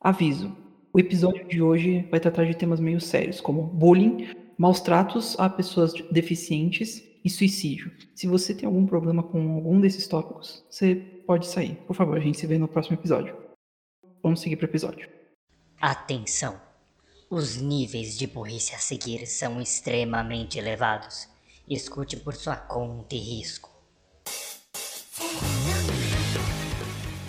Aviso: 0.00 0.56
o 0.92 1.00
episódio 1.00 1.46
de 1.48 1.60
hoje 1.60 2.06
vai 2.10 2.20
tratar 2.20 2.44
de 2.44 2.56
temas 2.56 2.78
meio 2.78 3.00
sérios, 3.00 3.40
como 3.40 3.62
bullying, 3.62 4.28
maus 4.56 4.80
tratos 4.80 5.38
a 5.38 5.50
pessoas 5.50 5.92
deficientes 6.10 7.02
e 7.24 7.28
suicídio. 7.28 7.90
Se 8.14 8.26
você 8.28 8.54
tem 8.54 8.66
algum 8.66 8.86
problema 8.86 9.22
com 9.24 9.54
algum 9.54 9.80
desses 9.80 10.06
tópicos, 10.06 10.64
você 10.70 10.94
pode 11.26 11.46
sair. 11.46 11.74
Por 11.86 11.96
favor, 11.96 12.16
a 12.16 12.20
gente 12.20 12.38
se 12.38 12.46
vê 12.46 12.56
no 12.58 12.68
próximo 12.68 12.96
episódio. 12.96 13.36
Vamos 14.22 14.40
seguir 14.40 14.56
para 14.56 14.66
o 14.66 14.70
episódio. 14.70 15.08
Atenção! 15.80 16.60
Os 17.28 17.56
níveis 17.56 18.16
de 18.16 18.26
burrice 18.26 18.74
a 18.74 18.78
seguir 18.78 19.26
são 19.26 19.60
extremamente 19.60 20.58
elevados. 20.58 21.28
Escute 21.68 22.16
por 22.16 22.34
sua 22.34 22.56
conta 22.56 23.14
e 23.14 23.18
risco. 23.18 23.77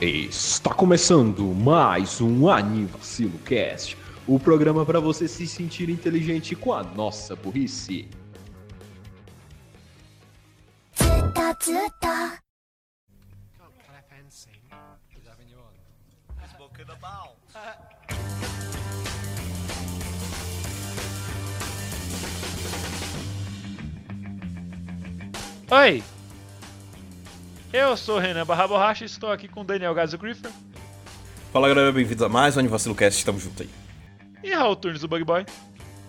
Está 0.02 0.74
começando 0.74 1.44
mais 1.54 2.22
um 2.22 2.48
Anivacilo 2.48 3.38
Cast, 3.40 3.98
o 4.26 4.40
programa 4.40 4.86
para 4.86 4.98
você 5.02 5.28
se 5.28 5.46
sentir 5.46 5.90
inteligente 5.90 6.56
com 6.56 6.72
a 6.72 6.82
nossa 6.82 7.36
burrice. 7.36 8.08
Oi! 25.70 26.19
Eu 27.72 27.96
sou 27.96 28.18
o 28.18 28.20
Renan 28.20 28.46
Barra 28.46 28.68
Borracha 28.68 29.04
e 29.04 29.08
estou 29.08 29.32
aqui 29.32 29.48
com 29.48 29.62
o 29.62 29.64
Daniel 29.64 29.94
Gazo 29.94 30.18
Griffer 30.18 30.52
Fala 31.54 31.68
galera, 31.68 31.92
bem-vindos 31.92 32.24
a 32.24 32.30
mais 32.30 32.56
um 32.56 32.60
Anivacilo 32.60 32.96
Cast, 32.96 33.20
estamos 33.20 33.42
juntos 33.44 33.62
aí. 33.62 33.70
e 34.44 34.54
Raul 34.54 34.76
Turnes 34.76 35.02
do 35.02 35.08
Bug 35.08 35.24
Boy. 35.24 35.46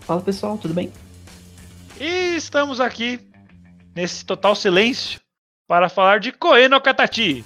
Fala 0.00 0.20
pessoal, 0.20 0.58
tudo 0.58 0.74
bem? 0.74 0.92
E 1.98 2.36
estamos 2.36 2.78
aqui 2.80 3.20
nesse 3.94 4.24
total 4.24 4.54
silêncio 4.54 5.20
para 5.66 5.88
falar 5.88 6.20
de 6.20 6.32
Koe 6.32 6.68
no 6.68 6.80
Katachi. 6.80 7.44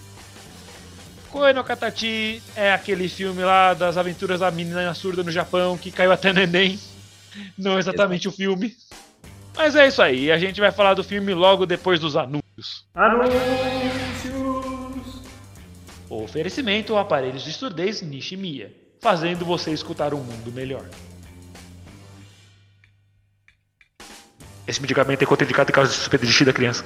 Koe 1.30 1.52
no 1.52 1.62
Katachi 1.64 2.42
é 2.56 2.72
aquele 2.72 3.08
filme 3.08 3.42
lá 3.44 3.74
das 3.74 3.96
aventuras 3.96 4.40
da 4.40 4.50
menina 4.50 4.94
surda 4.94 5.22
no 5.22 5.30
Japão 5.30 5.76
que 5.78 5.90
caiu 5.92 6.12
até 6.12 6.32
no 6.32 6.40
Enem. 6.40 6.78
Não 7.58 7.78
exatamente 7.78 8.28
o 8.28 8.32
filme. 8.32 8.74
Mas 9.56 9.76
é 9.76 9.86
isso 9.86 10.02
aí, 10.02 10.32
a 10.32 10.38
gente 10.38 10.60
vai 10.60 10.72
falar 10.72 10.94
do 10.94 11.04
filme 11.04 11.32
logo 11.32 11.64
depois 11.64 12.00
dos 12.00 12.16
anúncios. 12.16 12.86
Oferecimento 16.08 16.96
aparelhos 16.96 17.42
de 17.42 17.52
surdez 17.52 18.02
Nishimiya, 18.02 18.72
fazendo 19.00 19.44
você 19.44 19.72
escutar 19.72 20.12
um 20.12 20.22
mundo 20.22 20.52
melhor. 20.52 20.88
Esse 24.66 24.80
medicamento 24.80 25.22
é 25.22 25.26
contraindicado 25.26 25.70
em 25.70 25.74
caso 25.74 25.90
de 25.90 25.96
suspeita 25.96 26.26
de 26.26 26.32
xixi 26.32 26.44
da 26.44 26.52
criança. 26.52 26.84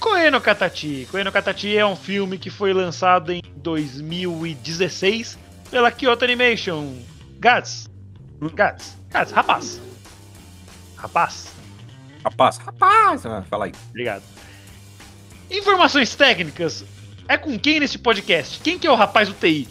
Koe 0.00 0.30
no 0.30 0.40
Katachi. 0.40 1.06
Koe 1.10 1.22
no 1.22 1.32
Katachi 1.32 1.76
é 1.76 1.86
um 1.86 1.96
filme 1.96 2.38
que 2.38 2.50
foi 2.50 2.72
lançado 2.72 3.32
em 3.32 3.42
2016 3.56 5.38
pela 5.70 5.90
Kyoto 5.90 6.24
Animation. 6.24 6.96
Gats. 7.38 7.88
Gats. 8.54 8.96
Gats. 9.10 9.32
Rapaz. 9.32 9.80
Rapaz. 10.96 11.52
Rapaz, 12.24 12.58
rapaz, 12.58 13.22
fala 13.48 13.66
aí. 13.66 13.72
Obrigado. 13.90 14.22
Informações 15.50 16.14
técnicas. 16.14 16.84
É 17.28 17.36
com 17.36 17.58
quem 17.58 17.80
nesse 17.80 17.98
podcast? 17.98 18.60
Quem 18.60 18.78
que 18.78 18.86
é 18.86 18.90
o 18.90 18.94
rapaz 18.94 19.28
do 19.28 19.34
TI? 19.34 19.68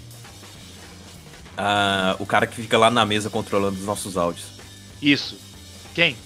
Ah, 1.58 2.16
o 2.20 2.26
cara 2.26 2.46
que 2.46 2.56
fica 2.56 2.78
lá 2.78 2.92
na 2.92 3.06
mesa 3.06 3.30
controlando 3.30 3.80
os 3.80 3.86
nossos 3.86 4.18
áudios. 4.18 4.48
Isso. 5.02 5.40
Quem? 5.94 6.18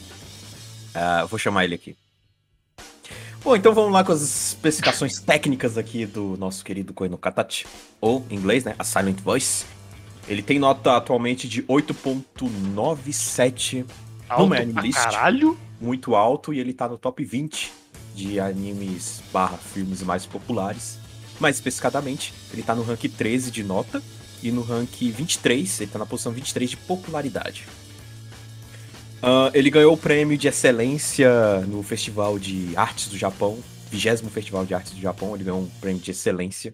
Ah, 0.94 1.26
vou 1.26 1.38
chamar 1.38 1.66
ele 1.66 1.76
aqui. 1.76 1.96
Bom, 3.44 3.56
então 3.56 3.72
vamos 3.74 3.94
lá 3.94 4.04
com 4.04 4.12
as 4.12 4.22
especificações 4.22 5.20
técnicas 5.22 5.78
aqui 5.78 6.06
do 6.06 6.36
nosso 6.38 6.66
querido 6.66 6.94
Koino 6.94 7.18
Katachi. 7.18 7.66
Ou, 8.02 8.26
em 8.30 8.36
inglês, 8.36 8.64
né? 8.64 8.76
A 8.78 8.84
Silent 8.84 9.20
Voice. 9.22 9.66
Ele 10.28 10.44
tem 10.44 10.60
nota 10.60 10.98
atualmente 10.98 11.48
de 11.48 11.64
8.97 11.64 13.86
Alto 14.28 14.48
no 14.48 14.82
List. 14.82 14.98
caralho? 14.98 15.58
muito 15.82 16.16
alto 16.16 16.54
e 16.54 16.60
ele 16.60 16.74
tá 16.74 16.90
no 16.90 16.98
top 16.98 17.24
20 17.24 17.72
de 18.20 18.40
animes 18.40 19.22
barra 19.32 19.58
filmes 19.58 20.04
mais 20.04 20.26
populares. 20.26 21.00
Mais 21.40 21.56
especificadamente, 21.56 22.34
ele 22.52 22.62
tá 22.62 22.76
no 22.76 22.84
rank 22.84 23.06
13 23.06 23.50
de 23.50 23.64
nota 23.64 24.04
e 24.44 24.52
no 24.52 24.62
rank 24.62 24.92
23, 25.00 25.82
ele 25.82 25.92
tá 25.92 25.98
na 25.98 26.06
posição 26.06 26.34
23 26.34 26.72
de 26.72 26.78
popularidade. 26.78 27.66
Ah, 29.22 29.50
ele 29.54 29.70
ganhou 29.70 29.94
o 29.94 29.98
prêmio 29.98 30.38
de 30.38 30.50
excelência 30.50 31.62
no 31.62 31.82
Festival 31.82 32.38
de 32.38 32.76
Artes 32.76 33.08
do 33.08 33.18
Japão, 33.18 33.58
20 33.90 34.30
Festival 34.30 34.66
de 34.66 34.74
Artes 34.74 34.92
do 34.92 35.00
Japão, 35.00 35.34
ele 35.34 35.46
ganhou 35.46 35.62
um 35.62 35.70
prêmio 35.80 36.02
de 36.02 36.12
excelência 36.12 36.74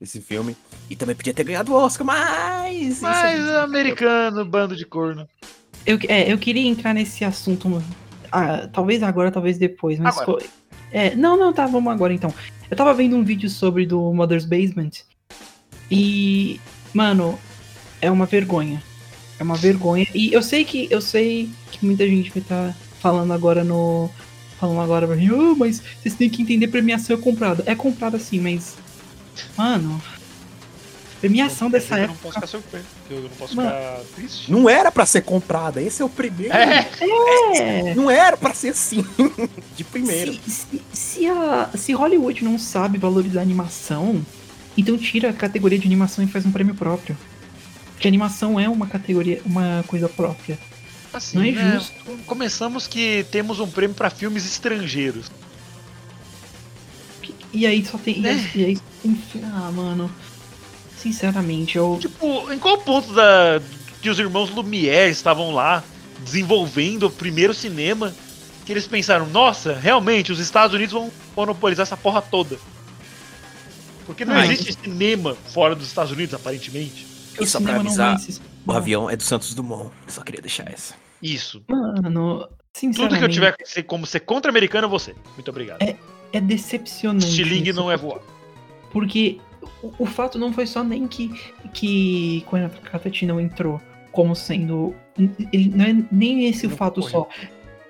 esse 0.00 0.20
filme. 0.20 0.56
E 0.90 0.96
também 0.96 1.14
podia 1.14 1.32
ter 1.34 1.44
ganhado 1.44 1.72
o 1.72 1.74
Oscar, 1.74 2.06
mas... 2.06 2.76
isso 2.76 3.02
Mas 3.02 3.46
é- 3.46 3.60
americano, 3.60 4.44
bando 4.44 4.74
de 4.74 4.84
corno. 4.86 5.28
Eu, 5.86 5.98
é, 6.08 6.30
eu 6.30 6.36
queria 6.38 6.66
entrar 6.66 6.92
nesse 6.92 7.24
assunto, 7.24 7.68
ah, 8.32 8.68
talvez 8.72 9.02
agora, 9.02 9.30
talvez 9.30 9.56
depois, 9.56 9.98
mas. 9.98 10.18
Agora. 10.18 10.44
É, 10.96 11.14
não, 11.14 11.36
não, 11.36 11.52
tá, 11.52 11.66
vamos 11.66 11.92
agora 11.92 12.14
então. 12.14 12.32
Eu 12.70 12.74
tava 12.74 12.94
vendo 12.94 13.14
um 13.16 13.22
vídeo 13.22 13.50
sobre 13.50 13.84
do 13.84 14.14
Mother's 14.14 14.46
Basement 14.46 14.92
e, 15.90 16.58
mano, 16.94 17.38
é 18.00 18.10
uma 18.10 18.24
vergonha. 18.24 18.82
É 19.38 19.42
uma 19.42 19.56
vergonha. 19.56 20.06
E 20.14 20.32
eu 20.32 20.42
sei 20.42 20.64
que 20.64 20.88
eu 20.90 21.02
sei 21.02 21.50
que 21.70 21.84
muita 21.84 22.08
gente 22.08 22.30
vai 22.30 22.40
estar 22.40 22.74
falando 22.98 23.30
agora 23.34 23.62
no. 23.62 24.08
Falando 24.58 24.80
agora 24.80 25.06
pra 25.06 25.16
mim, 25.16 25.28
"Ah, 25.28 25.54
mas 25.54 25.82
vocês 26.00 26.14
têm 26.14 26.30
que 26.30 26.40
entender 26.40 26.68
premiação 26.68 27.14
é 27.14 27.20
comprada. 27.20 27.62
É 27.66 27.74
comprada 27.74 28.18
sim, 28.18 28.40
mas. 28.40 28.78
Mano. 29.54 30.00
Premiação 31.20 31.70
dessa 31.70 31.94
eu 31.94 31.98
não 31.98 32.04
época. 32.04 32.18
posso 32.22 32.34
ficar 32.34 32.46
surpreso. 32.46 32.84
Eu 33.10 33.20
não 33.22 33.28
posso 33.30 33.56
Mano. 33.56 33.70
ficar 33.70 34.00
triste. 34.14 34.50
Não 34.52 34.68
era 34.68 34.92
pra 34.92 35.06
ser 35.06 35.22
comprada, 35.22 35.80
esse 35.82 36.02
é 36.02 36.04
o 36.04 36.08
primeiro. 36.08 36.52
É, 36.54 36.88
É. 37.58 37.94
Não 37.94 38.10
era 38.10 38.36
pra 38.36 38.52
ser 38.54 38.68
assim, 38.68 39.04
de 39.76 39.82
primeira. 39.84 40.32
Se, 40.32 40.50
se, 40.50 40.82
se, 40.92 41.26
a, 41.26 41.70
se 41.74 41.92
Hollywood 41.92 42.44
não 42.44 42.58
sabe 42.58 42.98
valorizar 42.98 43.40
animação, 43.40 44.24
então 44.76 44.96
tira 44.98 45.30
a 45.30 45.32
categoria 45.32 45.78
de 45.78 45.86
animação 45.86 46.22
e 46.22 46.26
faz 46.26 46.44
um 46.44 46.52
prêmio 46.52 46.74
próprio. 46.74 47.16
Porque 47.92 48.06
animação 48.06 48.60
é 48.60 48.68
uma 48.68 48.86
categoria, 48.86 49.40
uma 49.46 49.82
coisa 49.88 50.06
própria. 50.08 50.58
assim, 51.14 51.38
Não 51.38 51.44
é 51.44 51.50
né, 51.52 51.72
justo. 51.76 51.94
Começamos 52.26 52.86
que 52.86 53.24
temos 53.30 53.58
um 53.58 53.66
prêmio 53.66 53.96
pra 53.96 54.10
filmes 54.10 54.44
estrangeiros. 54.44 55.30
E 57.52 57.66
aí 57.66 57.84
só 57.86 57.96
tem. 57.96 58.20
e 58.20 58.26
aí- 58.28 58.38
É. 58.54 58.58
E 58.58 58.64
aí, 58.66 58.78
tem 59.02 59.18
ah, 59.44 59.70
mano. 59.74 60.10
Sinceramente, 60.96 61.76
eu. 61.76 61.98
Tipo, 62.00 62.50
em 62.52 62.58
qual 62.58 62.78
ponto 62.78 63.12
da 63.12 63.60
que 64.00 64.08
os 64.10 64.18
irmãos 64.18 64.50
Lumière 64.50 65.10
estavam 65.10 65.52
lá 65.52 65.82
desenvolvendo 66.20 67.04
o 67.04 67.10
primeiro 67.10 67.52
cinema 67.54 68.14
que 68.64 68.72
eles 68.72 68.86
pensaram, 68.86 69.26
nossa, 69.26 69.74
realmente 69.74 70.32
os 70.32 70.38
Estados 70.40 70.74
Unidos 70.74 70.92
vão 70.92 71.10
monopolizar 71.36 71.84
essa 71.84 71.96
porra 71.96 72.20
toda. 72.22 72.58
Porque 74.04 74.24
não 74.24 74.34
Ah, 74.34 74.46
existe 74.46 74.72
cinema 74.82 75.36
fora 75.52 75.74
dos 75.74 75.86
Estados 75.86 76.12
Unidos, 76.12 76.34
aparentemente. 76.34 77.06
o 77.38 77.42
E 77.42 77.46
só 77.46 77.58
pra 77.60 77.68
cinema 77.78 77.82
não 77.84 78.02
avisar, 78.02 78.18
o 78.66 78.72
avião 78.72 79.10
é 79.10 79.16
do 79.16 79.22
Santos 79.22 79.54
Dumont. 79.54 79.90
Eu 80.06 80.12
só 80.12 80.22
queria 80.22 80.40
deixar 80.40 80.70
essa. 80.72 80.94
Isso. 81.22 81.62
Mano, 81.68 82.48
sinceramente. 82.72 82.96
Tudo 83.14 83.18
que 83.18 83.24
eu 83.24 83.28
tiver 83.28 83.56
que 83.56 83.66
ser- 83.66 83.82
como 83.82 84.06
ser 84.06 84.20
contra-americano, 84.20 84.86
ser. 84.98 85.14
Muito 85.34 85.48
obrigado. 85.50 85.82
É 86.32 86.40
decepcionante. 86.40 87.26
Stiling 87.26 87.72
não 87.72 87.90
é 87.90 87.96
voar. 87.96 88.20
Porque 88.92 89.38
o, 89.82 89.92
o 90.00 90.06
fato 90.06 90.38
não 90.38 90.52
foi 90.52 90.66
só 90.66 90.82
nem 90.82 91.06
que, 91.06 91.28
que 91.72 92.44
Koen 92.46 92.68
Katachi 92.68 93.26
não 93.26 93.40
entrou 93.40 93.80
como 94.12 94.34
sendo. 94.34 94.94
Ele, 95.52 95.70
não 95.74 95.84
é 95.84 95.96
nem 96.10 96.46
esse 96.46 96.66
o 96.66 96.70
Não 96.70 96.76
fato 96.76 97.00
concorreu. 97.00 97.28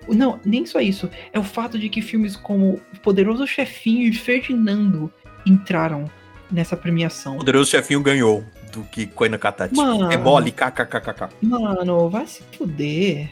só. 0.09 0.12
Não, 0.15 0.38
nem 0.44 0.65
só 0.65 0.81
isso. 0.81 1.11
É 1.33 1.38
o 1.38 1.44
fato 1.44 1.79
de 1.79 1.88
que 1.88 2.00
filmes 2.00 2.37
como 2.37 2.81
Poderoso 3.03 3.47
Chefinho 3.47 4.09
e 4.09 4.12
Ferdinando 4.12 5.12
entraram 5.44 6.11
nessa 6.50 6.77
premiação. 6.77 7.35
O 7.35 7.38
poderoso 7.38 7.71
chefinho 7.71 8.00
ganhou 8.00 8.44
do 8.73 8.82
que 8.85 9.06
Koina 9.06 9.39
Katachi. 9.39 9.75
Mano. 9.75 10.11
É 10.11 10.17
mole, 10.17 10.53
kkkk. 10.53 11.29
Mano, 11.43 12.09
vai 12.09 12.27
se 12.27 12.43
fuder. 12.56 13.31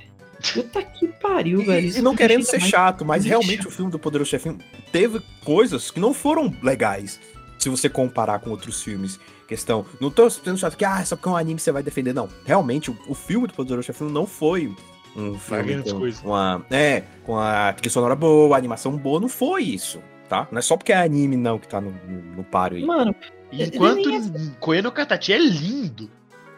Puta 0.53 0.83
que 0.83 1.09
pariu, 1.09 1.65
velho. 1.65 1.87
E, 1.87 1.89
Isso 1.89 1.99
e 2.01 2.03
não 2.03 2.15
querendo 2.15 2.45
ser 2.45 2.61
chato, 2.61 3.05
mas 3.05 3.25
realmente 3.25 3.67
o 3.67 3.71
filme 3.71 3.91
do 3.91 3.99
Poderoso 3.99 4.31
Chefinho 4.31 4.59
teve 4.93 5.21
coisas 5.45 5.91
que 5.91 5.99
não 6.01 6.13
foram 6.13 6.53
legais. 6.63 7.21
Se 7.65 7.71
você 7.71 7.89
comparar 7.89 8.41
com 8.41 8.51
outros 8.51 8.83
filmes. 8.83 9.19
Questão. 9.49 9.87
Não 9.99 10.11
tô 10.11 10.29
sendo 10.29 10.59
chato 10.59 10.77
que, 10.77 10.85
ah, 10.85 11.03
só 11.03 11.17
porque 11.17 11.31
é 11.31 11.33
um 11.33 11.37
anime 11.37 11.59
você 11.59 11.73
vai 11.73 11.83
defender. 11.83 12.13
Não. 12.13 12.29
Realmente, 12.45 12.91
o, 12.91 12.99
o 13.09 13.15
filme 13.15 13.47
do 13.47 13.55
Poderoso 13.55 13.87
Chefinho 13.87 14.11
não 14.11 14.27
foi 14.27 14.71
um 15.17 15.39
filme 15.39 15.63
grandes 15.63 16.21
com 16.21 16.29
uma. 16.29 16.63
É, 16.71 17.05
com 17.25 17.39
a 17.39 17.73
trilha 17.73 17.91
sonora 17.91 18.15
boa, 18.15 18.55
a 18.55 18.59
animação 18.59 18.95
boa. 18.99 19.19
Não 19.19 19.31
foi 19.31 19.63
isso, 19.63 19.99
tá? 20.29 20.47
Não 20.53 20.59
é 20.59 20.61
só 20.63 20.77
porque 20.77 20.93
é 20.93 20.97
anime, 20.97 21.39
não, 21.39 21.59
que 21.59 21.67
tá 21.67 21.81
no, 21.81 21.91
no, 21.91 22.37
no 22.37 22.45
páreo 22.45 22.77
aí. 22.77 22.85
Mano, 22.85 23.15
Enquanto 23.51 24.11
é- 24.11 24.21
Koe 24.61 24.83
no 24.83 24.93
Katachi 24.93 25.33
é 25.33 25.39
lindo. 25.39 26.11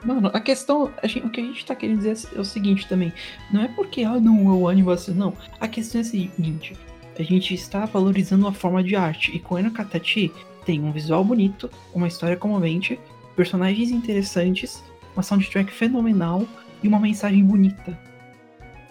Mano, 0.05 0.29
a 0.35 0.41
questão. 0.41 0.91
a 1.01 1.07
gente- 1.07 1.25
o 1.25 1.31
que 1.31 1.41
a 1.41 1.45
gente 1.45 1.65
tá 1.65 1.77
querendo 1.77 1.99
dizer 1.99 2.29
é 2.35 2.41
o 2.41 2.45
seguinte 2.45 2.89
também. 2.89 3.13
Não 3.53 3.63
é 3.63 3.69
porque, 3.69 4.03
ah, 4.03 4.19
não, 4.19 4.51
é 4.51 4.55
o 4.55 4.69
anime 4.69 4.87
vacilo, 4.87 5.17
não. 5.17 5.35
A 5.61 5.69
questão 5.69 6.01
é 6.01 6.03
a 6.03 6.05
seguinte. 6.05 6.77
A 7.17 7.23
gente 7.23 7.55
está 7.55 7.85
valorizando 7.87 8.49
a 8.49 8.53
forma 8.53 8.83
de 8.83 8.97
arte. 8.97 9.31
E 9.37 9.39
Koe 9.39 9.63
no 9.63 9.71
Katachi 9.71 10.33
tem 10.67 10.83
um 10.83 10.91
visual 10.93 11.25
bonito, 11.25 11.71
uma 11.95 12.09
história 12.09 12.37
comovente, 12.37 12.99
personagens 13.37 13.91
interessantes, 13.91 14.83
uma 15.15 15.23
soundtrack 15.23 15.73
fenomenal 15.73 16.47
e 16.83 16.89
uma 16.89 16.99
mensagem 16.99 17.43
bonita. 17.45 17.99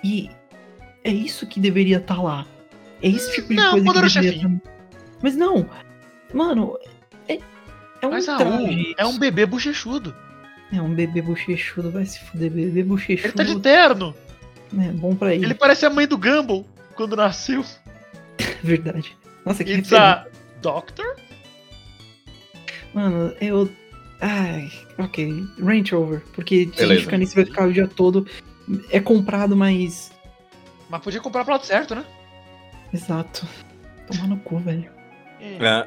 E 0.03 0.29
é 1.03 1.11
isso 1.11 1.45
que 1.45 1.59
deveria 1.59 1.97
estar 1.97 2.21
lá. 2.21 2.45
É 3.01 3.09
esse 3.09 3.35
tipo 3.35 3.49
de 3.49 3.55
Não, 3.55 3.71
coisa 3.71 3.85
que 3.85 3.93
deveria 3.93 4.31
Chefinho. 4.31 4.61
tá... 4.63 4.71
Mas 5.21 5.35
não, 5.35 5.69
mano, 6.33 6.77
é, 7.27 7.39
é 8.01 8.07
um 8.07 8.11
Mas 8.11 8.27
Raul 8.27 8.39
traje. 8.39 8.95
é 8.97 9.05
um 9.05 9.19
bebê 9.19 9.45
bochechudo. 9.45 10.15
É 10.71 10.81
um 10.81 10.93
bebê 10.93 11.21
bochechudo, 11.21 11.91
vai 11.91 12.05
se 12.05 12.19
fuder, 12.21 12.49
bebê 12.51 12.83
bochechudo. 12.83 13.27
Ele 13.27 13.33
tá 13.33 13.43
de 13.43 13.59
terno. 13.59 14.15
É 14.77 14.91
bom 14.91 15.15
pra 15.15 15.33
ele, 15.33 15.45
Ele 15.45 15.53
parece 15.53 15.85
a 15.85 15.89
mãe 15.89 16.07
do 16.07 16.17
Gumball 16.17 16.65
quando 16.95 17.15
nasceu. 17.15 17.63
verdade. 18.63 19.15
Nossa, 19.45 19.63
que 19.63 19.73
It's 19.73 19.93
a 19.93 20.25
Doctor? 20.61 21.15
Mano, 22.95 23.31
eu. 23.41 23.69
Ai, 24.21 24.71
ok. 24.97 25.43
Range 25.61 25.93
over. 25.93 26.21
Porque 26.33 26.55
se 26.55 26.61
a 26.61 26.65
gente 26.67 26.77
Beleza. 26.87 27.01
ficar 27.01 27.17
nisso 27.17 27.35
vai 27.35 27.45
ficar 27.45 27.67
o 27.67 27.73
dia 27.73 27.87
todo. 27.87 28.25
É 28.89 28.99
comprado, 28.99 29.55
mas. 29.55 30.11
Mas 30.89 31.01
podia 31.01 31.19
comprar 31.21 31.43
pro 31.43 31.53
lado 31.53 31.65
certo, 31.65 31.93
né? 31.93 32.03
Exato. 32.93 33.45
Tomar 34.07 34.27
no 34.27 34.37
cu, 34.37 34.57
velho. 34.59 34.89
É. 35.41 35.85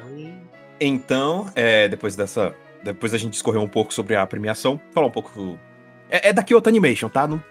Então, 0.79 1.49
é, 1.55 1.87
depois 1.89 2.15
dessa. 2.15 2.55
Depois 2.83 3.13
a 3.13 3.17
gente 3.17 3.31
discorreu 3.33 3.61
um 3.61 3.67
pouco 3.67 3.93
sobre 3.93 4.15
a 4.15 4.25
premiação, 4.25 4.79
falar 4.93 5.07
um 5.07 5.11
pouco. 5.11 5.31
do- 5.37 5.59
É, 6.09 6.29
é 6.29 6.33
da 6.33 6.41
Kyoto 6.43 6.69
Animation, 6.69 7.09
tá? 7.09 7.27
Não- 7.27 7.43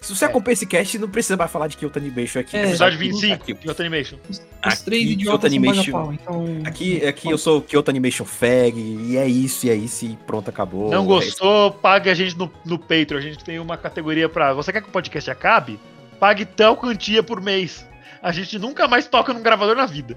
se 0.00 0.14
você 0.14 0.24
É. 0.24 0.28
acompanha 0.28 0.52
esse 0.52 0.66
cast, 0.66 0.98
não 0.98 1.08
precisa 1.08 1.36
mais 1.36 1.50
falar 1.50 1.66
de 1.68 1.76
Kyoto 1.76 1.98
Animation 1.98 2.40
aqui. 2.40 2.56
É, 2.56 2.64
Episódio 2.68 2.98
Aqui- 2.98 3.08
25, 3.08 3.34
Aqui, 3.34 3.54
Kyoto 3.54 3.82
Animation. 3.82 4.16
Os, 4.28 4.38
os 4.66 4.80
três 4.82 5.02
Kyoto 5.02 5.12
idiotas 5.20 5.44
Animation- 5.50 5.92
paga-pau, 5.92 6.12
então. 6.12 6.44
aqui, 6.64 7.04
aqui 7.06 7.30
eu 7.30 7.38
sou 7.38 7.60
Kyoto 7.62 7.90
Animation 7.90 8.24
Fag, 8.24 8.78
e 8.78 9.16
é 9.16 9.26
isso, 9.26 9.66
e 9.66 9.70
é 9.70 9.74
isso, 9.74 10.04
e 10.04 10.16
pronto, 10.26 10.48
acabou. 10.50 10.90
Não 10.90 11.04
gostou, 11.06 11.72
pague 11.72 12.08
a 12.10 12.14
gente 12.14 12.36
no, 12.36 12.50
no 12.64 12.78
Patreon. 12.78 13.18
A 13.18 13.22
gente 13.22 13.44
tem 13.44 13.58
uma 13.58 13.76
categoria 13.76 14.28
pra. 14.28 14.52
Você 14.54 14.72
quer 14.72 14.80
que 14.82 14.88
o 14.88 14.92
podcast 14.92 15.30
acabe? 15.30 15.78
Pague 16.20 16.44
tal 16.44 16.76
quantia 16.76 17.22
por 17.22 17.40
mês. 17.40 17.86
A 18.22 18.32
gente 18.32 18.58
nunca 18.58 18.88
mais 18.88 19.06
toca 19.06 19.32
num 19.32 19.42
gravador 19.42 19.76
na 19.76 19.86
vida. 19.86 20.16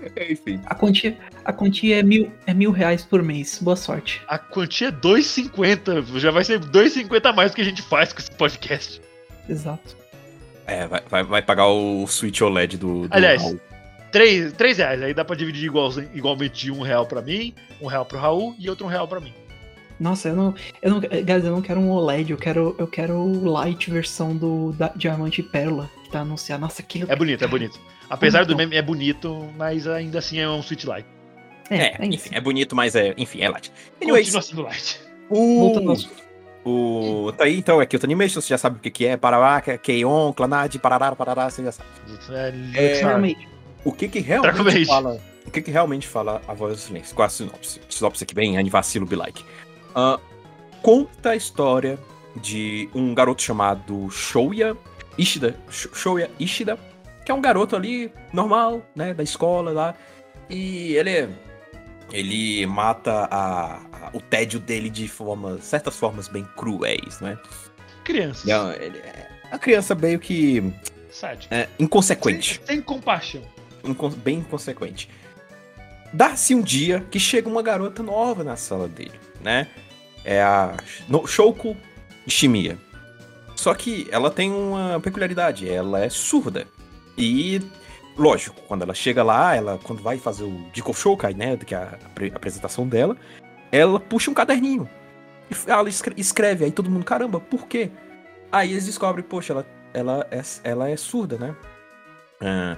Enfim. 0.30 0.60
A 0.66 0.74
quantia, 0.74 1.16
a 1.44 1.52
quantia 1.52 1.98
é, 1.98 2.02
mil, 2.02 2.30
é 2.46 2.54
mil 2.54 2.70
reais 2.70 3.04
por 3.04 3.22
mês. 3.22 3.58
Boa 3.60 3.76
sorte. 3.76 4.20
A 4.28 4.38
quantia 4.38 4.88
é 4.88 4.92
2,50. 4.92 6.18
Já 6.18 6.30
vai 6.30 6.44
ser 6.44 6.60
2,50 6.60 7.26
a 7.26 7.32
mais 7.32 7.50
do 7.50 7.54
que 7.54 7.60
a 7.60 7.64
gente 7.64 7.82
faz 7.82 8.12
com 8.12 8.20
esse 8.20 8.30
podcast. 8.32 9.00
Exato. 9.48 9.96
É, 10.66 10.86
vai, 10.86 11.02
vai, 11.08 11.24
vai 11.24 11.42
pagar 11.42 11.66
o 11.68 12.06
Switch 12.06 12.40
OLED 12.40 12.76
do. 12.76 13.08
do 13.08 13.14
Aliás, 13.14 13.42
Raul. 13.42 13.60
3, 14.12 14.52
3 14.52 14.78
reais. 14.78 15.02
Aí 15.02 15.14
dá 15.14 15.24
pra 15.24 15.36
dividir 15.36 15.64
igual, 15.64 15.90
igualmente 16.14 16.70
um 16.70 16.82
real 16.82 17.06
pra 17.06 17.22
mim, 17.22 17.54
um 17.80 17.86
real 17.86 18.04
pro 18.04 18.18
Raul 18.18 18.54
e 18.58 18.68
outro 18.68 18.86
um 18.86 18.88
real 18.88 19.08
pra 19.08 19.20
mim. 19.20 19.32
Nossa, 19.98 20.28
eu 20.28 20.36
não. 20.36 20.54
Eu 20.80 20.90
não. 20.90 21.00
Guys, 21.00 21.44
eu 21.44 21.50
não 21.50 21.62
quero 21.62 21.80
um 21.80 21.90
OLED, 21.90 22.30
eu 22.30 22.38
quero, 22.38 22.76
eu 22.78 22.86
quero 22.86 23.14
o 23.14 23.50
Light 23.50 23.90
versão 23.90 24.36
do 24.36 24.72
da, 24.72 24.92
Diamante 24.94 25.40
e 25.40 25.44
Pérola, 25.44 25.90
que 26.08 26.12
tá 26.12 26.20
anunciado. 26.20 26.60
Nossa, 26.60 26.82
aquilo. 26.82 27.10
É 27.10 27.14
bonito, 27.14 27.44
é 27.44 27.46
bonito. 27.46 27.78
Apesar 28.10 28.44
do 28.44 28.54
Então. 28.54 28.56
meme, 28.56 28.76
é 28.76 28.82
bonito, 28.82 29.48
mas 29.56 29.86
ainda 29.86 30.18
assim 30.18 30.38
é 30.38 30.48
um 30.48 30.62
Switch 30.62 30.84
Lite. 30.84 31.06
É, 31.70 31.76
É, 31.76 31.96
é 32.00 32.06
enfim, 32.06 32.30
é 32.32 32.40
bonito, 32.40 32.74
mas 32.74 32.96
é. 32.96 33.14
Enfim, 33.16 33.42
é 33.42 33.48
light. 33.48 33.70
Anyways, 34.02 34.32
Continua 34.32 34.42
sendo 34.42 34.66
ao 35.30 35.38
o. 35.38 36.28
O, 36.64 37.32
tá 37.32 37.44
aí, 37.44 37.56
então, 37.56 37.80
é 37.80 37.86
Kyoto 37.86 38.04
Animation, 38.04 38.40
você 38.42 38.48
já 38.48 38.58
sabe 38.58 38.76
o 38.76 38.80
que, 38.80 38.90
que 38.90 39.06
é, 39.06 39.16
Parará, 39.16 39.60
Keion, 39.78 40.32
Clanad, 40.32 40.74
Parará, 40.78 41.14
Parará, 41.14 41.48
você 41.48 41.62
já 41.62 41.72
sabe. 41.72 41.88
É, 42.74 43.00
É. 43.00 43.36
O 43.84 43.92
que 43.92 44.08
que 44.08 44.18
realmente 44.18 44.84
fala. 44.84 45.20
O 45.46 45.50
que 45.50 45.62
que 45.62 45.70
realmente 45.70 46.06
fala 46.06 46.42
a 46.46 46.52
voz 46.52 46.74
do 46.74 46.78
silêncio? 46.78 47.14
Qual 47.14 47.24
a 47.24 47.28
sinopse? 47.30 47.80
Sinopse 47.88 48.24
aqui 48.24 48.34
bem, 48.34 48.58
anivacilo 48.58 49.06
be 49.06 49.16
like. 49.16 49.42
Ah, 49.94 50.18
conta 50.82 51.30
a 51.30 51.36
história 51.36 51.98
de 52.36 52.90
um 52.94 53.14
garoto 53.14 53.40
chamado 53.40 54.10
Shouya 54.10 54.76
Ishida. 55.18 55.54
Sh- 55.70 55.88
Shouya 55.92 56.30
Ishida, 56.38 56.78
que 57.24 57.30
é 57.30 57.34
um 57.34 57.40
garoto 57.40 57.74
ali, 57.76 58.10
normal, 58.32 58.82
né, 58.94 59.12
da 59.12 59.22
escola 59.22 59.72
lá. 59.72 59.94
E 60.48 60.94
ele 60.94 61.28
ele 62.10 62.64
mata 62.66 63.28
a, 63.30 63.74
a- 63.92 64.10
o 64.14 64.20
tédio 64.20 64.58
dele 64.58 64.88
de 64.88 65.06
formas, 65.08 65.64
certas 65.64 65.94
formas 65.96 66.26
bem 66.28 66.44
cruéis, 66.56 67.20
né? 67.20 67.36
Crianças. 68.04 68.44
Ele 68.44 68.52
é, 68.52 68.86
ele 68.86 68.98
é 68.98 69.28
uma 69.52 69.58
criança 69.58 69.94
meio 69.94 70.18
que 70.18 70.72
Sádico. 71.10 71.52
é, 71.52 71.68
inconsequente 71.78 72.60
Sem, 72.64 72.76
sem 72.76 72.82
compaixão. 72.82 73.42
incon- 73.84 74.08
bem 74.10 74.38
inconsequente. 74.38 75.10
Dá-se 76.12 76.54
um 76.54 76.62
dia 76.62 77.04
que 77.10 77.20
chega 77.20 77.46
uma 77.48 77.62
garota 77.62 78.02
nova 78.02 78.42
na 78.42 78.56
sala 78.56 78.88
dele, 78.88 79.12
né? 79.42 79.66
É 80.24 80.42
a 80.42 80.74
no, 81.06 81.26
Shouko 81.26 81.76
Ishimiya. 82.26 82.78
Só 83.58 83.74
que 83.74 84.06
ela 84.12 84.30
tem 84.30 84.52
uma 84.52 85.00
peculiaridade, 85.00 85.68
ela 85.68 85.98
é 85.98 86.08
surda. 86.08 86.64
E, 87.16 87.60
lógico, 88.16 88.54
quando 88.68 88.82
ela 88.82 88.94
chega 88.94 89.20
lá, 89.24 89.52
ela 89.56 89.80
quando 89.82 90.00
vai 90.00 90.16
fazer 90.16 90.44
o 90.44 90.70
Diko 90.72 90.94
Shoukai, 90.94 91.34
né, 91.34 91.56
que 91.56 91.74
é 91.74 91.78
a 91.78 91.82
apre- 92.06 92.30
apresentação 92.32 92.86
dela, 92.86 93.16
ela 93.72 93.98
puxa 93.98 94.30
um 94.30 94.34
caderninho. 94.34 94.88
E 95.50 95.56
ela 95.68 95.88
escre- 95.88 96.14
escreve, 96.16 96.66
aí 96.66 96.70
todo 96.70 96.88
mundo, 96.88 97.04
caramba, 97.04 97.40
por 97.40 97.66
quê? 97.66 97.90
Aí 98.52 98.70
eles 98.70 98.86
descobrem, 98.86 99.24
poxa, 99.24 99.52
ela, 99.52 99.66
ela, 99.92 100.26
é, 100.30 100.40
ela 100.62 100.88
é 100.88 100.96
surda, 100.96 101.36
né? 101.36 101.56
Ah, 102.40 102.76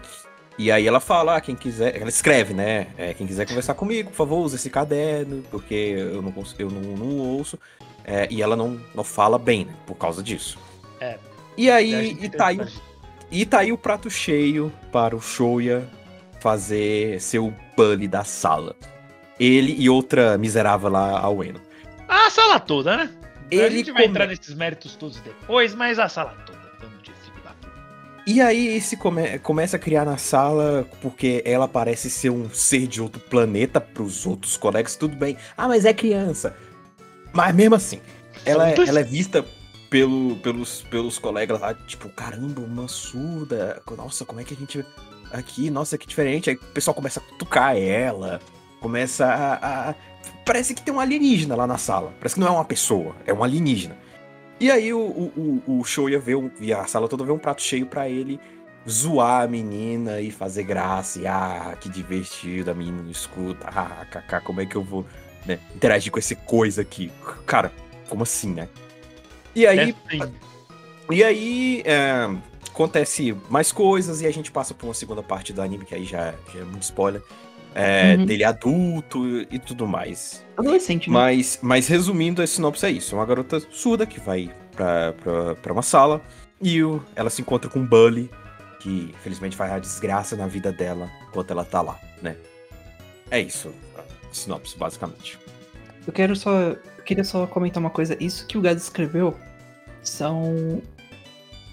e 0.57 0.73
aí 0.73 0.87
ela 0.89 0.99
fala, 0.99 1.37
ah, 1.37 1.41
quem 1.43 1.55
quiser, 1.55 1.95
ela 1.95 2.09
escreve, 2.09 2.55
né? 2.55 2.87
É, 2.97 3.13
quem 3.13 3.27
quiser 3.27 3.47
conversar 3.47 3.75
comigo, 3.75 4.09
por 4.09 4.17
favor, 4.17 4.39
use 4.39 4.57
esse 4.57 4.71
caderno, 4.71 5.43
porque 5.51 5.75
eu 5.75 6.23
não, 6.23 6.33
eu 6.59 6.71
não, 6.71 6.81
não 6.97 7.19
ouço. 7.19 7.59
É, 8.03 8.27
e 8.31 8.41
ela 8.41 8.57
não, 8.57 8.81
não 8.95 9.05
fala 9.05 9.39
bem, 9.39 9.67
né, 9.67 9.75
por 9.87 9.95
causa 9.95 10.23
disso. 10.23 10.59
É. 11.01 11.19
E 11.57 11.71
a 11.71 11.77
aí, 11.77 12.17
e 12.21 12.29
tá 12.29 12.47
aí, 12.47 12.61
e 13.31 13.47
tá 13.47 13.59
aí 13.61 13.73
o 13.73 13.79
prato 13.79 14.09
cheio 14.11 14.73
para 14.93 15.15
o 15.17 15.21
Shoya 15.21 15.89
fazer 16.41 17.21
seu 17.21 17.53
bully 17.77 18.07
da 18.09 18.25
sala. 18.25 18.75
Ele 19.39 19.75
e 19.79 19.89
outra 19.89 20.37
miserável 20.39 20.91
lá, 20.91 21.19
a 21.19 21.31
Ueno. 21.31 21.61
A 22.09 22.29
sala 22.31 22.59
toda, 22.61 22.97
né? 22.97 23.11
a 23.53 23.55
Ele 23.55 23.79
gente 23.79 23.91
vai 23.93 24.03
come- 24.03 24.11
entrar 24.15 24.27
nesses 24.27 24.55
méritos 24.55 24.95
todos 24.97 25.19
depois, 25.21 25.75
mas 25.75 25.99
a 25.99 26.09
sala 26.09 26.35
toda. 26.47 26.61
E 28.27 28.41
aí 28.41 28.77
esse 28.77 28.97
come- 28.97 29.39
começa 29.41 29.77
a 29.77 29.79
criar 29.79 30.05
na 30.05 30.17
sala, 30.17 30.87
porque 31.01 31.43
ela 31.45 31.67
parece 31.67 32.09
ser 32.09 32.31
um 32.31 32.49
ser 32.51 32.87
de 32.87 33.01
outro 33.03 33.21
planeta 33.21 33.81
pros 33.81 34.25
outros 34.27 34.57
colegas, 34.57 34.95
tudo 34.95 35.17
bem. 35.17 35.37
Ah, 35.57 35.67
mas 35.67 35.85
é 35.85 35.93
criança. 35.93 36.55
Mas 37.33 37.55
mesmo 37.55 37.75
assim, 37.75 38.01
ela, 38.45 38.71
é- 38.71 38.75
ela 38.87 39.01
é 39.01 39.03
vista 39.03 39.45
pelo, 39.91 40.37
pelos, 40.37 40.83
pelos 40.83 41.19
colegas 41.19 41.61
lá, 41.61 41.75
tipo, 41.75 42.09
caramba, 42.09 42.61
uma 42.63 42.87
surda. 42.89 43.83
Nossa, 43.97 44.25
como 44.25 44.41
é 44.41 44.45
que 44.45 44.55
a 44.55 44.57
gente. 44.57 44.85
Aqui, 45.33 45.69
nossa, 45.71 45.99
que 45.99 46.07
diferente. 46.07 46.49
Aí 46.51 46.57
o 46.57 46.59
pessoal 46.73 46.95
começa 46.95 47.21
a 47.21 47.23
cutucar 47.23 47.77
ela, 47.77 48.41
começa 48.81 49.27
a. 49.27 49.91
a- 49.91 49.95
Parece 50.45 50.75
que 50.75 50.83
tem 50.83 50.93
um 50.93 50.99
alienígena 51.01 51.55
lá 51.55 51.67
na 51.67 51.79
sala. 51.79 52.13
Parece 52.19 52.35
que 52.35 52.41
não 52.41 52.49
é 52.49 52.51
uma 52.51 52.65
pessoa, 52.65 53.15
é 53.27 53.33
um 53.33 53.43
alienígena. 53.45 53.97
E 54.59 54.71
aí 54.71 54.93
o, 54.93 54.99
o, 55.01 55.63
o, 55.67 55.81
o 55.81 55.85
Shoya 55.85 56.19
vê 56.19 56.35
um, 56.35 56.51
e 56.61 56.73
a 56.73 56.85
sala 56.87 57.09
toda 57.09 57.25
vê 57.25 57.33
um 57.33 57.39
prato 57.39 57.63
cheio 57.63 57.87
pra 57.87 58.09
ele 58.09 58.39
zoar 58.89 59.43
a 59.45 59.47
menina 59.47 60.21
e 60.21 60.31
fazer 60.31 60.65
graça. 60.65 61.21
E, 61.21 61.27
ah, 61.27 61.77
que 61.81 61.89
divertido, 61.89 62.71
a 62.71 62.75
menina 62.75 63.03
não 63.03 63.11
escuta. 63.11 63.67
Ah, 63.69 64.05
kaká, 64.11 64.41
como 64.41 64.61
é 64.61 64.67
que 64.67 64.77
eu 64.77 64.83
vou 64.83 65.07
né, 65.47 65.59
interagir 65.75 66.11
com 66.13 66.19
essa 66.19 66.35
coisa 66.35 66.83
aqui? 66.83 67.11
Cara, 67.47 67.73
como 68.09 68.23
assim, 68.23 68.53
né? 68.53 68.69
E 69.55 69.67
aí, 69.67 69.79
É, 70.09 70.11
sim. 70.11 70.33
e 71.11 71.25
aí 71.25 71.83
é, 71.85 72.29
acontece 72.69 73.37
mais 73.49 73.73
coisas 73.73 74.21
e 74.23 74.27
a 74.27 74.31
gente 74.33 74.51
passa 74.51 74.73
por 74.75 74.87
uma 74.87 74.95
segunda 74.95 75.23
parte 75.23 75.53
do 75.53 75.61
anime, 75.63 75.85
que 75.85 75.95
aí 75.95 76.05
já, 76.05 76.35
já 76.53 76.61
é 76.61 76.65
muito 76.65 76.83
spoiler. 76.83 77.23
É, 77.75 78.17
Uhum. 78.17 78.27
Dele 78.27 78.43
adulto 78.43 79.25
e 79.49 79.57
tudo 79.59 79.87
mais. 79.87 80.45
Adolescente, 80.57 81.09
né? 81.09 81.15
Mas, 81.15 81.59
mas 81.63 81.87
resumindo, 81.87 82.43
a 82.43 82.47
sinopse 82.47 82.85
é 82.85 82.91
isso: 82.91 83.15
é 83.15 83.19
uma 83.19 83.25
garota 83.27 83.61
surda 83.71 84.05
que 84.07 84.19
vai 84.19 84.51
pra, 84.75 85.13
pra, 85.13 85.55
pra 85.55 85.73
uma 85.73 85.83
sala 85.83 86.21
e 86.61 86.83
o- 86.83 87.01
ela 87.15 87.31
se 87.31 87.41
encontra 87.43 87.71
com 87.71 87.79
um 87.79 87.87
bully 87.87 88.29
que, 88.81 89.15
infelizmente, 89.17 89.55
faz 89.57 89.71
a 89.73 89.79
desgraça 89.79 90.35
na 90.35 90.49
vida 90.49 90.73
dela 90.73 91.09
enquanto 91.29 91.53
ela 91.53 91.65
tá 91.65 91.81
lá, 91.81 91.97
né? 92.21 92.35
É 93.31 93.39
isso, 93.41 93.73
a 93.97 94.03
sinopse, 94.35 94.77
basicamente. 94.77 95.39
Eu 96.07 96.13
quero 96.13 96.35
só. 96.35 96.75
Eu 97.11 97.17
queria 97.17 97.25
só 97.25 97.45
comentar 97.45 97.81
uma 97.83 97.91
coisa. 97.91 98.17
Isso 98.23 98.47
que 98.47 98.57
o 98.57 98.61
Gado 98.61 98.79
escreveu 98.79 99.37
são 100.01 100.81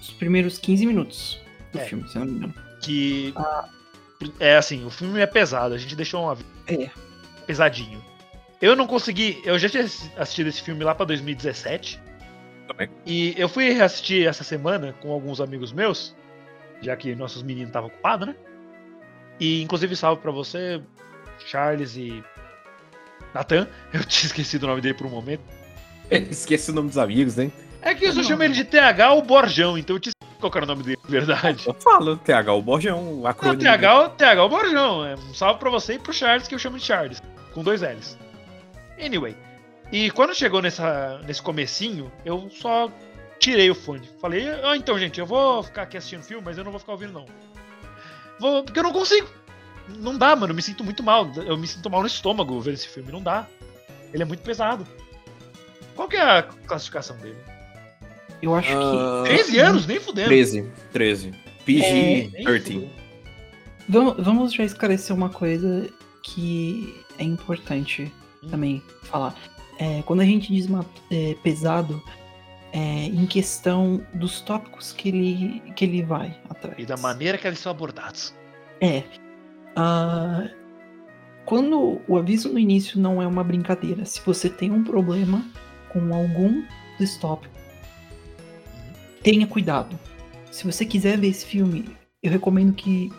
os 0.00 0.10
primeiros 0.14 0.58
15 0.58 0.84
minutos 0.84 1.40
do 1.72 1.78
É. 1.78 1.84
filme, 1.84 2.08
se 2.08 2.16
eu 2.16 2.24
não 2.24 2.32
me 2.32 2.38
engano. 2.38 2.54
Que. 2.82 3.32
É 4.40 4.56
assim, 4.56 4.84
o 4.84 4.90
filme 4.90 5.20
é 5.20 5.26
pesado, 5.28 5.74
a 5.74 5.78
gente 5.78 5.94
deixou 5.94 6.24
uma. 6.24 6.36
É. 6.66 6.90
pesadinho. 7.46 8.04
Eu 8.60 8.74
não 8.74 8.84
consegui. 8.88 9.40
Eu 9.44 9.56
já 9.60 9.68
tinha 9.68 9.84
assistido 10.16 10.48
esse 10.48 10.60
filme 10.60 10.82
lá 10.82 10.92
pra 10.92 11.06
2017. 11.06 12.00
Também. 12.66 12.90
E 13.06 13.32
eu 13.38 13.48
fui 13.48 13.70
reassistir 13.70 14.26
essa 14.26 14.42
semana 14.42 14.92
com 15.00 15.12
alguns 15.12 15.40
amigos 15.40 15.72
meus, 15.72 16.16
já 16.82 16.96
que 16.96 17.14
nossos 17.14 17.44
meninos 17.44 17.68
estavam 17.68 17.88
ocupados, 17.88 18.26
né? 18.26 18.34
E 19.38 19.62
inclusive 19.62 19.94
salve 19.94 20.20
pra 20.20 20.32
você, 20.32 20.82
Charles 21.46 21.96
e 21.96 22.22
Nathan. 23.38 23.68
Eu 23.92 24.04
tinha 24.04 24.26
esquecido 24.26 24.64
o 24.64 24.66
nome 24.66 24.80
dele 24.80 24.94
por 24.94 25.06
um 25.06 25.10
momento. 25.10 25.42
Esquece 26.10 26.70
o 26.70 26.74
nome 26.74 26.88
dos 26.88 26.98
amigos, 26.98 27.36
né? 27.36 27.50
É 27.80 27.94
que 27.94 28.06
eu 28.06 28.12
só 28.12 28.22
chamo 28.22 28.42
ele 28.42 28.54
de 28.54 28.64
TH 28.64 29.12
ou 29.12 29.22
Borjão, 29.22 29.78
então 29.78 29.94
eu 29.94 30.00
tinha 30.00 30.10
esquecido 30.10 30.40
qual 30.40 30.52
era 30.56 30.64
o 30.64 30.66
nome 30.66 30.82
dele, 30.82 30.98
de 31.04 31.10
verdade. 31.10 31.64
Eu 31.66 31.74
falo, 31.74 32.16
TH, 32.16 32.52
o 32.52 32.62
Borjão, 32.62 32.98
o 32.98 33.20
Não, 33.20 33.26
acrônimo. 33.26 33.62
TH, 33.62 34.08
TH 34.16 34.44
o 34.44 34.48
Borjão. 34.48 35.06
É 35.06 35.14
um 35.14 35.34
salve 35.34 35.60
pra 35.60 35.70
você 35.70 35.94
e 35.94 35.98
pro 35.98 36.12
Charles, 36.12 36.48
que 36.48 36.54
eu 36.54 36.58
chamo 36.58 36.78
de 36.78 36.84
Charles. 36.84 37.22
Com 37.52 37.62
dois 37.62 37.82
L's. 37.82 38.18
Anyway. 39.00 39.36
E 39.92 40.10
quando 40.10 40.34
chegou 40.34 40.60
nessa, 40.60 41.20
nesse 41.26 41.40
comecinho, 41.40 42.10
eu 42.24 42.50
só 42.50 42.90
tirei 43.38 43.70
o 43.70 43.74
fone. 43.74 44.08
Falei, 44.20 44.48
ah, 44.64 44.76
então, 44.76 44.98
gente, 44.98 45.20
eu 45.20 45.26
vou 45.26 45.62
ficar 45.62 45.82
aqui 45.82 45.96
assistindo 45.96 46.22
filme, 46.22 46.42
mas 46.44 46.58
eu 46.58 46.64
não 46.64 46.72
vou 46.72 46.80
ficar 46.80 46.92
ouvindo, 46.92 47.12
não. 47.12 47.26
Vou, 48.40 48.64
porque 48.64 48.78
eu 48.78 48.84
não 48.84 48.92
consigo. 48.92 49.28
Não 49.98 50.16
dá, 50.18 50.34
mano. 50.36 50.52
Eu 50.52 50.56
me 50.56 50.62
sinto 50.62 50.84
muito 50.84 51.02
mal. 51.02 51.30
Eu 51.36 51.56
me 51.56 51.66
sinto 51.66 51.88
mal 51.90 52.00
no 52.00 52.06
estômago 52.06 52.60
vendo 52.60 52.74
esse 52.74 52.88
filme. 52.88 53.10
Não 53.12 53.22
dá. 53.22 53.46
Ele 54.12 54.22
é 54.22 54.26
muito 54.26 54.40
pesado. 54.42 54.86
Qual 55.94 56.08
que 56.08 56.16
é 56.16 56.20
a 56.22 56.42
classificação 56.42 57.16
dele? 57.18 57.36
Eu 58.40 58.54
acho 58.54 58.70
Ah, 58.76 59.22
13 59.24 59.58
anos? 59.58 59.86
Nem 59.86 59.98
fudendo. 59.98 60.28
13, 60.28 60.70
13. 60.92 61.28
É, 61.28 61.32
Nem 61.32 62.30
PG-13. 62.30 62.44
fudendo. 62.44 62.62
que. 62.62 62.90
Vamos, 63.88 64.24
vamos 64.24 64.52
já 64.52 64.64
esclarecer 64.64 65.14
uma 65.16 65.28
coisa 65.28 65.88
que 66.22 66.94
é 67.18 67.24
importante 67.24 68.12
Hum. 68.42 68.48
também 68.50 68.82
falar. 69.02 69.34
É, 69.78 70.02
quando 70.02 70.20
a 70.20 70.24
gente 70.24 70.52
diz 70.52 70.66
ma- 70.66 70.84
é, 71.10 71.34
pesado, 71.42 72.02
é 72.72 72.78
em 73.06 73.26
questão 73.26 74.04
dos 74.14 74.40
tópicos 74.40 74.92
que 74.92 75.08
ele, 75.08 75.62
que 75.74 75.84
ele 75.84 76.02
vai 76.02 76.36
atrás. 76.50 76.76
E 76.78 76.84
da 76.86 76.96
maneira 76.96 77.36
que 77.38 77.46
eles 77.46 77.58
são 77.58 77.70
abordados. 77.72 78.34
É. 78.80 79.02
ah, 79.80 80.48
quando 81.44 82.00
o 82.08 82.16
aviso 82.16 82.52
no 82.52 82.58
início 82.58 83.00
não 83.00 83.22
é 83.22 83.26
uma 83.26 83.44
brincadeira, 83.44 84.04
se 84.04 84.20
você 84.26 84.50
tem 84.50 84.72
um 84.72 84.82
problema 84.82 85.44
com 85.88 86.12
algum 86.12 86.64
dos 86.98 87.16
tópicos, 87.16 87.56
tenha 89.22 89.46
cuidado. 89.46 89.96
Se 90.50 90.64
você 90.64 90.84
quiser 90.84 91.16
ver 91.16 91.28
esse 91.28 91.46
filme, 91.46 91.84
eu 92.22 92.30
recomendo 92.32 92.72
que, 92.72 93.12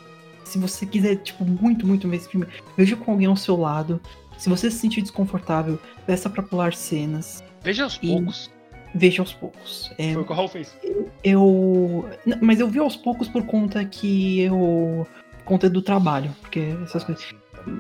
se 0.43 0.59
você 0.59 0.85
quiser, 0.85 1.15
tipo, 1.17 1.45
muito, 1.45 1.87
muito 1.87 2.09
ver 2.09 2.17
esse 2.17 2.29
filme, 2.29 2.45
veja 2.77 2.97
com 2.97 3.11
alguém 3.11 3.27
ao 3.27 3.37
seu 3.37 3.55
lado. 3.55 4.01
Se 4.37 4.49
você 4.49 4.69
se 4.69 4.77
sentir 4.77 5.01
desconfortável, 5.01 5.79
peça 6.05 6.29
pra 6.29 6.43
pular 6.43 6.73
cenas. 6.73 7.41
Veja 7.63 7.83
aos 7.85 7.97
poucos. 7.97 8.51
Veja 8.93 9.21
aos 9.21 9.33
poucos. 9.33 9.91
É, 9.97 10.13
Foi 10.13 10.21
o 10.23 10.25
que 10.25 10.31
o 10.31 10.35
Raul 10.35 10.47
fez. 10.49 10.75
eu. 11.23 12.09
Mas 12.41 12.59
eu 12.59 12.67
vi 12.67 12.79
aos 12.79 12.95
poucos 12.95 13.27
por 13.29 13.45
conta 13.45 13.83
que 13.85 14.41
eu. 14.41 15.07
Conta 15.49 15.67
do 15.69 15.81
trabalho, 15.81 16.29
porque 16.41 16.59
essas 16.83 17.03
coisas. 17.03 17.25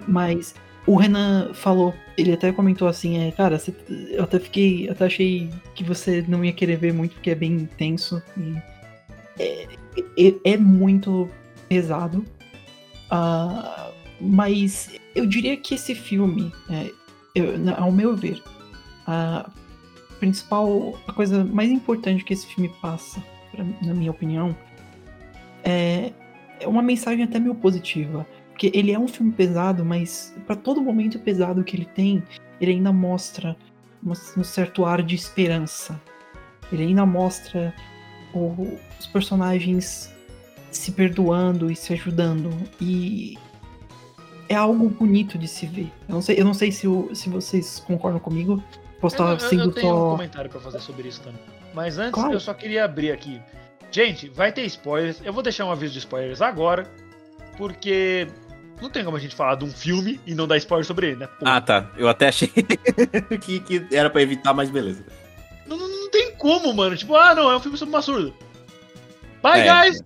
Mas 0.07 0.55
o 0.87 0.95
Renan 0.95 1.53
falou, 1.53 1.93
ele 2.17 2.33
até 2.33 2.51
comentou 2.51 2.87
assim, 2.87 3.19
é, 3.19 3.31
cara, 3.31 3.59
você- 3.59 3.75
eu 4.09 4.23
até 4.23 4.39
fiquei. 4.39 4.87
Eu 4.87 4.93
até 4.93 5.05
achei 5.05 5.49
que 5.75 5.83
você 5.83 6.25
não 6.27 6.43
ia 6.43 6.51
querer 6.51 6.77
ver 6.77 6.91
muito, 6.93 7.13
porque 7.13 7.29
é 7.29 7.35
bem 7.35 7.51
intenso. 7.53 8.21
E 8.35 8.55
é, 9.37 9.67
é- 10.17 10.53
é 10.53 10.57
muito 10.57 11.29
pesado. 11.67 12.25
Ah, 13.11 13.91
mas 14.19 14.89
eu 15.15 15.27
diria 15.27 15.55
que 15.55 15.75
esse 15.75 15.93
filme, 15.93 16.51
é, 16.71 16.91
eu- 17.35 17.53
ao 17.77 17.91
meu 17.91 18.15
ver, 18.15 18.41
a 19.05 19.47
principal, 20.19 20.99
a 21.07 21.13
coisa 21.13 21.43
mais 21.45 21.69
importante 21.69 22.23
que 22.23 22.33
esse 22.33 22.47
filme 22.47 22.69
passa, 22.81 23.23
pra- 23.51 23.63
na 23.83 23.93
minha 23.93 24.09
opinião, 24.11 24.55
é, 25.63 26.11
é 26.59 26.67
uma 26.67 26.81
mensagem 26.81 27.23
até 27.23 27.39
meio 27.39 27.55
positiva. 27.55 28.25
Porque 28.49 28.71
ele 28.73 28.91
é 28.91 28.99
um 28.99 29.07
filme 29.07 29.31
pesado, 29.31 29.85
mas 29.85 30.35
para 30.45 30.55
todo 30.55 30.81
momento 30.81 31.17
pesado 31.17 31.63
que 31.63 31.77
ele 31.77 31.85
tem, 31.85 32.21
ele 32.59 32.71
ainda 32.71 32.91
mostra 32.91 33.55
um 34.05 34.43
certo 34.43 34.83
ar 34.85 35.01
de 35.01 35.15
esperança. 35.15 35.99
Ele 36.71 36.83
ainda 36.83 37.05
mostra 37.05 37.73
o- 38.33 38.77
os 38.99 39.07
personagens 39.07 40.13
se 40.71 40.91
perdoando 40.91 41.71
e 41.71 41.75
se 41.75 41.93
ajudando. 41.93 42.51
E 42.81 43.37
é 44.49 44.55
algo 44.55 44.89
bonito 44.89 45.37
de 45.37 45.47
se 45.47 45.65
ver. 45.65 45.91
Eu 46.07 46.15
não 46.15 46.21
sei, 46.21 46.39
eu 46.39 46.45
não 46.45 46.53
sei 46.53 46.71
se, 46.71 46.87
o- 46.87 47.09
se 47.15 47.29
vocês 47.29 47.79
concordam 47.79 48.19
comigo. 48.19 48.61
Posso 48.99 49.15
Eu, 49.15 49.33
estar 49.33 49.45
eu- 49.45 49.49
sendo 49.49 49.63
eu 49.63 49.71
tenho 49.71 49.95
um 49.95 50.11
comentário 50.11 50.49
pra 50.49 50.59
fazer 50.59 50.79
sobre 50.79 51.07
isso 51.07 51.21
também. 51.21 51.39
Mas 51.73 51.97
antes, 51.97 52.11
Claro. 52.11 52.33
eu 52.33 52.39
só 52.41 52.53
queria 52.53 52.83
abrir 52.83 53.11
aqui. 53.11 53.39
Gente, 53.91 54.29
vai 54.29 54.51
ter 54.51 54.63
spoilers. 54.65 55.19
Eu 55.23 55.33
vou 55.33 55.41
deixar 55.43 55.65
um 55.65 55.71
aviso 55.71 55.93
de 55.93 55.99
spoilers 55.99 56.41
agora, 56.41 56.85
porque 57.57 58.27
não 58.81 58.89
tem 58.89 59.03
como 59.03 59.17
a 59.17 59.19
gente 59.19 59.35
falar 59.35 59.55
de 59.55 59.65
um 59.65 59.71
filme 59.71 60.19
e 60.25 60.33
não 60.35 60.47
dar 60.47 60.57
spoiler 60.57 60.85
sobre 60.85 61.07
ele, 61.07 61.15
né? 61.17 61.27
Pô, 61.39 61.45
Ah, 61.47 61.59
tá. 61.59 61.89
Eu 61.97 62.07
até 62.07 62.27
achei 62.29 62.47
que, 63.41 63.59
que 63.59 63.87
era 63.91 64.09
pra 64.09 64.21
evitar, 64.21 64.53
mas 64.53 64.69
beleza. 64.69 65.03
não, 65.65 65.77
não- 65.77 65.87
não 65.89 66.09
tem 66.11 66.31
como, 66.35 66.73
mano. 66.73 66.95
Tipo, 66.95 67.15
ah, 67.15 67.33
não, 67.35 67.51
é 67.51 67.55
um 67.57 67.59
filme 67.59 67.77
sobre 67.77 67.93
uma 67.93 68.01
surda. 68.01 68.33
Bye, 69.41 69.61
É. 69.61 69.83
guys! 69.83 70.01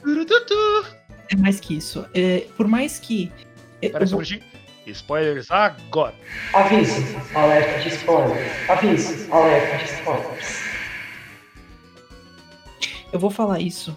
É 1.31 1.35
mais 1.35 1.59
que 1.59 1.77
isso. 1.77 2.05
É, 2.13 2.45
por 2.55 2.67
mais 2.67 2.99
que. 2.99 3.31
é, 3.81 3.89
Pera 3.89 4.03
eu 4.03 4.07
só 4.07 4.15
um 4.15 4.19
minutinho. 4.19 4.43
Spoilers 4.85 5.49
agora. 5.49 6.13
Aviso, 6.53 7.01
alerta 7.33 7.79
de 7.79 7.87
spoilers. 7.95 8.69
Aviso, 8.69 9.33
alerta 9.33 9.77
de 9.77 9.83
spoilers. 9.93 10.62
Eu 13.13 13.19
vou 13.19 13.29
falar 13.29 13.59
isso, 13.61 13.95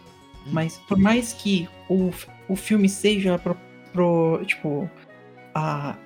mas 0.53 0.77
por 0.87 0.97
mais 0.99 1.33
que 1.33 1.67
o, 1.89 2.11
o 2.49 2.55
filme 2.55 2.89
seja 2.89 3.39
pro, 3.39 3.57
pro- 3.93 4.43
tipo 4.47 4.89
a 5.55 5.97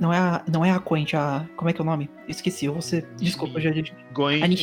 não 0.00 0.12
é 0.12 0.18
a 0.18 0.42
não 0.50 0.64
é 0.64 0.70
a 0.72 0.80
Quent, 0.80 1.14
a 1.14 1.46
como 1.56 1.68
é 1.70 1.72
que 1.72 1.80
é 1.80 1.84
o 1.84 1.86
nome? 1.86 2.10
Esqueci, 2.26 2.64
eu 2.66 2.72
vou 2.72 2.82
ser, 2.82 3.06
desculpa, 3.18 3.60
já. 3.60 3.70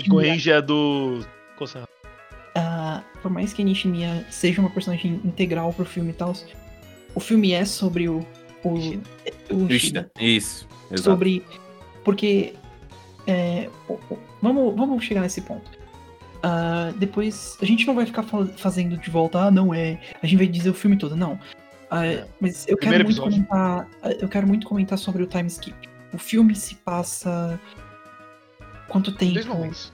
Goenji 0.09 0.51
é 0.51 0.61
do. 0.61 1.25
Ah, 2.55 3.03
por 3.21 3.31
mais 3.31 3.53
que 3.53 3.61
a 3.61 3.65
Nishimiya 3.65 4.25
seja 4.29 4.59
uma 4.59 4.69
personagem 4.69 5.21
integral 5.23 5.71
pro 5.71 5.85
filme 5.85 6.09
e 6.09 6.13
tal, 6.13 6.33
o 7.15 7.19
filme 7.19 7.51
é 7.53 7.63
sobre 7.63 8.09
o 8.09 8.25
o, 8.63 8.75
o 9.53 9.71
Ishida. 9.71 10.11
Isso. 10.19 10.67
Exato. 10.91 11.03
sobre. 11.03 11.43
Porque. 12.03 12.53
é, 13.27 13.69
vamos, 14.41 14.75
vamos 14.75 15.03
chegar 15.03 15.21
nesse 15.21 15.41
ponto. 15.41 15.69
Ah, 16.45 16.91
depois. 16.97 17.57
A 17.61 17.65
gente 17.65 17.87
não 17.87 17.95
vai 17.95 18.05
ficar 18.05 18.21
fa- 18.23 18.45
fazendo 18.57 18.97
de 18.97 19.09
volta, 19.09 19.39
ah, 19.39 19.49
não 19.51 19.73
é. 19.73 19.97
A 20.21 20.25
gente 20.27 20.37
vai 20.37 20.47
dizer 20.47 20.69
o 20.69 20.73
filme 20.73 20.97
todo, 20.97 21.15
não. 21.15 21.39
É. 21.89 22.25
Mas 22.41 22.67
eu 22.67 22.75
Primeiro 22.77 23.05
quero 23.05 23.21
muito 23.21 23.21
comentar. 23.21 23.87
Eu 24.19 24.27
quero 24.27 24.47
muito 24.47 24.67
comentar 24.67 24.97
sobre 24.97 25.23
o 25.23 25.25
time 25.27 25.47
skip. 25.47 25.75
O 26.13 26.17
filme 26.17 26.53
se 26.55 26.75
passa. 26.75 27.59
Quanto 28.89 29.11
Em 29.11 29.15
tempo? 29.15 29.33
dois 29.35 29.45
momentos. 29.45 29.93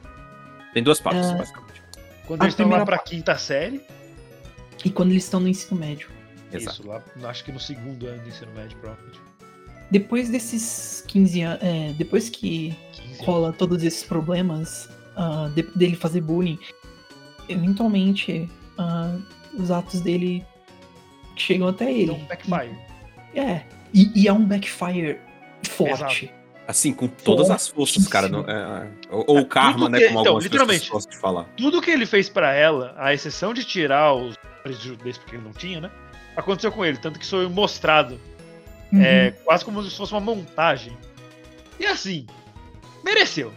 Tem 0.74 0.82
duas 0.84 1.00
partes, 1.00 1.30
É. 1.30 1.36
basicamente. 1.38 1.82
Quando 2.26 2.42
A 2.42 2.46
eles 2.46 2.54
estão 2.54 2.68
lá 2.70 2.86
pra 2.86 2.98
parte. 2.98 3.12
quinta 3.16 3.38
série. 3.38 3.82
E 4.84 4.90
quando 4.90 5.12
eles 5.12 5.24
estão 5.26 5.40
no 5.40 5.48
ensino 5.48 5.80
médio. 5.80 6.10
Exato. 6.52 6.82
Isso, 6.82 6.88
lá, 6.88 7.04
acho 7.30 7.44
que 7.44 7.52
no 7.52 7.60
segundo 7.60 8.08
ano 8.08 8.22
do 8.24 8.30
ensino 8.30 8.52
médio, 8.54 8.78
provavelmente. 8.80 9.20
Depois 9.92 10.30
desses 10.30 11.04
15 11.08 11.42
anos. 11.42 11.60
É, 11.62 11.94
depois 11.98 12.30
que 12.30 12.76
15 12.94 13.24
rola 13.24 13.52
todos 13.54 13.84
esses 13.84 14.04
problemas 14.04 14.90
ah, 15.20 15.50
de- 15.54 15.64
dele 15.76 15.96
fazer 15.96 16.22
bullying, 16.22 16.58
eventualmente 17.48 18.50
ah, 18.78 19.16
os 19.54 19.70
atos 19.72 20.02
dele 20.02 20.46
chegam 21.36 21.68
até 21.68 21.92
ele. 21.92 22.12
Então, 22.12 22.26
backfire. 22.26 22.76
É. 23.36 23.62
E, 23.94 24.12
e 24.24 24.28
é 24.28 24.34
um 24.34 24.46
backfire 24.46 25.20
forte. 25.68 26.32
Assim, 26.68 26.94
com 26.94 27.08
todas 27.08 27.50
as 27.50 27.68
forças, 27.68 28.08
cara. 28.08 28.28
não- 28.30 28.42
é, 28.48 28.52
é, 28.54 28.88
ou, 29.10 29.24
ou 29.28 29.40
o 29.40 29.46
karma, 29.46 29.90
né? 29.90 29.98
que- 29.98 30.06
Como 30.08 30.20
então, 30.20 30.28
algumas 30.32 30.44
literalmente. 30.44 30.82
pessoas 30.82 31.06
gostam 31.06 31.12
de 31.12 31.20
falar. 31.20 31.44
Tudo 31.58 31.82
que 31.82 31.90
ele 31.90 32.06
fez 32.06 32.30
pra 32.30 32.54
ela, 32.54 32.94
a 32.98 33.12
exceção 33.14 33.54
de 33.54 33.64
tirar 33.64 34.14
os 34.14 34.36
prejuízos 34.62 35.18
porque 35.18 35.36
ele 35.36 35.44
não 35.44 35.52
tinha, 35.54 35.82
né? 35.82 35.92
Aconteceu 36.36 36.72
com 36.72 36.86
ele, 36.86 36.98
tanto 36.98 37.18
que 37.20 37.26
foi 37.26 37.48
mostrado. 37.50 38.20
Uhum. 38.94 39.02
É 39.02 39.32
quase 39.44 39.66
como 39.66 39.82
se 39.84 39.96
fosse 39.98 40.14
uma 40.14 40.22
montagem. 40.22 40.96
E 41.80 41.86
assim, 41.88 42.28
mereceu. 43.04 43.52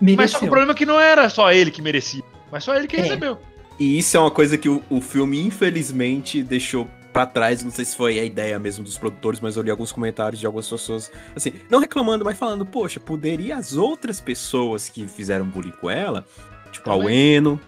Mas 0.00 0.30
só 0.32 0.38
que 0.38 0.44
Mereceu. 0.44 0.46
o 0.46 0.50
problema 0.50 0.72
é 0.72 0.74
que 0.74 0.86
não 0.86 1.00
era 1.00 1.28
só 1.28 1.52
ele 1.52 1.70
que 1.70 1.80
merecia, 1.82 2.22
mas 2.50 2.64
só 2.64 2.74
ele 2.74 2.86
que 2.86 2.96
É. 2.96 3.00
recebeu. 3.02 3.38
E 3.78 3.98
isso 3.98 4.16
é 4.16 4.20
uma 4.20 4.30
coisa 4.30 4.56
que 4.58 4.68
o, 4.68 4.82
o 4.88 5.00
filme, 5.00 5.40
infelizmente, 5.40 6.42
deixou 6.42 6.88
pra 7.12 7.26
trás. 7.26 7.62
Não 7.64 7.70
sei 7.70 7.84
se 7.84 7.96
foi 7.96 8.18
a 8.20 8.24
ideia 8.24 8.58
mesmo 8.58 8.84
dos 8.84 8.96
produtores, 8.98 9.40
mas 9.40 9.56
eu 9.56 9.62
li 9.62 9.70
alguns 9.70 9.90
comentários 9.92 10.38
de 10.40 10.46
algumas 10.46 10.68
pessoas, 10.68 11.10
assim, 11.34 11.52
não 11.70 11.80
reclamando, 11.80 12.24
mas 12.24 12.38
falando, 12.38 12.64
poxa, 12.66 13.00
poderia 13.00 13.56
as 13.56 13.74
outras 13.74 14.20
pessoas 14.20 14.88
que 14.88 15.06
fizeram 15.08 15.44
bullying 15.46 15.72
com 15.80 15.90
ela, 15.90 16.24
tipo 16.70 16.88
a 16.90 16.94
Também. 16.94 17.06
Ueno, 17.08 17.60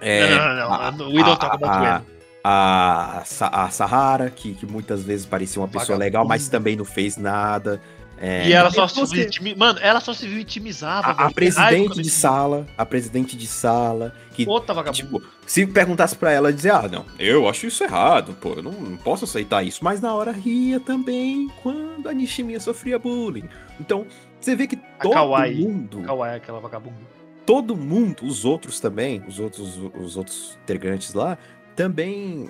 é, 0.00 0.30
não, 0.30 0.38
não, 0.38 0.56
não, 0.56 0.72
a- 0.74 0.90
não. 0.92 1.08
We 1.08 1.22
don't 1.22 1.38
talk 1.40 1.56
about 1.56 1.64
a- 1.66 1.80
Ueno. 1.94 2.06
a, 2.42 3.22
a 3.64 3.70
Sahara, 3.70 4.30
que, 4.30 4.54
que 4.54 4.66
muitas 4.66 5.02
vezes 5.02 5.24
parecia 5.26 5.60
uma 5.60 5.68
pessoa 5.68 5.96
legal, 5.98 6.26
mas 6.26 6.48
também 6.48 6.76
não 6.76 6.84
fez 6.84 7.16
nada. 7.16 7.80
É, 8.18 8.48
E 8.48 8.52
ela 8.52 8.70
só 8.70 8.86
Você- 8.86 9.30
se. 9.32 9.54
Mano, 9.56 9.78
ela 9.82 10.00
só 10.00 10.12
se 10.14 10.26
vitimizava. 10.26 11.08
a, 11.08 11.10
a 11.10 11.12
raiva 11.14 11.34
presidente 11.34 12.00
de 12.02 12.10
sala, 12.10 12.66
a 12.78 12.86
presidente 12.86 13.36
de 13.36 13.46
sala, 13.46 14.14
que 14.32 14.46
Outra 14.48 14.72
vagabunda. 14.74 14.96
Tipo, 15.04 15.22
se 15.46 15.66
perguntasse 15.66 16.16
pra 16.16 16.30
ela, 16.32 16.52
dizer, 16.52 16.70
ah, 16.72 16.88
não, 16.90 17.04
eu 17.18 17.48
acho 17.48 17.66
isso 17.66 17.82
errado, 17.84 18.34
pô, 18.40 18.54
eu 18.54 18.62
não, 18.62 18.72
não 18.72 18.96
posso 18.96 19.24
aceitar 19.24 19.62
isso. 19.64 19.82
Mas 19.84 20.00
na 20.00 20.14
hora 20.14 20.32
ria 20.32 20.78
também 20.80 21.48
quando 21.62 22.08
a 22.08 22.12
Nishimiya 22.14 22.60
sofria 22.60 22.98
bullying. 22.98 23.48
Então, 23.80 24.06
você 24.40 24.54
vê 24.56 24.66
que 24.66 24.76
todo 25.00 25.12
Kawaii. 25.12 25.56
mundo, 25.56 26.02
Kawaii, 26.02 26.36
aquela 26.36 26.60
vagabunda. 26.60 26.96
todo 27.44 27.76
mundo, 27.76 28.24
os 28.24 28.44
outros 28.44 28.78
também, 28.80 29.22
os 29.28 29.38
outros, 29.38 29.78
os 29.98 30.16
outros 30.16 30.58
integrantes 30.62 31.12
lá, 31.14 31.36
também 31.76 32.48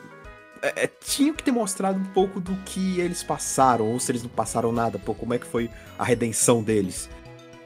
é, 0.68 0.84
é, 0.84 0.90
tinham 1.04 1.34
que 1.34 1.42
ter 1.42 1.50
mostrado 1.52 1.98
um 1.98 2.04
pouco 2.04 2.40
do 2.40 2.54
que 2.64 2.98
eles 3.00 3.22
passaram, 3.22 3.86
ou 3.92 4.00
se 4.00 4.10
eles 4.10 4.22
não 4.22 4.30
passaram 4.30 4.72
nada, 4.72 4.98
pô, 4.98 5.14
como 5.14 5.34
é 5.34 5.38
que 5.38 5.46
foi 5.46 5.70
a 5.98 6.04
redenção 6.04 6.62
deles. 6.62 7.08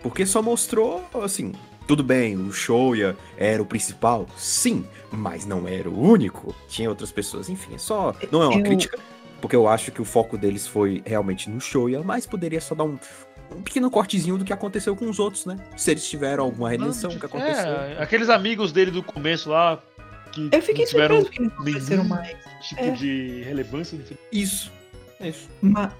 Porque 0.03 0.25
só 0.27 0.41
mostrou, 0.43 1.05
assim, 1.23 1.53
tudo 1.87 2.03
bem, 2.05 2.37
o 2.37 2.53
Shoya 2.53 3.17
era 3.37 3.63
o 3.63 3.67
principal, 3.67 4.27
sim, 4.37 4.85
mas 5.11 5.47
não 5.47 5.67
era 5.67 5.89
o 5.89 5.99
único. 6.01 6.55
Tinha 6.69 6.89
outras 6.89 7.11
pessoas, 7.11 7.49
enfim, 7.49 7.75
é 7.75 7.79
só. 7.79 8.15
Não 8.31 8.43
é 8.43 8.47
uma 8.49 8.59
Eu- 8.59 8.65
crítica, 8.65 8.99
porque 9.41 9.57
eu 9.57 9.67
acho 9.69 9.91
que 9.91 10.01
o 10.03 10.05
foco 10.05 10.37
deles 10.37 10.67
foi 10.67 11.03
realmente 11.05 11.49
no 11.51 11.61
Shoya, 11.61 12.03
mas 12.03 12.27
poderia 12.27 12.61
só 12.61 12.75
dar 12.75 12.85
um. 12.85 12.99
Um 13.51 13.63
pequeno 13.63 13.91
cortezinho 13.91 14.37
do 14.37 14.45
que 14.45 14.53
aconteceu 14.53 14.95
com 14.95 15.09
os 15.09 15.19
outros, 15.19 15.47
né? 15.47 15.57
Se 15.75 15.91
eles 15.91 16.07
tiveram 16.07 16.45
alguma 16.45 16.69
redenção, 16.69 17.11
o 17.11 17.19
que 17.19 17.25
aconteceu. 17.25 17.65
É, 17.65 17.97
aqueles 17.99 18.29
amigos 18.29 18.73
dele 18.73 18.91
do 18.91 19.03
começo 19.03 19.49
lá. 19.49 19.83
Que 20.51 20.57
Eu 20.57 20.63
fiquei 20.63 20.85
não 20.85 20.91
tiveram 20.91 21.21
surpreso 21.23 21.31
que 21.31 21.69
eles 21.71 21.89
não 21.89 21.97
nenhum 21.97 22.09
mais. 22.09 22.37
tipo 22.63 22.83
É. 22.83 22.91
de 22.91 23.43
relevância. 23.45 23.99
Isso. 24.33 24.73
Isso. 25.21 25.49
Ma- 25.63 25.93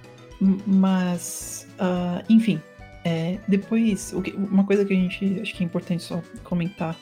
mas, 0.67 1.67
ah, 1.79 2.23
enfim, 2.29 2.61
é, 3.05 3.39
depois, 3.49 4.13
o 4.13 4.23
que- 4.23 4.33
uma 4.33 4.65
coisa 4.65 4.85
que 4.85 4.93
a 4.93 4.97
gente 4.97 5.41
acho 5.41 5.55
que 5.55 5.63
é 5.63 5.67
importante 5.67 6.03
só 6.03 6.23
comentar 6.45 6.97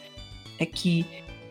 é 0.59 0.65
que, 0.67 1.05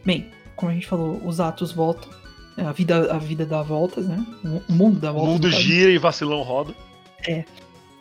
bem, 0.03 0.31
como 0.55 0.71
a 0.71 0.73
gente 0.73 0.87
falou, 0.87 1.21
os 1.23 1.39
atos 1.39 1.71
voltam, 1.71 2.09
a 2.57 2.71
vida, 2.71 3.13
a 3.13 3.17
vida 3.17 3.45
dá 3.45 3.61
voltas, 3.61 4.07
né? 4.07 4.25
O 4.67 4.71
mundo 4.73 4.99
dá 4.99 5.11
O 5.11 5.15
voltas. 5.15 5.33
mundo 5.33 5.47
no 5.47 5.51
caso. 5.53 5.63
gira 5.63 5.91
e 5.91 5.97
vacilão 5.97 6.41
roda. 6.41 6.73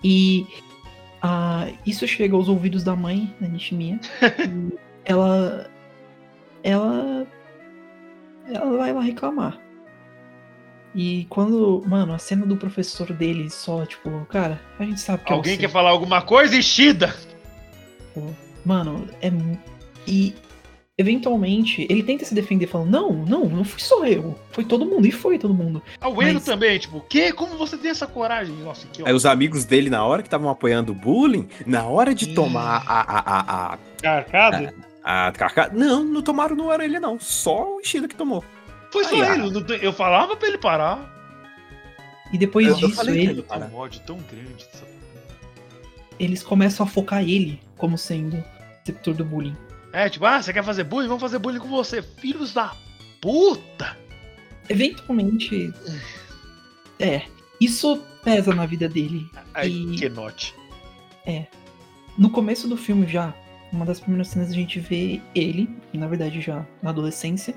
E 0.02 0.46
ah, 1.22 1.68
isso 1.84 2.06
chega 2.06 2.34
aos 2.36 2.48
ouvidos 2.48 2.82
da 2.84 2.94
mãe, 2.94 3.34
da 3.40 3.48
Nishimiya. 3.48 3.98
e 4.48 4.78
ela. 5.04 5.68
Ela. 6.62 7.26
Ela 8.46 8.76
vai 8.76 8.92
lá 8.92 9.00
reclamar. 9.00 9.58
E 10.94 11.26
quando. 11.28 11.82
Mano, 11.86 12.12
a 12.14 12.18
cena 12.18 12.46
do 12.46 12.56
professor 12.56 13.12
dele 13.12 13.50
só, 13.50 13.84
tipo, 13.84 14.10
cara, 14.26 14.60
a 14.78 14.84
gente 14.84 15.00
sabe 15.00 15.24
que 15.24 15.32
é 15.32 15.36
Alguém 15.36 15.54
você. 15.54 15.60
quer 15.62 15.70
falar 15.70 15.90
alguma 15.90 16.22
coisa? 16.22 16.56
Ishida! 16.56 17.14
Mano, 18.64 19.06
é. 19.20 19.30
E. 20.06 20.34
Eventualmente, 20.96 21.84
ele 21.90 22.04
tenta 22.04 22.24
se 22.24 22.32
defender 22.32 22.68
falando, 22.68 22.88
não, 22.88 23.12
não, 23.12 23.48
não 23.48 23.64
fui 23.64 23.80
só 23.80 24.06
eu. 24.06 24.38
Foi 24.52 24.64
todo 24.64 24.86
mundo, 24.86 25.04
e 25.04 25.10
foi 25.10 25.40
todo 25.40 25.52
mundo. 25.52 25.82
A 26.00 26.08
Ueno 26.08 26.34
Mas- 26.34 26.44
também, 26.44 26.78
tipo, 26.78 26.98
o 26.98 27.00
quê? 27.00 27.32
Como 27.32 27.58
você 27.58 27.76
tem 27.76 27.90
essa 27.90 28.06
coragem? 28.06 28.54
Nossa, 28.58 28.86
que 28.86 29.02
Aí 29.04 29.12
os 29.12 29.26
amigos 29.26 29.64
dele, 29.64 29.90
na 29.90 30.04
hora 30.04 30.22
que 30.22 30.28
estavam 30.28 30.48
apoiando 30.48 30.92
o 30.92 30.94
bullying, 30.94 31.48
na 31.66 31.82
hora 31.82 32.14
de 32.14 32.26
Ih. 32.30 32.34
tomar 32.36 32.84
a, 32.86 33.00
a, 33.00 33.18
a, 33.18 33.72
a, 33.74 33.78
carcada. 34.00 34.72
a 34.72 34.93
carca... 35.32 35.70
Não, 35.72 36.02
não 36.02 36.22
tomaram 36.22 36.56
no 36.56 36.66
orelha, 36.66 36.98
não. 36.98 37.20
Só 37.20 37.76
o 37.76 37.80
Ishida 37.80 38.08
que 38.08 38.14
tomou. 38.16 38.44
Foi 38.90 39.04
só 39.04 39.14
Aí, 39.14 39.22
ah. 39.22 39.34
ele. 39.34 39.50
não 39.50 39.60
Eu 39.76 39.92
falava 39.92 40.36
pra 40.36 40.48
ele 40.48 40.58
parar. 40.58 41.12
E 42.32 42.38
depois 42.38 42.66
Eu- 42.66 42.74
disso, 42.76 43.08
ele, 43.10 43.20
ele. 43.20 43.42
Para. 43.42 43.66
um 43.66 43.74
ódio 43.76 44.00
tão 44.06 44.16
grande 44.16 44.64
dessa 44.64 44.94
eles 46.18 46.42
começam 46.42 46.86
a 46.86 46.88
focar 46.88 47.22
ele 47.22 47.60
como 47.76 47.98
sendo 47.98 48.42
receptor 48.78 49.14
do 49.14 49.24
bullying. 49.24 49.56
É, 49.92 50.08
tipo, 50.08 50.24
ah, 50.24 50.40
você 50.40 50.52
quer 50.52 50.62
fazer 50.64 50.84
bullying? 50.84 51.08
Vamos 51.08 51.20
fazer 51.22 51.38
bullying 51.38 51.58
com 51.58 51.68
você. 51.68 52.02
Filhos 52.02 52.52
da 52.52 52.72
puta! 53.20 53.96
Eventualmente. 54.68 55.72
É. 56.98 57.22
Isso 57.60 58.00
pesa 58.22 58.54
na 58.54 58.66
vida 58.66 58.88
dele. 58.88 59.28
Ai, 59.52 59.68
E- 59.68 59.96
que 59.96 60.08
note. 60.08 60.54
No 62.16 62.30
começo 62.30 62.68
do 62.68 62.76
filme 62.76 63.06
já, 63.08 63.34
uma 63.74 63.84
das 63.84 64.00
primeiras 64.00 64.28
cenas 64.28 64.50
a 64.50 64.54
gente 64.54 64.78
vê 64.80 65.20
ele, 65.34 65.68
na 65.92 66.06
verdade 66.06 66.40
já 66.40 66.64
na 66.82 66.90
adolescência. 66.90 67.54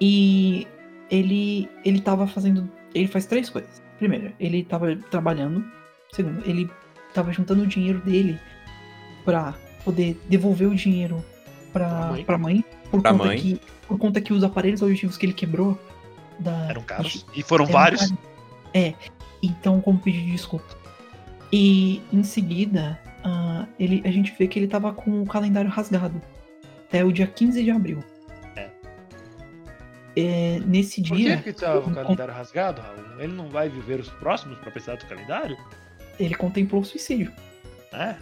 E 0.00 0.66
ele 1.10 1.68
ele 1.84 2.00
tava 2.00 2.26
fazendo, 2.26 2.68
ele 2.94 3.08
faz 3.08 3.26
três 3.26 3.48
coisas. 3.50 3.82
Primeiro, 3.98 4.32
ele 4.38 4.62
tava 4.64 4.94
trabalhando. 5.10 5.64
Segundo, 6.12 6.42
ele 6.48 6.70
tava 7.14 7.32
juntando 7.32 7.62
o 7.62 7.66
dinheiro 7.66 8.00
dele 8.00 8.38
pra 9.24 9.54
poder 9.84 10.20
devolver 10.28 10.68
o 10.68 10.74
dinheiro 10.74 11.24
Pra 11.72 11.88
pra, 11.88 12.06
mãe. 12.10 12.24
pra 12.24 12.38
mãe, 12.38 12.64
por 12.90 13.00
Pra 13.02 13.12
conta 13.12 13.24
mãe. 13.24 13.38
que 13.38 13.60
por 13.86 13.98
conta 13.98 14.20
que 14.20 14.32
os 14.32 14.42
aparelhos 14.42 14.82
auditivos 14.82 15.16
que 15.16 15.26
ele 15.26 15.32
quebrou 15.32 15.78
da 16.38 16.66
Eram 16.68 16.82
caros. 16.82 17.24
E 17.34 17.42
foram 17.42 17.64
eram 17.64 17.72
vários. 17.72 18.00
caros. 18.02 18.16
É. 18.74 18.94
Então, 19.42 19.80
como 19.80 19.98
pedir 19.98 20.30
desculpa. 20.30 20.76
E 21.52 22.02
em 22.12 22.22
seguida, 22.22 22.98
ah, 23.28 23.66
ele, 23.78 24.02
a 24.04 24.10
gente 24.12 24.32
vê 24.38 24.46
que 24.46 24.56
ele 24.56 24.68
tava 24.68 24.92
com 24.92 25.22
o 25.22 25.26
calendário 25.26 25.68
rasgado. 25.68 26.22
Até 26.86 27.04
o 27.04 27.10
dia 27.10 27.26
15 27.26 27.64
de 27.64 27.70
abril. 27.72 28.04
É. 28.54 28.70
É, 30.16 30.60
nesse 30.64 31.02
Por 31.02 31.16
dia, 31.16 31.36
que, 31.38 31.52
que 31.52 31.60
tava 31.60 31.80
o 31.90 31.92
calendário 31.92 32.32
rasgado, 32.32 32.80
Raul? 32.80 33.20
Ele 33.20 33.32
não 33.32 33.48
vai 33.48 33.68
viver 33.68 33.98
os 33.98 34.08
próximos 34.08 34.56
pra 34.58 34.70
precisar 34.70 34.94
do 34.96 35.06
calendário? 35.06 35.56
ele 36.18 36.34
contemplou 36.34 36.80
o 36.80 36.84
suicídio. 36.84 37.30
É? 37.92 38.14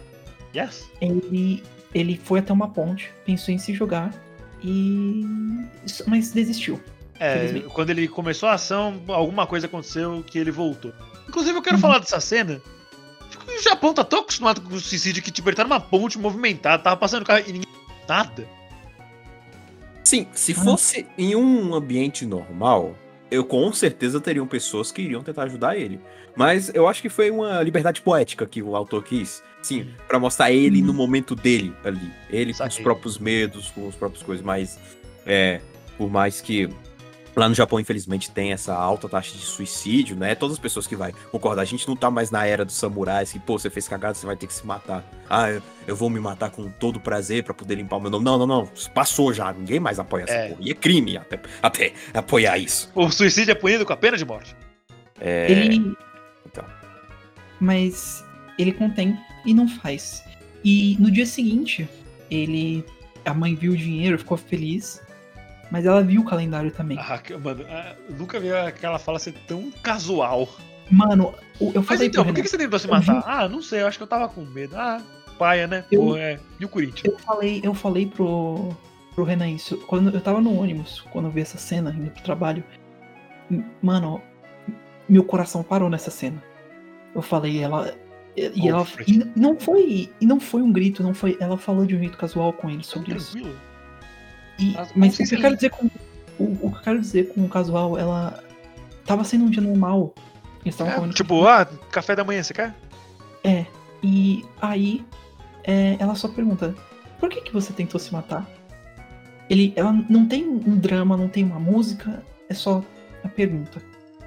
Yes? 0.53 0.89
Ele, 0.99 1.63
ele 1.93 2.17
foi 2.21 2.39
até 2.39 2.51
uma 2.51 2.69
ponte, 2.69 3.09
pensou 3.25 3.53
em 3.53 3.57
se 3.57 3.73
jogar 3.73 4.11
e. 4.61 5.23
Mas 6.07 6.31
desistiu. 6.31 6.81
É, 7.19 7.61
quando 7.73 7.91
ele 7.91 8.07
começou 8.09 8.49
a 8.49 8.53
ação, 8.53 9.01
alguma 9.07 9.47
coisa 9.47 9.67
aconteceu 9.67 10.21
que 10.27 10.37
ele 10.37 10.51
voltou. 10.51 10.91
Inclusive, 11.29 11.57
eu 11.57 11.61
quero 11.61 11.75
Uhum. 11.77 11.81
falar 11.81 11.99
dessa 11.99 12.19
cena. 12.19 12.61
O 13.57 13.61
Japão 13.63 13.93
tá 13.93 14.03
tão 14.03 14.19
acostumado 14.19 14.61
com 14.61 14.73
o 14.75 14.79
suicídio 14.79 15.23
que 15.23 15.31
tipo, 15.31 15.47
ele 15.49 15.55
tá 15.55 15.63
numa 15.63 15.79
ponte 15.79 16.17
movimentada, 16.19 16.81
tava 16.83 16.97
passando 16.97 17.25
carro 17.25 17.43
e 17.47 17.53
ninguém. 17.53 17.69
Nada. 18.07 18.47
Sim, 20.03 20.27
se 20.33 20.51
Ah. 20.51 20.55
fosse 20.63 21.05
em 21.17 21.35
um 21.35 21.73
ambiente 21.73 22.25
normal, 22.25 22.95
eu 23.31 23.43
com 23.43 23.71
certeza 23.73 24.19
teriam 24.21 24.45
pessoas 24.45 24.91
que 24.91 25.01
iriam 25.01 25.23
tentar 25.23 25.43
ajudar 25.43 25.75
ele. 25.77 25.99
Mas 26.35 26.69
eu 26.75 26.87
acho 26.87 27.01
que 27.01 27.09
foi 27.09 27.31
uma 27.31 27.61
liberdade 27.63 28.01
poética 28.01 28.45
que 28.45 28.61
o 28.61 28.75
autor 28.75 29.03
quis. 29.03 29.41
Sim, 29.61 29.87
pra 30.07 30.19
mostrar 30.19 30.51
ele 30.51 30.81
no 30.81 30.93
momento 30.93 31.35
dele 31.35 31.73
ali. 31.83 32.11
Ele 32.29 32.45
com 32.47 32.51
os 32.51 32.57
Saquei. 32.57 32.83
próprios 32.83 33.17
medos, 33.17 33.71
com 33.71 33.87
as 33.87 33.95
próprias 33.95 34.21
coisas. 34.21 34.45
Mas, 34.45 34.77
é, 35.25 35.59
por 35.97 36.09
mais 36.11 36.39
que 36.41 36.69
lá 37.35 37.49
no 37.49 37.55
Japão, 37.55 37.79
infelizmente, 37.79 38.31
tem 38.31 38.51
essa 38.53 38.73
alta 38.73 39.09
taxa 39.09 39.33
de 39.37 39.43
suicídio, 39.43 40.15
né? 40.15 40.35
Todas 40.35 40.53
as 40.55 40.59
pessoas 40.59 40.87
que 40.87 40.95
vai 40.95 41.13
concordar. 41.31 41.61
A 41.61 41.65
gente 41.65 41.87
não 41.87 41.95
tá 41.95 42.09
mais 42.09 42.31
na 42.31 42.45
era 42.45 42.63
dos 42.63 42.75
samurais, 42.75 43.31
que, 43.31 43.39
pô, 43.39 43.57
você 43.59 43.69
fez 43.69 43.87
cagada, 43.87 44.13
você 44.13 44.25
vai 44.25 44.35
ter 44.35 44.47
que 44.47 44.53
se 44.53 44.65
matar. 44.65 45.03
Ah, 45.29 45.49
eu, 45.51 45.61
eu 45.87 45.95
vou 45.95 46.09
me 46.09 46.19
matar 46.19 46.49
com 46.49 46.69
todo 46.69 46.99
prazer 46.99 47.43
pra 47.43 47.53
poder 47.53 47.75
limpar 47.75 47.97
o 47.97 48.01
meu 48.01 48.09
nome. 48.09 48.23
Não, 48.23 48.37
não, 48.37 48.47
não. 48.47 48.69
Passou 48.93 49.33
já. 49.33 49.51
Ninguém 49.51 49.79
mais 49.79 49.99
apoia 49.99 50.23
essa 50.23 50.33
É. 50.33 50.49
porra. 50.49 50.61
E 50.61 50.71
é 50.71 50.73
crime 50.73 51.17
até, 51.17 51.39
até 51.61 51.93
apoiar 52.13 52.57
isso. 52.57 52.89
O 52.95 53.09
suicídio 53.09 53.51
é 53.51 53.55
punido 53.55 53.85
com 53.85 53.93
a 53.93 53.97
pena 53.97 54.17
de 54.17 54.23
morte. 54.25 54.55
É, 55.19 55.49
Ele. 55.51 55.95
então. 56.45 56.63
Mas 57.59 58.23
ele 58.59 58.71
contém 58.73 59.17
e 59.45 59.53
não 59.53 59.67
faz. 59.67 60.23
E 60.63 60.97
no 60.99 61.11
dia 61.11 61.25
seguinte, 61.25 61.87
ele. 62.29 62.83
A 63.23 63.33
mãe 63.33 63.55
viu 63.55 63.73
o 63.73 63.77
dinheiro, 63.77 64.17
ficou 64.19 64.37
feliz. 64.37 65.01
Mas 65.71 65.85
ela 65.85 66.01
viu 66.03 66.21
o 66.21 66.25
calendário 66.25 66.71
também. 66.71 66.97
Ah, 66.99 67.19
mano, 67.43 67.65
ah, 67.69 67.95
nunca 68.17 68.39
vi 68.39 68.51
aquela 68.53 68.99
fala 68.99 69.19
ser 69.19 69.33
tão 69.47 69.71
casual. 69.83 70.47
Mano, 70.91 71.33
eu 71.59 71.71
Mas 71.75 71.85
falei 71.85 72.07
então, 72.07 72.23
pro 72.23 72.31
por 72.31 72.35
que, 72.35 72.41
Renan, 72.41 72.43
que 72.43 72.49
você 72.49 72.57
tentou 72.57 72.77
se 72.79 72.87
matar? 72.87 73.23
Ah, 73.25 73.49
não 73.49 73.61
sei, 73.61 73.81
eu 73.81 73.87
acho 73.87 73.97
que 73.97 74.03
eu 74.03 74.07
tava 74.07 74.29
com 74.29 74.41
medo. 74.45 74.75
Ah, 74.77 75.01
paia, 75.39 75.65
né? 75.65 75.83
Eu- 75.91 76.01
Pô, 76.01 76.15
é. 76.17 76.39
E 76.59 76.65
o 76.65 76.69
Corinthians? 76.69 77.11
eu 77.13 77.19
falei, 77.19 77.59
eu 77.63 77.73
falei 77.73 78.05
pro, 78.05 78.69
pro 79.15 79.23
Renan 79.23 79.49
isso. 79.49 79.77
Quando 79.87 80.13
eu 80.13 80.21
tava 80.21 80.39
no 80.39 80.55
ônibus, 80.59 81.01
quando 81.11 81.25
eu 81.25 81.31
vi 81.31 81.41
essa 81.41 81.57
cena 81.57 81.89
indo 81.97 82.11
pro 82.11 82.23
trabalho. 82.23 82.63
Mano, 83.81 84.21
meu 85.09 85.23
coração 85.23 85.63
parou 85.63 85.89
nessa 85.89 86.11
cena. 86.11 86.41
Eu 87.13 87.21
falei, 87.21 87.59
ela. 87.63 87.93
E 88.35 88.67
ela. 88.67 88.85
E 89.07 89.23
não 89.35 89.57
foi. 89.57 90.11
E 90.19 90.25
não 90.25 90.39
foi 90.39 90.61
um 90.61 90.71
grito, 90.71 91.01
não 91.01 91.13
foi. 91.13 91.37
Ela 91.39 91.57
falou 91.57 91.85
de 91.85 91.95
um 91.95 91.99
jeito 91.99 92.17
casual 92.17 92.51
com 92.53 92.69
ele 92.69 92.83
sobre 92.83 93.15
isso. 93.15 93.31
Tranquilo. 93.33 93.55
E- 94.59 94.73
Mas 94.73 94.91
mas 94.95 95.13
o 95.13 95.17
que 95.17 95.23
eu 95.23 95.27
se 95.27 95.37
quero 95.37 95.55
dizer 95.55 95.69
com. 95.71 95.87
O, 96.39 96.43
o 96.67 96.71
que 96.71 96.77
eu 96.77 96.81
quero 96.83 96.99
dizer 97.01 97.33
com 97.33 97.45
o 97.45 97.49
casual, 97.49 97.97
ela. 97.97 98.43
Tava 99.05 99.23
sendo 99.23 99.45
um 99.45 99.49
dia 99.49 99.61
normal. 99.61 100.13
É, 100.65 101.09
tipo, 101.13 101.45
ah, 101.45 101.63
café 101.91 102.15
da 102.15 102.23
manhã, 102.23 102.41
você 102.41 102.53
quer? 102.53 102.73
É. 103.43 103.65
E 104.01 104.43
aí 104.61 105.05
é, 105.63 105.95
ela 105.99 106.15
só 106.15 106.27
pergunta, 106.27 106.73
por 107.19 107.29
que, 107.29 107.41
que 107.41 107.53
você 107.53 107.71
tentou 107.71 107.99
se 107.99 108.11
matar? 108.11 108.49
Ele, 109.47 109.73
ela 109.75 109.91
não 110.09 110.25
tem 110.27 110.43
um 110.47 110.75
drama, 110.75 111.15
não 111.15 111.27
tem 111.27 111.43
uma 111.43 111.59
música, 111.59 112.23
é 112.49 112.53
só 112.55 112.83
a 113.23 113.27
pergunta. 113.29 113.79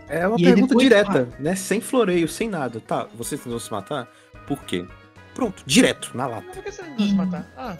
É 0.08 0.26
uma 0.28 0.38
E 0.38 0.44
pergunta 0.44 0.68
depois- 0.68 0.88
direta, 0.88 1.28
né? 1.40 1.56
Sem 1.56 1.80
floreio, 1.80 2.28
sem 2.28 2.48
nada. 2.48 2.80
Tá, 2.80 3.08
você 3.16 3.36
tentou 3.36 3.58
se 3.58 3.70
matar? 3.72 4.08
Por 4.46 4.62
quê? 4.62 4.86
Pronto, 5.34 5.62
direto, 5.66 6.12
na 6.16 6.26
lata. 6.28 6.46
Por 6.52 6.62
que 6.62 6.70
você 6.70 6.82
não 6.82 6.96
vai 6.96 7.06
se 7.08 7.14
matar? 7.14 7.52
Ah, 7.56 7.76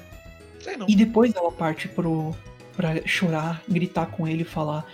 sei 0.69 0.77
não. 0.77 0.87
E 0.89 0.95
depois 0.95 1.35
ela 1.35 1.51
parte 1.51 1.89
pro 1.89 2.35
pra 2.77 3.05
chorar, 3.05 3.61
gritar 3.69 4.07
com 4.07 4.27
ele 4.27 4.43
e 4.43 4.47
falar: 4.47 4.87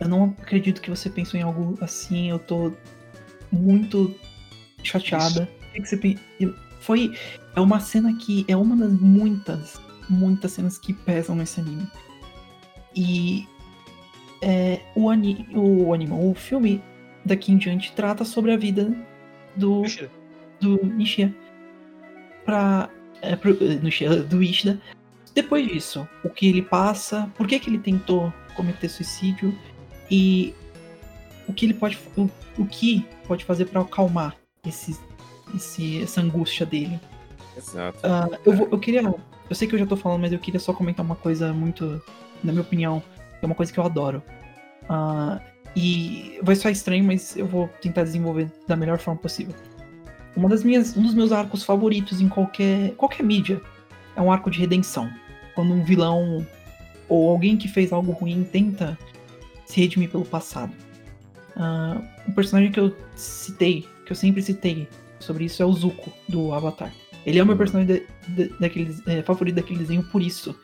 Eu 0.00 0.08
não 0.08 0.34
acredito 0.40 0.80
que 0.80 0.90
você 0.90 1.10
pensou 1.10 1.38
em 1.38 1.42
algo 1.42 1.76
assim, 1.80 2.30
eu 2.30 2.38
tô 2.38 2.72
muito 3.50 4.14
chateada. 4.82 5.48
Foi. 6.80 7.12
É 7.54 7.60
uma 7.60 7.80
cena 7.80 8.14
que 8.16 8.44
é 8.48 8.56
uma 8.56 8.76
das 8.76 8.92
muitas, 8.92 9.80
muitas 10.08 10.52
cenas 10.52 10.78
que 10.78 10.92
pesam 10.92 11.34
nesse 11.34 11.60
anime. 11.60 11.86
E 12.94 13.46
é, 14.42 14.80
o, 14.94 15.10
ani, 15.10 15.46
o 15.54 15.92
anime, 15.92 16.12
o 16.12 16.34
filme 16.34 16.82
daqui 17.24 17.50
em 17.50 17.56
diante 17.56 17.92
trata 17.92 18.24
sobre 18.24 18.52
a 18.52 18.56
vida 18.56 18.94
do 19.56 19.80
Mentira. 19.80 20.10
do 20.60 20.86
Nishia 20.86 21.34
pra, 22.44 22.88
é, 23.20 23.34
pro, 23.34 23.54
do 23.54 24.42
Ishida. 24.42 24.80
Depois 25.36 25.68
disso, 25.68 26.08
o 26.24 26.30
que 26.30 26.48
ele 26.48 26.62
passa, 26.62 27.30
por 27.36 27.46
que, 27.46 27.60
que 27.60 27.68
ele 27.68 27.78
tentou 27.78 28.32
cometer 28.54 28.88
suicídio 28.88 29.54
e 30.10 30.54
o 31.46 31.52
que 31.52 31.66
ele 31.66 31.74
pode 31.74 31.98
o, 32.16 32.28
o 32.58 32.64
que 32.66 33.06
pode 33.28 33.44
fazer 33.44 33.66
pra 33.66 33.82
acalmar 33.82 34.34
esse, 34.66 34.98
esse, 35.54 36.02
essa 36.02 36.22
angústia 36.22 36.64
dele. 36.64 36.98
Exato. 37.54 37.98
Ah, 38.02 38.30
eu, 38.46 38.52
vou- 38.54 38.68
eu 38.72 38.78
queria. 38.78 39.02
Eu 39.02 39.54
sei 39.54 39.68
que 39.68 39.74
eu 39.74 39.78
já 39.78 39.86
tô 39.86 39.94
falando, 39.96 40.22
mas 40.22 40.32
eu 40.32 40.38
queria 40.38 40.58
só 40.58 40.72
comentar 40.72 41.04
uma 41.04 41.14
coisa 41.16 41.52
muito. 41.52 42.02
Na 42.42 42.50
minha 42.52 42.62
opinião, 42.62 43.02
é 43.42 43.44
uma 43.46 43.54
coisa 43.54 43.70
que 43.70 43.78
eu 43.78 43.84
adoro. 43.84 44.22
Ah, 44.88 45.38
e 45.76 46.38
vai 46.42 46.56
soar 46.56 46.72
estranho, 46.72 47.04
mas 47.04 47.36
eu 47.36 47.46
vou 47.46 47.68
tentar 47.82 48.04
desenvolver 48.04 48.50
da 48.66 48.74
melhor 48.74 48.98
forma 48.98 49.20
possível. 49.20 49.54
Uma 50.34 50.48
das 50.48 50.64
minhas, 50.64 50.96
um 50.96 51.02
dos 51.02 51.12
meus 51.14 51.30
arcos 51.30 51.62
favoritos 51.62 52.22
em 52.22 52.28
qualquer, 52.28 52.92
qualquer 52.94 53.22
mídia 53.22 53.60
é 54.16 54.20
um 54.22 54.32
arco 54.32 54.50
de 54.50 54.58
redenção. 54.58 55.10
Quando 55.56 55.72
um 55.74 55.82
vilão 55.82 56.46
ou 57.08 57.30
alguém 57.30 57.56
que 57.56 57.66
fez 57.66 57.92
algo 57.92 58.12
ruim 58.12 58.44
tenta 58.44 58.96
se 59.64 59.80
redimir 59.80 60.08
pelo 60.10 60.24
passado. 60.24 60.72
Ah, 61.56 62.00
um 62.28 62.32
personagem 62.32 62.70
que 62.70 62.78
eu 62.78 62.94
citei, 63.16 63.88
que 64.04 64.12
eu 64.12 64.16
sempre 64.16 64.40
citei 64.42 64.86
sobre 65.18 65.46
isso 65.46 65.60
é 65.62 65.66
o 65.66 65.72
Zuko, 65.72 66.12
do 66.28 66.52
Avatar. 66.54 66.92
Ele 67.24 67.38
é 67.40 67.42
o 67.42 67.46
meu 67.46 67.54
Uhum. 67.54 67.58
personagem 67.58 67.96
da- 67.96 68.44
da- 68.44 68.56
daquele, 68.60 68.94
é, 69.08 69.22
favorito 69.22 69.56
daquele 69.56 69.80
desenho 69.80 70.04
por 70.04 70.22
isso. 70.22 70.54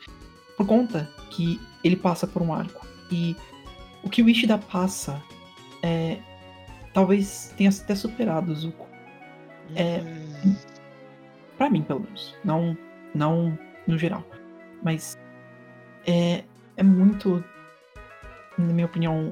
Por 0.55 0.65
conta 0.65 1.09
que 1.31 1.59
ele 1.83 1.95
passa 1.97 2.25
por 2.25 2.41
um 2.41 2.53
arco. 2.53 2.87
E 3.11 3.35
o 4.03 4.09
que 4.09 4.21
o 4.23 4.29
Ishida 4.29 4.57
passa 4.57 5.21
é. 5.81 6.17
Talvez 6.93 7.51
tenha 7.57 7.69
até 7.71 7.95
superado 7.95 8.51
o 8.51 8.55
Zuko. 8.55 8.87
É, 9.75 9.97
Hum, 10.45 10.55
Pra 11.57 11.69
mim, 11.69 11.81
pelo 11.81 12.01
menos. 12.01 12.35
Não, 12.43 12.77
não 13.15 13.57
no 13.87 13.97
geral. 13.97 14.23
Mas 14.83 15.17
é, 16.05 16.43
é 16.75 16.83
muito, 16.83 17.43
na 18.57 18.73
minha 18.73 18.85
opinião, 18.85 19.31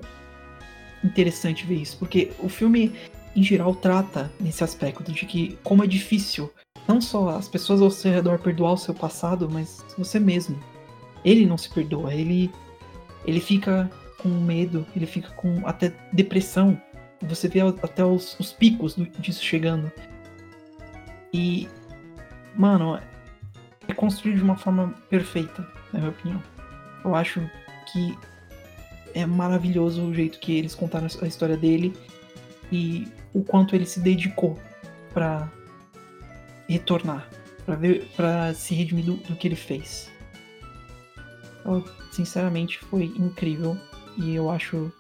interessante 1.03 1.65
ver 1.65 1.75
isso. 1.75 1.97
Porque 1.97 2.31
o 2.39 2.49
filme, 2.49 2.95
em 3.35 3.43
geral, 3.43 3.75
trata 3.75 4.31
nesse 4.39 4.63
aspecto 4.63 5.11
de 5.11 5.25
que 5.25 5.57
como 5.63 5.83
é 5.83 5.87
difícil 5.87 6.51
não 6.87 6.99
só 6.99 7.29
as 7.29 7.47
pessoas 7.47 7.81
ao 7.81 7.91
seu 7.91 8.11
redor 8.11 8.39
perdoar 8.39 8.73
o 8.73 8.77
seu 8.77 8.93
passado, 8.93 9.49
mas 9.49 9.83
você 9.97 10.19
mesmo. 10.19 10.61
Ele 11.23 11.45
não 11.45 11.57
se 11.57 11.69
perdoa, 11.69 12.13
ele, 12.13 12.51
ele 13.25 13.39
fica 13.39 13.89
com 14.17 14.29
medo, 14.29 14.85
ele 14.95 15.05
fica 15.05 15.29
com 15.31 15.61
até 15.65 15.93
depressão. 16.11 16.79
Você 17.21 17.47
vê 17.47 17.61
até 17.61 18.03
os, 18.03 18.37
os 18.39 18.51
picos 18.51 18.95
disso 19.19 19.43
chegando. 19.43 19.91
E, 21.31 21.69
mano, 22.55 22.99
é 23.87 23.93
construído 23.93 24.37
de 24.37 24.43
uma 24.43 24.55
forma 24.55 24.93
perfeita, 25.09 25.67
na 25.91 25.99
minha 25.99 26.11
opinião. 26.11 26.43
Eu 27.03 27.15
acho 27.15 27.41
que 27.91 28.17
é 29.13 29.25
maravilhoso 29.25 30.03
o 30.03 30.13
jeito 30.13 30.39
que 30.39 30.57
eles 30.57 30.75
contaram 30.75 31.07
a 31.21 31.27
história 31.27 31.57
dele 31.57 31.93
e 32.71 33.07
o 33.33 33.43
quanto 33.43 33.75
ele 33.75 33.85
se 33.85 33.99
dedicou 33.99 34.57
pra 35.13 35.51
retornar, 36.69 37.27
pra 37.65 37.75
ver, 37.75 38.07
para 38.15 38.53
se 38.53 38.73
redimir 38.73 39.05
do, 39.05 39.15
do 39.15 39.35
que 39.35 39.47
ele 39.47 39.55
fez. 39.55 40.09
Sinceramente, 42.11 42.79
foi 42.79 43.05
incrível 43.05 43.77
e 44.17 44.35
eu 44.35 44.49
acho 44.49 44.91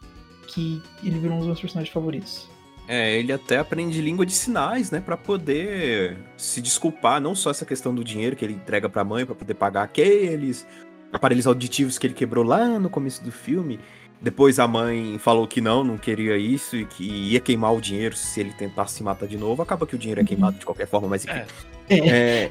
que 0.47 0.81
ele 1.03 1.19
virou 1.19 1.35
um 1.35 1.39
dos 1.39 1.47
meus 1.47 1.61
personagens 1.61 1.93
favoritos. 1.93 2.49
É, 2.87 3.17
ele 3.17 3.31
até 3.31 3.57
aprende 3.59 4.01
língua 4.01 4.25
de 4.25 4.33
sinais, 4.33 4.91
né, 4.91 4.99
Pra 4.99 5.15
poder 5.15 6.17
se 6.35 6.61
desculpar, 6.61 7.21
não 7.21 7.33
só 7.35 7.49
essa 7.51 7.65
questão 7.65 7.93
do 7.95 8.03
dinheiro 8.03 8.35
que 8.35 8.43
ele 8.43 8.53
entrega 8.53 8.89
pra 8.89 9.03
mãe 9.03 9.25
pra 9.25 9.35
poder 9.35 9.53
pagar 9.53 9.83
aqueles 9.83 10.67
aparelhos 11.13 11.47
auditivos 11.47 11.97
que 11.97 12.07
ele 12.07 12.13
quebrou 12.13 12.43
lá 12.43 12.79
no 12.79 12.89
começo 12.89 13.23
do 13.23 13.31
filme. 13.31 13.79
Depois 14.21 14.59
a 14.59 14.67
mãe 14.67 15.17
falou 15.17 15.47
que 15.47 15.59
não, 15.61 15.83
não 15.83 15.97
queria 15.97 16.37
isso 16.37 16.75
e 16.75 16.85
que 16.85 17.03
ia 17.03 17.39
queimar 17.39 17.73
o 17.73 17.81
dinheiro 17.81 18.15
se 18.15 18.39
ele 18.39 18.53
tentasse 18.53 18.95
se 18.95 19.03
matar 19.03 19.27
de 19.27 19.35
novo. 19.37 19.61
Acaba 19.63 19.87
que 19.87 19.95
o 19.95 19.97
dinheiro 19.97 20.21
é 20.21 20.23
queimado 20.23 20.59
de 20.59 20.65
qualquer 20.65 20.87
forma, 20.87 21.07
mas 21.07 21.25
enfim. 21.25 21.37
É. 21.37 21.45
É, 21.89 21.97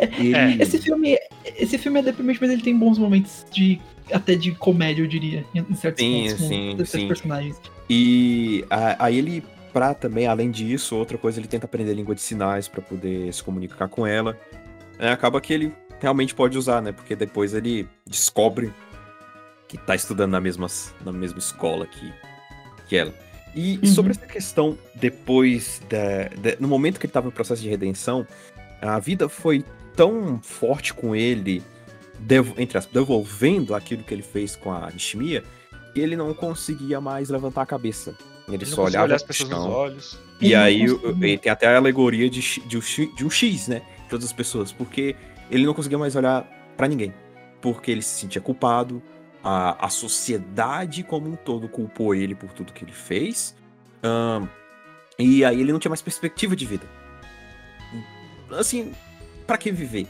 É, 0.00 0.10
ele... 0.18 0.62
Esse 0.62 0.78
filme, 0.78 1.16
esse 1.56 1.78
filme 1.78 2.00
é 2.00 2.02
deprimente, 2.02 2.40
mas 2.40 2.50
ele 2.50 2.62
tem 2.62 2.76
bons 2.76 2.98
momentos 2.98 3.46
de 3.52 3.80
até 4.12 4.34
de 4.34 4.50
comédia, 4.52 5.02
eu 5.02 5.06
diria, 5.06 5.44
em 5.54 5.74
certos 5.76 6.04
Sim, 6.04 6.22
pontos 6.24 6.32
com 6.40 6.48
sim, 6.48 6.74
desses 6.76 7.00
sim. 7.00 7.08
personagens. 7.08 7.60
E 7.88 8.64
a- 8.68 9.04
aí 9.04 9.18
ele, 9.18 9.44
pra 9.72 9.94
também, 9.94 10.26
além 10.26 10.50
disso, 10.50 10.96
outra 10.96 11.16
coisa, 11.18 11.38
ele 11.40 11.48
tenta 11.48 11.66
aprender 11.66 11.94
língua 11.94 12.14
de 12.14 12.20
sinais 12.20 12.68
pra 12.68 12.82
poder 12.82 13.32
se 13.32 13.42
comunicar 13.42 13.88
com 13.88 14.06
ela. 14.06 14.38
É, 14.98 15.10
acaba 15.10 15.40
que 15.40 15.52
ele 15.52 15.72
realmente 16.00 16.34
pode 16.34 16.56
usar, 16.58 16.80
né? 16.82 16.92
Porque 16.92 17.14
depois 17.16 17.54
ele 17.54 17.88
descobre 18.06 18.72
que 19.68 19.78
tá 19.78 19.94
estudando 19.94 20.32
na 20.32 20.40
mesma, 20.40 20.66
na 21.04 21.12
mesma 21.12 21.38
escola 21.38 21.86
que, 21.86 22.12
que 22.88 22.96
ela. 22.96 23.14
E 23.54 23.78
Uhum. 23.82 23.86
sobre 23.86 24.10
essa 24.12 24.26
questão, 24.26 24.76
depois 24.94 25.80
da, 25.88 26.28
da- 26.40 26.56
No 26.60 26.68
momento 26.68 26.98
que 27.00 27.06
ele 27.06 27.12
tava 27.12 27.26
no 27.26 27.32
processo 27.32 27.62
de 27.62 27.68
redenção, 27.68 28.26
a 28.80 28.98
vida 28.98 29.28
foi 29.28 29.64
tão 29.96 30.40
forte 30.42 30.94
com 30.94 31.14
ele, 31.16 31.62
devo- 32.18 32.54
entre 32.58 32.78
aspas, 32.78 32.92
devolvendo 32.94 33.74
aquilo 33.74 34.02
que 34.04 34.14
ele 34.14 34.22
fez 34.22 34.54
com 34.56 34.72
a 34.72 34.88
Nishimiya, 34.90 35.42
que 35.92 36.00
ele 36.00 36.14
não 36.16 36.32
conseguia 36.32 37.00
mais 37.00 37.28
levantar 37.28 37.62
a 37.62 37.66
cabeça. 37.66 38.14
Ele, 38.54 38.64
Ele 38.64 38.70
só 38.70 38.84
olhava 38.84 39.04
olhar 39.06 39.16
as 39.16 39.22
pessoas 39.22 39.48
chão. 39.48 39.64
nos 39.66 39.74
olhos. 39.74 40.18
E 40.40 40.54
aí 40.54 40.88
conseguia. 40.88 41.38
tem 41.38 41.52
até 41.52 41.66
a 41.68 41.76
alegoria 41.76 42.28
de, 42.30 42.40
de, 42.60 42.78
um 42.78 42.80
X- 42.82 43.14
de 43.14 43.24
um 43.26 43.30
X, 43.30 43.68
né? 43.68 43.82
De 44.04 44.08
todas 44.08 44.24
as 44.26 44.32
pessoas. 44.32 44.72
Porque 44.72 45.14
ele 45.50 45.66
não 45.66 45.74
conseguia 45.74 45.98
mais 45.98 46.16
olhar 46.16 46.42
pra 46.76 46.88
ninguém. 46.88 47.12
Porque 47.60 47.90
ele 47.90 48.02
se 48.02 48.18
sentia 48.20 48.40
culpado. 48.40 49.02
A, 49.42 49.86
a 49.86 49.88
sociedade 49.88 51.02
como 51.02 51.28
um 51.30 51.36
todo 51.36 51.66
culpou 51.68 52.14
ele 52.14 52.34
por 52.34 52.52
tudo 52.52 52.72
que 52.72 52.84
ele 52.84 52.92
fez. 52.92 53.54
Ahn, 54.02 54.46
e 55.18 55.44
aí 55.44 55.60
ele 55.60 55.72
não 55.72 55.78
tinha 55.78 55.90
mais 55.90 56.02
perspectiva 56.02 56.54
de 56.56 56.64
vida. 56.66 56.86
Assim, 58.58 58.92
pra 59.46 59.56
que 59.56 59.70
viver? 59.70 60.06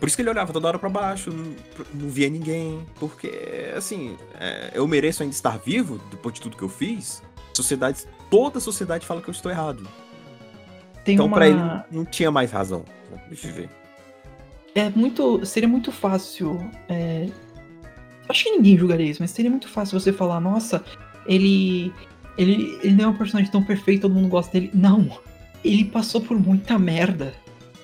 Por 0.00 0.06
isso 0.08 0.16
que 0.16 0.22
ele 0.22 0.28
olhava 0.30 0.52
toda 0.52 0.68
hora 0.68 0.78
pra 0.78 0.88
baixo, 0.88 1.30
não, 1.30 1.54
não 1.94 2.08
via 2.10 2.28
ninguém. 2.28 2.84
Porque, 2.98 3.72
assim, 3.76 4.18
é, 4.38 4.72
eu 4.74 4.86
mereço 4.86 5.22
ainda 5.22 5.34
estar 5.34 5.56
vivo 5.58 5.98
depois 6.10 6.34
de 6.34 6.40
tudo 6.42 6.56
que 6.56 6.62
eu 6.62 6.68
fiz. 6.68 7.22
Sociedade, 7.56 8.04
toda 8.30 8.58
a 8.58 8.60
sociedade 8.60 9.06
fala 9.06 9.20
que 9.20 9.28
eu 9.28 9.32
estou 9.32 9.50
errado. 9.50 9.86
Tem 11.04 11.14
então, 11.14 11.26
uma... 11.26 11.36
pra 11.36 11.48
ele, 11.48 11.60
não 11.90 12.04
tinha 12.04 12.30
mais 12.30 12.50
razão 12.50 12.84
né, 13.10 13.22
de 13.30 13.36
viver. 13.36 13.70
É 14.74 14.90
muito. 14.90 15.44
Seria 15.44 15.68
muito 15.68 15.92
fácil. 15.92 16.58
é, 16.88 17.28
Acho 18.28 18.44
que 18.44 18.50
ninguém 18.50 18.76
julgaria 18.76 19.06
isso, 19.06 19.22
mas 19.22 19.30
seria 19.30 19.50
muito 19.50 19.68
fácil 19.68 19.98
você 19.98 20.12
falar, 20.12 20.40
nossa, 20.40 20.84
ele. 21.26 21.92
Ele, 22.36 22.76
ele 22.82 22.94
não 22.94 23.04
é 23.04 23.08
um 23.08 23.16
personagem 23.16 23.48
tão 23.50 23.62
perfeito, 23.62 24.02
todo 24.02 24.14
mundo 24.14 24.28
gosta 24.28 24.50
dele. 24.52 24.70
Não. 24.74 25.08
Ele 25.64 25.84
passou 25.84 26.20
por 26.20 26.36
muita 26.36 26.76
merda. 26.76 27.32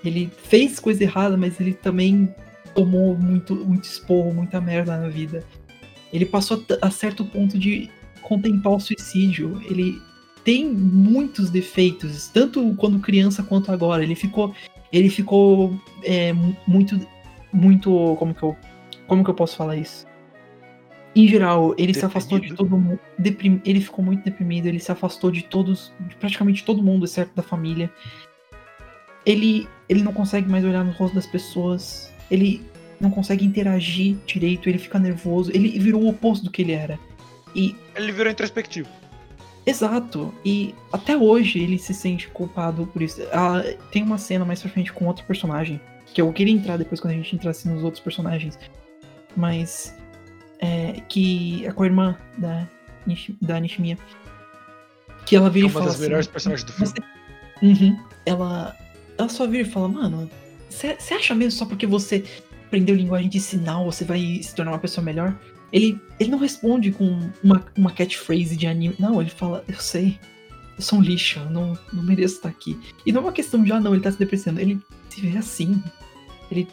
Ele 0.05 0.29
fez 0.43 0.81
coisa 0.81 1.05
errada, 1.05 1.37
mas 1.37 1.61
ele 1.61 1.73
também 1.73 2.35
tomou 2.75 3.17
muito, 3.17 3.55
muito 3.55 3.85
esporro, 3.85 4.35
muita 4.35 4.61
merda 4.61 4.97
na 4.97 5.09
vida. 5.09 5.45
Ele 6.13 6.27
passou 6.27 6.65
a 6.83 6.91
certo 6.91 7.25
ponto 7.25 7.57
de 7.57 7.89
contemplar 8.23 8.75
o 8.75 8.81
suicídio. 8.81 9.61
Ele 9.69 10.01
tem 10.45 10.67
muitos 10.69 11.51
defeitos, 11.51 12.29
tanto 12.29 12.75
quando 12.77 12.99
criança 12.99 13.43
quanto 13.43 13.71
agora. 13.73 14.03
Ele 14.03 14.15
ficou. 14.15 14.55
Ele 14.93 15.09
ficou 15.11 15.79
é, 16.03 16.33
mu- 16.33 16.57
muito. 16.67 17.01
Muito. 17.53 18.17
Como 18.19 18.35
que 18.35 18.43
eu. 18.43 18.57
Como 19.07 19.25
que 19.25 19.31
eu 19.31 19.35
posso 19.35 19.57
falar 19.57 19.77
isso? 19.77 20.07
Em 21.17 21.27
geral, 21.27 21.75
ele 21.77 21.93
se 21.93 22.05
afastou 22.05 22.39
de 22.39 22.51
Deprimido? 22.51 22.71
todo 22.71 22.81
mundo. 22.81 23.01
deprim- 23.19 23.61
Ele 23.65 23.81
ficou 23.81 24.05
muito 24.05 24.23
deprimido, 24.25 24.67
ele 24.67 24.79
se 24.79 24.93
afastou 24.93 25.31
de 25.33 25.43
todos. 25.43 25.93
De 26.09 26.15
praticamente 26.15 26.65
todo 26.65 26.83
mundo, 26.83 27.05
exceto 27.05 27.33
da 27.35 27.43
família. 27.43 27.91
Ele. 29.27 29.69
Ele 29.89 30.03
não 30.03 30.13
consegue 30.13 30.49
mais 30.49 30.65
olhar 30.65 30.85
no 30.85 30.93
rosto 30.93 31.15
das 31.15 31.27
pessoas. 31.27 32.13
Ele 32.31 32.63
não 33.01 33.11
consegue 33.11 33.45
interagir 33.45 34.17
direito, 34.27 34.69
ele 34.69 34.79
fica 34.79 34.99
nervoso. 34.99 35.51
Ele 35.53 35.79
virou 35.79 36.03
o 36.05 36.09
oposto 36.09 36.45
do 36.45 36.51
que 36.51 36.63
ele 36.63 36.73
era. 36.73 36.99
E 37.55 37.75
Ele 37.95 38.13
virou 38.13 38.31
introspectivo. 38.33 38.89
Exato. 39.67 40.35
E 40.45 40.75
até 40.93 41.17
hoje 41.17 41.59
ele 41.61 41.79
se 41.79 41.93
sente 41.93 42.29
culpado 42.29 42.87
por 42.87 43.03
isso. 43.03 43.21
Ah, 43.33 43.63
tem 43.93 44.03
uma 44.03 44.17
cena 44.19 44.45
mais 44.45 44.61
pra 44.63 44.71
frente 44.71 44.93
com 44.93 45.07
outro 45.07 45.25
personagem. 45.27 45.81
Que 46.15 46.21
eu 46.21 46.33
queria 46.33 46.53
entrar 46.55 46.77
depois 46.77 46.99
quando 47.01 47.13
a 47.13 47.17
gente 47.17 47.35
entrasse 47.37 47.69
nos 47.69 47.83
outros 47.85 48.03
personagens. 48.03 48.59
Mas. 49.37 49.95
É, 50.59 51.01
que 51.09 51.65
é 51.67 51.73
com 51.73 51.83
a 51.83 51.87
irmã 51.87 52.17
da, 52.37 52.67
da 53.41 53.61
Nishimiya. 53.61 53.97
Que 55.25 55.37
ela 55.37 55.47
É 55.47 55.51
vira 55.51 55.67
e 55.67 55.69
uma 55.69 55.73
fala 55.73 55.85
das 55.87 55.95
assim, 55.95 56.03
melhores 56.05 56.27
personagens 56.27 56.65
do 56.65 56.73
filme. 56.73 56.87
você- 56.93 57.21
Uhum. 57.63 57.99
Ela, 58.25 58.75
ela 59.19 59.29
só 59.29 59.47
vira 59.47 59.63
e 59.69 59.71
fala, 59.71 59.87
mano, 59.89 60.31
você 60.69 60.97
acha 61.15 61.35
mesmo 61.35 61.59
só 61.59 61.67
porque 61.67 61.87
você 61.87 62.25
aprendeu 62.67 62.95
linguagem 62.97 63.29
de 63.29 63.39
sinal 63.39 63.85
você 63.85 64.03
vai 64.05 64.41
se 64.43 64.55
tornar 64.55 64.73
uma 64.73 64.79
pessoa 64.79 65.05
melhor? 65.05 65.35
Ele, 65.73 66.01
ele 66.19 66.31
não 66.31 66.39
responde 66.39 66.91
com 66.93 67.31
uma, 67.43 67.65
uma 67.77 67.91
catchphrase 67.93 68.57
de 68.57 68.67
anime. 68.67 68.95
Não, 68.99 69.21
ele 69.21 69.31
fala, 69.31 69.65
eu 69.69 69.79
sei. 69.79 70.19
Eu 70.77 70.83
sou 70.83 70.99
um 70.99 71.03
lixo, 71.03 71.39
eu 71.39 71.51
não, 71.51 71.79
não 71.93 72.03
mereço 72.03 72.37
estar 72.37 72.49
aqui. 72.49 72.79
E 73.05 73.13
não 73.13 73.21
é 73.21 73.25
uma 73.25 73.33
questão 73.33 73.63
de, 73.63 73.71
ah, 73.73 73.79
não, 73.81 73.93
ele 73.95 74.03
tá 74.03 74.11
se 74.11 74.19
depreciando. 74.19 74.61
Ele 74.61 74.81
se 75.09 75.21
vê 75.21 75.37
assim. 75.39 75.83
Ele. 76.51 76.67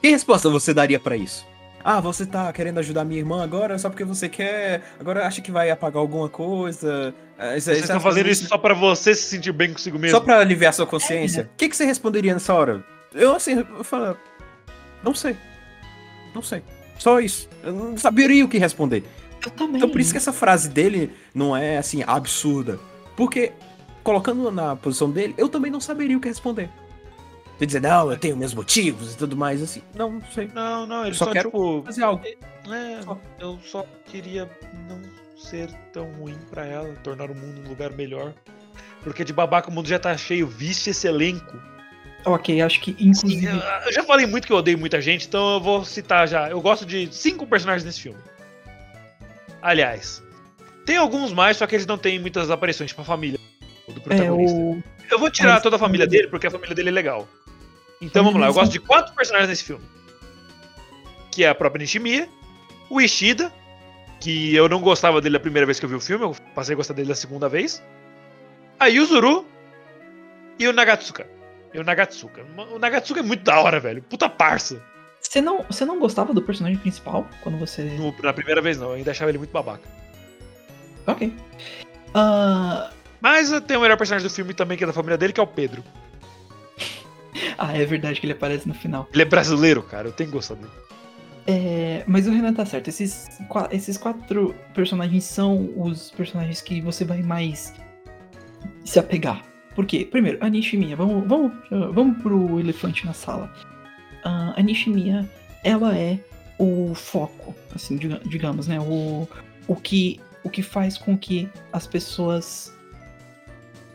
Que 0.00 0.08
resposta 0.08 0.48
você 0.48 0.72
daria 0.72 0.98
pra 0.98 1.16
isso? 1.16 1.46
Ah, 1.82 1.98
você 2.00 2.26
tá 2.26 2.52
querendo 2.52 2.78
ajudar 2.78 3.04
minha 3.04 3.18
irmã 3.20 3.42
agora 3.42 3.78
só 3.78 3.88
porque 3.88 4.04
você 4.04 4.28
quer. 4.28 4.82
Agora 4.98 5.26
acha 5.26 5.40
que 5.40 5.50
vai 5.50 5.70
apagar 5.70 5.98
alguma 6.00 6.28
coisa. 6.28 7.14
Ah, 7.38 7.56
isso- 7.56 7.66
Vocês 7.66 7.80
estão 7.80 8.00
fazendo 8.00 8.28
isso 8.28 8.46
só 8.46 8.56
pra 8.58 8.74
você 8.74 9.14
se 9.14 9.22
sentir 9.22 9.52
bem 9.52 9.72
consigo 9.72 9.98
mesmo. 9.98 10.16
Só 10.18 10.22
pra 10.22 10.38
aliviar 10.40 10.72
sua 10.74 10.86
consciência. 10.86 11.50
O 11.52 11.56
que, 11.56 11.68
que 11.68 11.76
você 11.76 11.84
responderia 11.86 12.34
nessa 12.34 12.52
hora? 12.54 12.84
Eu 13.14 13.34
assim, 13.34 13.64
eu 13.76 13.82
falo. 13.84 14.16
Não 15.02 15.14
sei. 15.14 15.36
Não 16.34 16.42
sei. 16.42 16.62
Só 17.00 17.18
isso. 17.18 17.48
Eu 17.64 17.72
não 17.72 17.96
saberia 17.96 18.44
o 18.44 18.48
que 18.48 18.58
responder. 18.58 19.02
Eu 19.44 19.50
também. 19.52 19.78
Então 19.78 19.88
por 19.88 19.98
isso 20.00 20.12
que 20.12 20.18
essa 20.18 20.34
frase 20.34 20.68
dele 20.68 21.10
não 21.34 21.56
é 21.56 21.78
assim, 21.78 22.04
absurda. 22.06 22.78
Porque, 23.16 23.52
colocando 24.04 24.50
na 24.50 24.76
posição 24.76 25.10
dele, 25.10 25.34
eu 25.38 25.48
também 25.48 25.70
não 25.72 25.80
saberia 25.80 26.16
o 26.16 26.20
que 26.20 26.28
responder. 26.28 26.68
Você 27.58 27.66
dizer, 27.66 27.80
não, 27.80 28.10
eu 28.10 28.18
tenho 28.18 28.36
meus 28.36 28.52
motivos 28.52 29.14
e 29.14 29.16
tudo 29.16 29.34
mais, 29.34 29.62
assim. 29.62 29.82
Não, 29.94 30.12
não 30.12 30.22
sei. 30.30 30.50
Não, 30.54 30.86
não, 30.86 31.00
ele 31.02 31.10
Eu 31.10 31.14
só 31.14 31.24
só, 31.24 31.32
quero 31.32 31.48
tipo. 31.48 31.82
Fazer 31.84 32.02
algo. 32.02 32.22
É, 32.26 33.02
Só. 33.02 33.18
eu 33.38 33.58
só 33.64 33.86
queria 34.04 34.50
não 34.88 35.00
ser 35.36 35.70
tão 35.92 36.10
ruim 36.12 36.36
pra 36.50 36.66
ela, 36.66 36.94
tornar 37.02 37.30
o 37.30 37.34
mundo 37.34 37.62
um 37.64 37.68
lugar 37.68 37.92
melhor. 37.92 38.34
Porque 39.02 39.24
de 39.24 39.32
babaca 39.32 39.70
o 39.70 39.72
mundo 39.72 39.88
já 39.88 39.98
tá 39.98 40.14
cheio, 40.18 40.46
viste 40.46 40.90
esse 40.90 41.06
elenco. 41.06 41.58
Ok, 42.24 42.60
acho 42.60 42.80
que 42.80 42.90
inclusive. 42.98 43.46
eu, 43.46 43.92
já 43.92 44.02
falei 44.04 44.26
muito 44.26 44.46
que 44.46 44.52
eu 44.52 44.56
odeio 44.58 44.78
muita 44.78 45.00
gente, 45.00 45.26
então 45.26 45.54
eu 45.54 45.60
vou 45.60 45.84
citar 45.84 46.28
já. 46.28 46.50
Eu 46.50 46.60
gosto 46.60 46.84
de 46.84 47.08
cinco 47.14 47.46
personagens 47.46 47.84
nesse 47.84 48.00
filme. 48.00 48.18
Aliás, 49.62 50.22
tem 50.84 50.96
alguns 50.96 51.32
mais, 51.32 51.56
só 51.56 51.66
que 51.66 51.74
eles 51.74 51.86
não 51.86 51.98
têm 51.98 52.18
muitas 52.18 52.50
aparições, 52.50 52.90
tipo 52.90 53.02
a 53.02 53.04
família 53.04 53.38
do 53.88 53.98
é, 53.98 54.00
protagonista. 54.00 54.56
o. 54.56 54.82
Eu 55.10 55.18
vou 55.18 55.30
tirar 55.30 55.54
Mas- 55.54 55.62
toda 55.62 55.76
a 55.76 55.78
família 55.78 56.06
dele, 56.06 56.28
porque 56.28 56.46
a 56.46 56.50
família 56.50 56.74
dele 56.74 56.88
é 56.90 56.92
legal. 56.92 57.28
Então 58.00 58.24
vamos 58.24 58.40
lá, 58.40 58.46
eu 58.46 58.54
gosto 58.54 58.72
de 58.72 58.80
quatro 58.80 59.14
personagens 59.14 59.48
nesse 59.48 59.64
filme. 59.64 59.84
Que 61.30 61.44
é 61.44 61.48
a 61.48 61.54
própria 61.54 61.80
Nishimiya, 61.80 62.28
o 62.88 63.00
Ishida, 63.00 63.52
que 64.20 64.54
eu 64.54 64.68
não 64.68 64.80
gostava 64.80 65.20
dele 65.20 65.36
a 65.36 65.40
primeira 65.40 65.66
vez 65.66 65.78
que 65.78 65.84
eu 65.84 65.88
vi 65.88 65.94
o 65.96 66.00
filme, 66.00 66.24
eu 66.24 66.34
passei 66.54 66.74
a 66.74 66.76
gostar 66.76 66.94
dele 66.94 67.12
a 67.12 67.14
segunda 67.14 67.48
vez. 67.48 67.82
A 68.78 68.86
Yuzuru 68.86 69.46
e 70.58 70.66
o 70.66 70.72
Nagatsuka. 70.72 71.26
E 71.72 71.78
o 71.78 71.84
Nagatsuka. 71.84 72.44
O 72.72 72.78
Nagatsuka 72.78 73.20
é 73.20 73.22
muito 73.22 73.42
da 73.44 73.60
hora, 73.60 73.78
velho. 73.78 74.02
Puta 74.02 74.28
parça. 74.28 74.82
Você 75.20 75.40
não, 75.40 75.62
você 75.70 75.84
não 75.84 75.98
gostava 76.00 76.34
do 76.34 76.42
personagem 76.42 76.78
principal 76.78 77.26
quando 77.42 77.58
você. 77.58 77.82
No- 77.84 78.14
na 78.22 78.32
primeira 78.32 78.60
vez 78.60 78.78
não, 78.78 78.88
eu 78.88 78.94
ainda 78.94 79.10
achava 79.12 79.30
ele 79.30 79.38
muito 79.38 79.52
babaca. 79.52 79.82
Ok. 81.06 81.32
Ah, 82.14 82.90
Mas 83.20 83.52
uh, 83.52 83.60
tem 83.60 83.76
o 83.76 83.80
melhor 83.80 83.96
personagem 83.96 84.26
do 84.28 84.32
filme 84.32 84.52
também, 84.54 84.76
que 84.76 84.82
é 84.84 84.86
da 84.86 84.92
família 84.92 85.16
dele, 85.16 85.32
que 85.32 85.40
é 85.40 85.42
o 85.42 85.46
Pedro. 85.46 85.84
ah, 87.58 87.76
é 87.76 87.84
verdade 87.84 88.20
que 88.20 88.26
ele 88.26 88.32
aparece 88.32 88.66
no 88.66 88.74
final. 88.74 89.08
Ele 89.12 89.22
é 89.22 89.24
brasileiro, 89.24 89.82
cara, 89.82 90.08
eu 90.08 90.12
tenho 90.12 90.30
gostado 90.30 90.60
dele. 90.60 90.72
É, 91.46 92.04
mas 92.06 92.26
o 92.26 92.30
Renan 92.30 92.52
tá 92.52 92.64
certo. 92.66 92.88
Esses, 92.88 93.28
esses 93.70 93.96
quatro 93.96 94.54
personagens 94.74 95.24
são 95.24 95.72
os 95.76 96.10
personagens 96.10 96.60
que 96.60 96.80
você 96.80 97.04
vai 97.04 97.22
mais 97.22 97.72
se 98.84 98.98
apegar. 98.98 99.42
Por 99.74 99.86
quê? 99.86 100.04
Primeiro, 100.04 100.38
a 100.40 100.48
Nishimiya. 100.48 100.96
Vamos, 100.96 101.26
vamos, 101.26 101.52
vamos 101.92 102.22
pro 102.22 102.58
elefante 102.60 103.06
na 103.06 103.12
sala. 103.12 103.52
Ah, 104.24 104.54
a 104.56 104.62
Nishimiya, 104.62 105.28
ela 105.64 105.96
é 105.96 106.18
o 106.58 106.94
foco, 106.94 107.54
assim, 107.74 107.96
diga- 107.96 108.20
digamos, 108.26 108.66
né? 108.66 108.78
O, 108.80 109.26
o, 109.66 109.76
que, 109.76 110.20
o 110.44 110.50
que 110.50 110.62
faz 110.62 110.98
com 110.98 111.16
que 111.16 111.48
as 111.72 111.86
pessoas... 111.86 112.76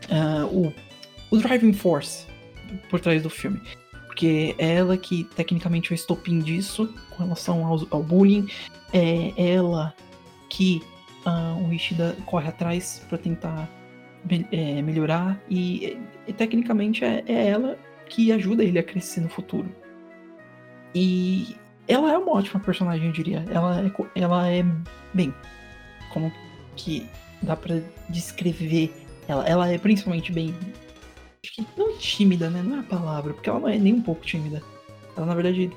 ah, 0.10 0.48
o, 0.52 0.74
o 1.30 1.38
driving 1.38 1.74
force 1.74 2.26
por 2.90 3.00
trás 3.00 3.22
do 3.22 3.30
filme. 3.30 3.62
Porque 4.08 4.56
é 4.58 4.76
ela 4.76 4.98
que 4.98 5.26
tecnicamente 5.36 5.92
é 5.92 5.94
o 5.94 5.96
estopim 5.96 6.40
disso 6.40 6.92
com 7.12 7.24
relação 7.24 7.66
ao, 7.66 7.86
ao 7.92 8.02
bullying. 8.02 8.48
É 8.94 9.34
ela 9.54 9.94
que 10.50 10.82
ah, 11.26 11.58
o 11.60 11.74
Ishida 11.74 12.16
corre 12.26 12.48
atrás 12.48 13.06
pra 13.10 13.18
tentar 13.18 13.70
é, 14.52 14.82
melhorar. 14.82 15.40
E, 15.50 15.98
e 16.28 16.34
tecnicamente 16.34 17.04
é, 17.04 17.24
é 17.28 17.48
ela 17.48 17.78
que 18.08 18.32
ajuda 18.32 18.64
ele 18.64 18.80
a 18.80 18.84
crescer 18.84 19.22
no 19.22 19.30
futuro. 19.30 19.70
E 20.94 21.56
ela 21.88 22.12
é 22.12 22.18
uma 22.18 22.34
ótima 22.34 22.60
personagem, 22.60 23.08
eu 23.08 23.14
diria. 23.14 23.44
Ela 23.50 23.82
é, 23.82 24.22
ela 24.22 24.50
é 24.50 24.66
bem. 25.14 25.34
Como 26.12 26.32
que 26.76 27.08
dá 27.42 27.56
pra 27.56 27.80
descrever 28.10 28.94
ela? 29.28 29.46
Ela 29.46 29.70
é 29.70 29.78
principalmente 29.78 30.32
bem 30.32 30.54
acho 31.46 31.54
que 31.54 31.68
não 31.78 31.98
tímida, 31.98 32.50
né? 32.50 32.62
Não 32.62 32.78
é 32.78 32.80
a 32.80 32.84
palavra, 32.84 33.34
porque 33.34 33.50
ela 33.50 33.60
não 33.60 33.70
é 33.70 33.78
nem 33.78 33.94
um 33.94 34.02
pouco 34.02 34.26
tímida. 34.26 34.62
Ela, 35.16 35.26
na 35.26 35.36
verdade. 35.36 35.72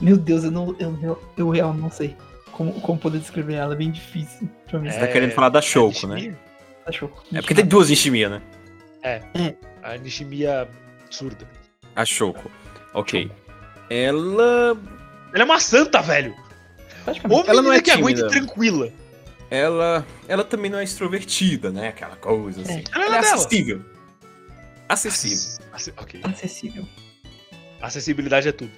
Meu 0.00 0.16
Deus, 0.16 0.44
eu 0.44 0.50
não. 0.50 0.74
Eu, 0.78 0.98
eu, 1.02 1.22
eu 1.36 1.50
real 1.50 1.74
não 1.74 1.90
sei 1.90 2.16
como, 2.52 2.72
como 2.80 2.98
poder 2.98 3.18
descrever 3.18 3.54
ela. 3.54 3.74
É 3.74 3.76
bem 3.76 3.90
difícil 3.90 4.48
pra 4.66 4.78
mim. 4.78 4.90
Você 4.90 4.98
tá 4.98 5.06
querendo 5.06 5.32
falar 5.32 5.50
da 5.50 5.62
Shouko, 5.62 6.06
né? 6.06 6.34
Achou? 6.86 7.12
É 7.32 7.40
porque 7.40 7.54
tem 7.54 7.64
duas 7.66 7.88
Nishimiya, 7.90 8.28
né? 8.28 8.42
A 9.82 9.96
Nishimiya 9.96 10.68
surda. 11.10 11.48
A 11.96 12.04
Shouko. 12.04 12.50
Ok. 12.94 13.30
Ela. 13.88 14.76
Ela 15.32 15.42
é 15.42 15.44
uma 15.44 15.60
santa, 15.60 16.00
velho. 16.02 16.34
Ou 17.28 17.44
Ela 17.46 17.62
não 17.62 17.72
é 17.72 17.80
que 17.80 17.90
aguenta 17.90 18.28
tranquila. 18.28 18.92
Ela. 19.50 20.06
Ela 20.28 20.44
também 20.44 20.70
não 20.70 20.78
é 20.78 20.84
extrovertida, 20.84 21.70
né? 21.70 21.88
Aquela 21.88 22.16
coisa 22.16 22.62
assim. 22.62 22.84
Ela 22.92 23.04
é 23.04 23.06
Ela 23.06 23.16
é 23.18 23.20
dela. 23.22 23.34
acessível. 23.34 23.84
Acessível. 24.88 25.66
Acess- 25.72 25.94
Ok. 25.96 26.20
Acessível. 26.24 26.86
Acessibilidade 27.80 28.48
é 28.48 28.52
tudo. 28.52 28.70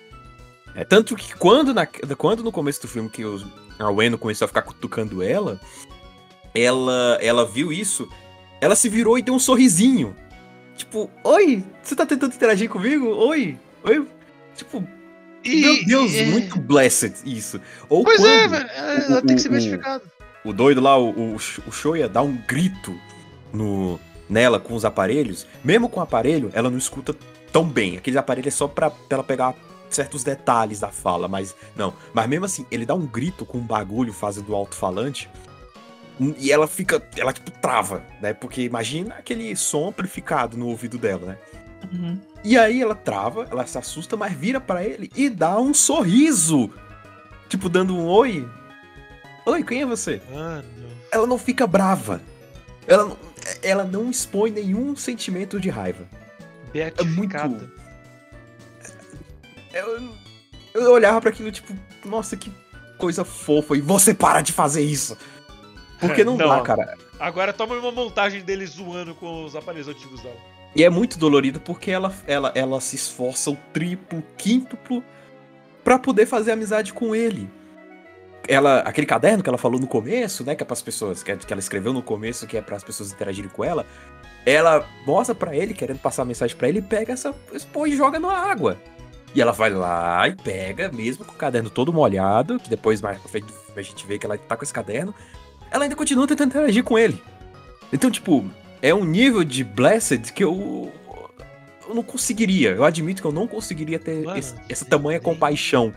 É, 0.75 0.85
tanto 0.85 1.15
que 1.17 1.35
quando, 1.35 1.75
na, 1.75 1.87
quando 2.17 2.43
no 2.43 2.53
começo 2.53 2.81
do 2.83 2.89
filme 2.89 3.09
que 3.11 3.25
os, 3.25 3.45
a 3.79 3.91
Ueno 3.91 4.17
começou 4.17 4.47
a 4.47 4.49
ficar 4.49 4.63
cutucando 4.63 5.23
ela, 5.23 5.61
ela, 6.55 7.19
ela 7.21 7.45
viu 7.47 7.73
isso, 7.73 8.09
ela 8.61 8.77
se 8.77 8.89
virou 8.89 9.19
e 9.19 9.23
deu 9.23 9.35
um 9.35 9.39
sorrisinho. 9.39 10.15
Tipo, 10.77 11.11
oi, 11.25 11.63
você 11.83 11.95
tá 11.95 12.05
tentando 12.07 12.35
interagir 12.35 12.69
comigo? 12.69 13.07
Oi, 13.09 13.59
oi. 13.85 14.07
Tipo, 14.57 14.87
meu 15.45 15.85
Deus, 15.87 16.15
é- 16.15 16.27
muito 16.27 16.59
blessed 16.59 17.15
isso. 17.25 17.61
Ou 17.89 18.05
Pois 18.05 18.23
é, 18.23 18.41
quando 18.49 18.51
velho. 18.51 18.69
é, 18.71 18.83
o- 19.09 19.13
Ela 19.13 19.23
tem 19.23 19.35
que 19.37 19.41
o- 19.41 19.43
ser 19.43 19.49
o- 19.49 19.53
verificada. 19.53 20.03
o 20.45 20.53
doido 20.53 20.81
lá, 20.81 20.97
o, 20.99 21.11
o, 21.11 21.35
o 21.37 21.73
Shoya, 21.73 22.09
dá 22.09 22.23
um 22.23 22.37
grito 22.47 22.95
no, 23.53 23.99
nela 24.29 24.59
com 24.61 24.75
os 24.75 24.85
aparelhos, 24.85 25.47
mesmo 25.65 25.89
com 25.89 26.01
o 26.01 26.03
aparelho, 26.03 26.51
ela 26.55 26.71
não 26.71 26.79
escuta 26.79 27.15
tão 27.53 27.65
bem. 27.65 27.97
Aquele 27.97 28.17
aparelho 28.19 28.49
é 28.49 28.51
só 28.51 28.67
pra, 28.67 28.91
pra 28.91 29.17
ela 29.17 29.25
pegar 29.25 29.55
certos 29.91 30.25
detalhes 30.25 30.81
da 30.81 30.89
fala, 30.89 31.29
mas 31.29 31.55
não. 31.77 31.93
Mas 32.15 32.27
mesmo 32.29 32.47
assim, 32.47 32.65
ele 32.71 32.87
dá 32.87 32.95
um 32.95 33.05
grito 33.07 33.45
com 33.45 33.59
um 33.59 33.67
bagulho 33.67 34.11
fazendo 34.13 34.55
alto-falante 34.55 35.29
e 36.39 36.51
ela 36.53 36.67
fica, 36.67 37.03
ela 37.17 37.33
tipo 37.33 37.51
trava, 37.51 38.03
né? 38.21 38.33
Porque 38.35 38.63
imagina 38.63 39.15
aquele 39.15 39.55
som 39.57 39.89
amplificado 39.89 40.57
no 40.57 40.67
ouvido 40.69 40.99
dela, 40.99 41.27
né? 41.27 41.39
Uhum. 41.93 42.19
E 42.45 42.57
aí 42.59 42.81
ela 42.83 42.95
trava, 42.95 43.47
ela 43.51 43.67
se 43.67 43.77
assusta, 43.79 44.17
mas 44.17 44.33
vira 44.33 44.61
pra 44.61 44.85
ele 44.85 45.11
e 45.17 45.29
dá 45.29 45.59
um 45.59 45.73
sorriso. 45.75 46.71
Tipo, 47.49 47.69
dando 47.69 47.95
um 47.97 48.07
oi. 48.07 48.49
Oi, 49.47 49.63
quem 49.63 49.83
é 49.83 49.87
você? 49.87 50.21
Mano. 50.33 50.65
ela 51.11 51.27
não 51.27 51.37
fica 51.39 51.67
brava. 51.67 52.21
Ela, 52.87 53.05
não- 53.07 53.19
ela 53.63 53.85
não 53.85 54.11
expõe 54.11 54.51
nenhum 54.51 54.95
sentimento 54.97 55.59
de 55.61 55.69
raiva. 55.69 56.05
Beatificada. 56.73 57.69
Eu, 59.73 60.15
eu 60.75 60.93
olhava 60.93 61.21
pra 61.21 61.31
aquilo, 61.31 61.51
tipo, 61.51 61.73
nossa, 62.05 62.37
que 62.37 62.53
coisa 62.99 63.25
fofa. 63.25 63.77
E 63.77 63.81
você 63.81 64.15
para 64.15 64.41
de 64.41 64.53
fazer 64.53 64.83
isso. 64.83 65.17
Porque 66.09 66.25
não, 66.25 66.37
Não. 66.39 66.49
dá, 66.49 66.61
cara. 66.61 66.99
Agora 67.19 67.53
toma 67.53 67.75
uma 67.77 67.91
montagem 67.93 68.43
dele 68.43 68.67
zoando 68.67 69.15
com 69.15 69.45
os 69.45 69.57
aparelhos 69.57 69.89
antigos 69.89 70.21
dela. 70.21 70.37
E 70.75 70.83
é 70.85 70.91
muito 70.91 71.19
dolorido 71.19 71.61
porque 71.61 71.91
ela, 71.91 72.13
ela, 72.27 72.51
ela 72.55 72.81
se 72.81 72.97
esforça 72.97 73.51
o 73.51 73.57
triplo, 73.73 74.23
quíntuplo 74.37 75.03
pra 75.85 75.99
poder 75.99 76.27
fazer 76.27 76.53
amizade 76.53 76.93
com 76.93 77.15
ele. 77.15 77.49
ela, 78.49 78.81
aquele 78.81 79.07
caderno 79.07 79.43
que 79.43 79.49
ela 79.49 79.59
falou 79.59 79.79
no 79.81 79.87
começo, 79.87 80.45
né, 80.45 80.55
que 80.57 80.63
é 80.63 80.67
para 80.67 80.73
as 80.75 80.83
pessoas, 80.83 81.23
que, 81.23 81.31
é- 81.31 81.37
que 81.37 81.53
ela 81.53 81.61
escreveu 81.61 81.93
no 81.93 82.03
começo, 82.03 82.45
que 82.47 82.57
é 82.57 82.61
para 82.63 82.75
as 82.77 82.83
pessoas 82.83 83.13
interagirem 83.13 83.49
com 83.51 83.63
ela, 83.63 83.87
ela 84.45 84.85
mostra 85.07 85.33
pra 85.35 85.55
ele, 85.55 85.73
querendo 85.75 86.01
passar 86.01 86.23
a 86.23 86.25
mensagem 86.25 86.57
pra 86.57 86.69
ele, 86.69 86.81
e 86.81 86.83
pega 86.83 87.13
essa 87.13 87.33
expõe 87.53 87.91
e 87.93 87.97
joga 87.97 88.19
na 88.19 88.33
água. 88.33 88.77
E 89.35 89.41
ela 89.41 89.53
vai 89.53 89.71
lá 89.71 90.27
e 90.27 90.35
pega, 90.35 90.91
mesmo 90.91 91.25
com 91.25 91.33
o 91.33 91.37
caderno 91.37 91.71
todo 91.71 91.93
molhado, 91.93 92.59
que 92.59 92.69
depois 92.69 93.01
mais 93.01 93.19
pra 93.21 93.29
frente 93.31 93.47
a 93.77 93.81
gente 93.83 94.05
vê 94.07 94.19
que 94.19 94.27
ela 94.27 94.37
tá 94.37 94.57
com 94.57 94.65
esse 94.65 94.73
caderno, 94.75 95.15
ela 95.73 95.85
ainda 95.85 95.97
continua 95.97 96.27
tentando 96.27 96.51
interagir 96.51 96.85
com 96.85 96.99
ele. 96.99 97.21
Então, 97.93 98.11
tipo, 98.11 98.45
é 98.81 98.95
um 98.95 99.05
nível 99.05 99.43
de 99.45 99.65
Blessed 99.65 100.33
que 100.33 100.45
eu. 100.45 100.93
Eu 101.89 101.95
não 101.95 102.03
conseguiria. 102.03 102.71
Eu 102.71 102.85
admito 102.85 103.21
que 103.21 103.27
eu 103.27 103.33
não 103.33 103.47
conseguiria 103.47 103.99
ter 103.99 104.23
Mano, 104.25 104.39
esse- 104.39 104.55
essa 104.69 104.85
tamanha 104.85 105.19
sim. 105.19 105.25
compaixão. 105.25 105.93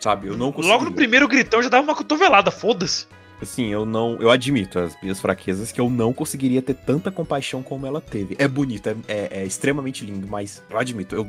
Sabe? 0.00 0.28
Eu 0.28 0.36
não 0.36 0.50
conseguiria. 0.52 0.78
Logo 0.78 0.88
no 0.90 0.94
primeiro 0.96 1.26
gritão 1.28 1.62
já 1.62 1.68
dava 1.68 1.82
uma 1.84 1.94
cotovelada, 1.94 2.50
foda-se. 2.50 3.06
Assim, 3.42 3.66
eu 3.66 3.84
não. 3.86 4.16
Eu 4.20 4.30
admito 4.30 4.78
as 4.78 5.00
minhas 5.00 5.20
fraquezas 5.20 5.70
que 5.70 5.80
eu 5.80 5.88
não 5.90 6.12
conseguiria 6.12 6.60
ter 6.62 6.74
tanta 6.74 7.10
compaixão 7.10 7.62
como 7.62 7.86
ela 7.86 8.00
teve. 8.00 8.34
É 8.38 8.48
bonito, 8.48 8.88
é, 8.88 8.96
é- 9.06 9.28
é 9.42 9.44
extremamente 9.44 10.04
lindo, 10.04 10.26
mas 10.26 10.62
eu 10.70 10.78
admito, 10.78 11.14
eu. 11.14 11.28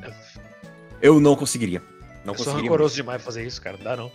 Eu 1.01 1.19
não 1.19 1.35
conseguiria. 1.35 1.81
Não 2.25 2.33
eu 2.33 2.37
sou 2.37 2.45
conseguiria. 2.45 2.61
rancoroso 2.69 2.95
demais 2.95 3.21
pra 3.21 3.25
fazer 3.25 3.45
isso, 3.45 3.61
cara. 3.61 3.77
Não 3.77 3.83
dá 3.83 3.95
não. 3.95 4.11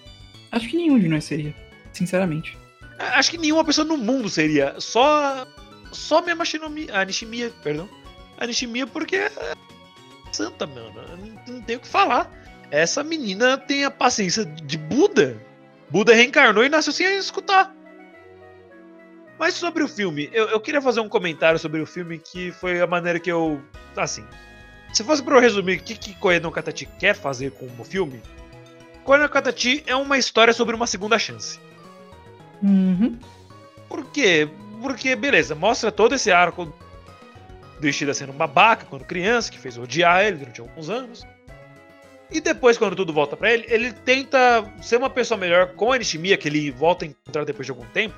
Acho 0.51 0.69
que 0.69 0.77
nenhum 0.77 0.99
de 0.99 1.09
nós 1.09 1.25
seria, 1.25 1.55
sinceramente. 1.93 2.57
Acho 2.99 3.31
que 3.31 3.39
nenhuma 3.39 3.65
pessoa 3.65 3.85
no 3.85 3.97
mundo 3.97 4.29
seria. 4.29 4.75
Só. 4.79 5.47
Só 5.93 6.23
mesmo 6.23 6.43
a 6.43 6.45
Shinomiya. 6.45 7.01
A 7.01 7.05
Nishimiya, 7.05 7.53
perdão. 7.63 7.89
A 8.39 8.47
Nishimiya 8.47 8.87
porque 8.87 9.17
é 9.17 9.31
santa, 10.33 10.67
mano. 10.67 10.93
Eu 10.97 11.17
Não, 11.17 11.55
não 11.55 11.63
tenho 11.63 11.79
o 11.79 11.83
que 11.83 11.89
falar. 11.89 12.31
Essa 12.71 13.05
menina 13.05 13.57
tem 13.57 13.85
a 13.85 13.91
paciência 13.91 14.45
de 14.45 14.77
Buda. 14.77 15.41
Buda 15.91 16.15
reencarnou 16.15 16.65
e 16.65 16.69
nasceu 16.69 16.93
sem 16.93 17.17
escutar. 17.17 17.73
Mas 19.39 19.55
sobre 19.55 19.83
o 19.83 19.89
filme, 19.89 20.31
eu, 20.33 20.49
eu 20.49 20.61
queria 20.61 20.81
fazer 20.81 21.01
um 21.01 21.09
comentário 21.09 21.59
sobre 21.59 21.81
o 21.81 21.87
filme 21.87 22.19
que 22.19 22.53
foi 22.53 22.81
a 22.81 22.87
maneira 22.87 23.21
que 23.21 23.31
eu. 23.31 23.61
Assim. 23.97 24.25
Se 24.93 25.03
fosse 25.03 25.23
pra 25.23 25.37
eu 25.37 25.41
resumir 25.41 25.79
o 25.79 25.83
que, 25.83 25.97
que 25.97 26.41
no 26.41 26.53
Katachi 26.53 26.87
quer 26.99 27.15
fazer 27.15 27.51
com 27.53 27.67
o 27.79 27.85
filme, 27.85 28.23
Koe 29.05 29.19
no 29.19 29.29
Katachi 29.29 29.83
é 29.87 29.95
uma 29.95 30.17
história 30.17 30.55
sobre 30.55 30.75
uma 30.75 30.87
segunda 30.87 31.19
chance. 31.19 31.61
Uhum. 32.65 33.19
Por 33.89 34.05
quê? 34.07 34.49
Porque, 34.81 35.15
beleza, 35.15 35.55
mostra 35.55 35.93
todo 35.93 36.15
esse 36.15 36.33
arco 36.33 36.73
do 37.81 37.89
Ishida 37.89 38.15
sendo 38.15 38.33
um 38.33 38.37
babaca 38.37 38.87
quando 38.89 39.05
criança, 39.05 39.51
que 39.51 39.59
fez 39.59 39.77
odiar 39.77 40.25
ele 40.25 40.39
durante 40.39 40.61
alguns 40.61 40.89
anos. 40.89 41.27
E 42.31 42.41
depois, 42.41 42.79
quando 42.79 42.97
tudo 42.97 43.13
volta 43.13 43.37
pra 43.37 43.53
ele, 43.53 43.65
ele 43.69 43.93
tenta 43.93 44.65
ser 44.83 44.97
uma 44.97 45.11
pessoa 45.11 45.39
melhor 45.39 45.69
com 45.75 45.93
a 45.93 45.99
Nishimiya, 45.99 46.37
que 46.37 46.49
ele 46.49 46.71
volta 46.71 47.05
a 47.05 47.09
encontrar 47.09 47.45
depois 47.45 47.67
de 47.67 47.71
algum 47.73 47.85
tempo. 47.87 48.15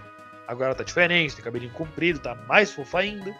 Agora 0.46 0.74
tá 0.74 0.85
diferente, 0.85 1.35
tem 1.35 1.44
cabelinho 1.44 1.72
comprido, 1.72 2.20
tá 2.20 2.35
mais 2.48 2.70
fofa 2.70 3.00
ainda. 3.00 3.35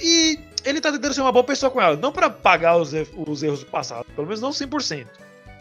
E 0.00 0.38
ele 0.64 0.80
tá 0.80 0.92
tentando 0.92 1.12
ser 1.12 1.20
uma 1.20 1.32
boa 1.32 1.44
pessoa 1.44 1.70
com 1.70 1.80
ela. 1.80 1.96
Não 1.96 2.12
pra 2.12 2.30
pagar 2.30 2.76
os, 2.76 2.94
er- 2.94 3.08
os 3.16 3.42
erros 3.42 3.60
do 3.60 3.66
passado, 3.66 4.06
pelo 4.14 4.26
menos 4.28 4.40
não 4.40 4.50
100%. 4.50 5.06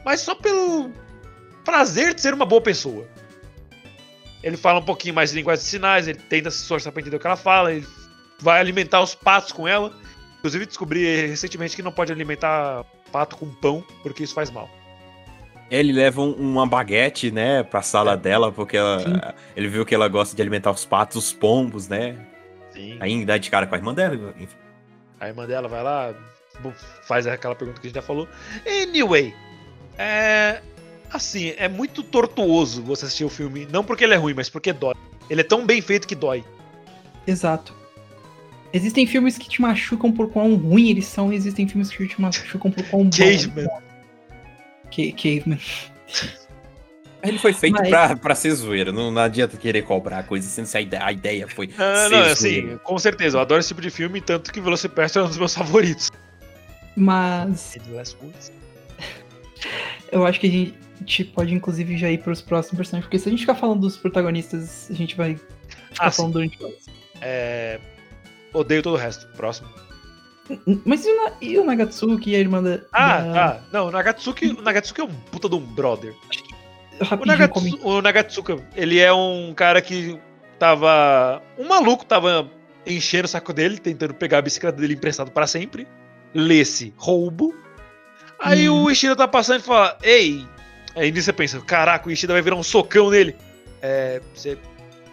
Mas 0.06 0.22
só 0.22 0.36
pelo 0.36 0.92
prazer 1.66 2.14
de 2.14 2.22
ser 2.22 2.34
uma 2.34 2.46
boa 2.46 2.62
pessoa. 2.62 3.08
Ele 4.48 4.56
fala 4.56 4.80
um 4.80 4.84
pouquinho 4.84 5.14
mais 5.14 5.32
de 5.32 5.36
linguagem 5.36 5.62
de 5.62 5.70
sinais, 5.70 6.08
ele 6.08 6.20
tenta 6.20 6.50
se 6.50 6.62
esforçar 6.62 6.94
pra 6.94 7.02
entender 7.02 7.18
o 7.18 7.20
que 7.20 7.28
ela 7.28 7.36
fala, 7.36 7.74
ele 7.74 7.86
vai 8.40 8.62
alimentar 8.62 9.02
os 9.02 9.14
patos 9.14 9.52
com 9.52 9.68
ela. 9.68 9.92
Inclusive 10.38 10.66
descobri 10.66 11.28
recentemente 11.28 11.76
que 11.76 11.82
não 11.82 11.92
pode 11.92 12.14
alimentar 12.14 12.86
pato 13.12 13.36
com 13.36 13.50
pão, 13.54 13.84
porque 14.02 14.24
isso 14.24 14.34
faz 14.34 14.50
mal. 14.50 14.70
Ele 15.70 15.92
leva 15.92 16.22
um- 16.22 16.32
uma 16.34 16.66
baguete, 16.66 17.30
né, 17.30 17.62
pra 17.62 17.82
sala 17.82 18.16
dela, 18.16 18.50
porque 18.50 18.78
ela- 18.78 19.36
ele 19.54 19.68
viu 19.68 19.86
que 19.86 19.94
ela 19.94 20.08
gosta 20.08 20.34
de 20.34 20.42
alimentar 20.42 20.72
os 20.72 20.86
patos, 20.86 21.18
os 21.18 21.34
pombos, 21.34 21.90
né? 21.90 22.16
Sim. 22.72 22.96
Aí 23.02 23.26
dá 23.26 23.38
de 23.38 23.50
cara 23.50 23.68
com 23.68 23.76
a 23.76 23.78
irmã 23.78 23.94
dela, 23.94 24.34
enfim. 24.40 24.56
A 25.20 25.28
irmã 25.28 25.46
dela 25.46 25.68
vai 25.68 25.84
lá, 25.84 26.14
faz 27.06 27.28
aquela 27.28 27.54
pergunta 27.54 27.82
que 27.82 27.88
a 27.88 27.90
gente 27.90 27.96
já 27.96 28.02
falou. 28.02 28.30
Anyway, 28.66 29.36
é. 29.98 30.62
Assim, 31.12 31.54
é 31.58 31.68
muito 31.70 32.04
tortuoso 32.04 32.82
você 32.84 33.06
assistir 33.06 33.24
o 33.26 33.30
filme. 33.30 33.68
Não 33.72 33.84
porque 33.84 34.04
ele 34.04 34.14
é 34.14 34.18
ruim, 34.18 34.34
mas 34.34 34.50
porque 34.50 34.74
dói. 34.74 34.94
Ele 35.30 35.42
é 35.42 35.44
tão 35.44 35.66
bem 35.66 35.82
feito 35.82 36.08
que 36.08 36.16
dói. 36.16 36.44
Exato. 37.26 37.74
Existem 38.74 39.08
filmes 39.08 39.38
que 39.38 39.48
te 39.48 39.62
machucam 39.62 40.12
por 40.12 40.30
quão 40.30 40.56
ruim 40.56 40.90
eles 40.90 41.06
são, 41.06 41.32
e 41.32 41.36
existem 41.36 41.68
filmes 41.68 41.90
que 41.90 42.08
te 42.08 42.22
machucam 42.22 42.70
por 42.70 42.84
quão 42.90 43.04
bom. 43.06 43.10
Caveman. 43.10 43.68
Ca- 44.92 45.16
Caveman. 45.16 45.60
Ele 47.24 47.40
foi 47.40 47.52
feito 47.54 47.74
Mas- 47.80 47.90
pra, 47.90 48.16
pra 48.16 48.36
ser 48.36 48.52
zoeira, 48.52 48.92
não, 48.92 49.10
não 49.10 49.22
adianta 49.22 49.58
querer 49.58 49.82
cobrar 49.84 50.24
coisa, 50.24 50.48
sendo 50.48 50.66
se 50.68 50.78
a 50.78 50.82
ideia, 50.82 51.04
a 51.06 51.12
ideia 51.12 51.48
foi 51.48 51.70
Ah, 51.78 51.96
ser 51.96 52.10
não, 52.10 52.10
zoeira. 52.10 52.32
assim, 52.32 52.78
com 52.84 53.00
certeza. 53.00 53.38
Eu 53.38 53.42
adoro 53.42 53.60
esse 53.60 53.70
tipo 53.70 53.82
de 53.82 53.90
filme, 53.90 54.22
tanto 54.22 54.52
que 54.52 54.62
Velocipastor 54.62 55.24
é 55.24 55.26
um 55.26 55.30
dos 55.30 55.38
meus 55.38 55.54
favoritos. 55.56 56.12
Mas 56.96 57.78
eu 60.12 60.26
acho 60.26 60.40
que 60.40 60.48
a 60.48 60.52
gente 60.52 60.74
pode, 61.34 61.54
inclusive, 61.54 61.98
já 61.98 62.10
ir 62.10 62.20
pros 62.20 62.42
próximos 62.42 62.78
personagens, 62.78 63.06
porque 63.06 63.20
se 63.20 63.28
a 63.28 63.32
gente 63.32 63.42
ficar 63.42 63.56
falando 63.56 63.82
dos 63.82 63.98
protagonistas, 63.98 64.88
a 64.90 64.94
gente 64.94 65.16
vai 65.16 65.36
ficar 65.36 66.08
Ah, 66.08 66.12
falando 66.12 66.34
durante 66.34 66.64
horas. 66.64 66.86
É... 67.22 67.80
Odeio 68.54 68.82
todo 68.82 68.94
o 68.94 68.98
resto. 68.98 69.28
Próximo. 69.36 69.68
Mas 70.86 71.06
e 71.06 71.10
o, 71.12 71.16
Na- 71.26 71.32
e 71.42 71.58
o 71.60 71.66
Nagatsuki 71.66 72.32
e 72.32 72.36
a 72.36 72.40
irmã 72.40 72.64
da. 72.64 72.80
Ah, 72.94 73.18
da... 73.22 73.34
tá. 73.34 73.62
Não, 73.74 73.88
o 73.88 73.92
Nagatsuki, 73.92 74.48
o 74.48 74.62
Nagatsuki 74.62 75.02
é 75.02 75.04
um 75.04 75.14
puta 75.32 75.50
de 75.50 75.56
um 75.56 75.60
brother. 75.60 76.14
O, 77.22 77.26
Nagatsu, 77.26 77.80
o 77.84 78.02
Nagatsuka, 78.02 78.58
ele 78.76 78.98
é 79.00 79.12
um 79.14 79.54
cara 79.54 79.82
que 79.82 80.18
tava. 80.58 81.42
Um 81.58 81.68
maluco 81.68 82.06
tava 82.06 82.50
enchendo 82.86 83.26
o 83.26 83.28
saco 83.28 83.52
dele, 83.54 83.78
tentando 83.78 84.14
pegar 84.14 84.38
a 84.38 84.42
bicicleta 84.42 84.80
dele 84.80 84.94
emprestado 84.94 85.30
pra 85.32 85.46
sempre. 85.46 85.86
Lê-se 86.34 86.94
roubo. 86.98 87.54
Aí 88.40 88.70
Hum. 88.70 88.84
o 88.86 88.90
Ishida 88.92 89.16
tá 89.18 89.28
passando 89.28 89.60
e 89.60 89.64
fala: 89.64 89.98
Ei! 90.02 90.48
Aí 90.98 91.12
nisso 91.12 91.26
você 91.26 91.34
pensa: 91.34 91.62
Caraca, 91.62 92.08
o 92.10 92.12
Ishida 92.12 92.34
vai 92.34 92.42
virar 92.42 92.56
um 92.56 92.64
socão 92.64 93.10
nele. 93.10 93.36
É. 93.82 94.22
Você 94.34 94.58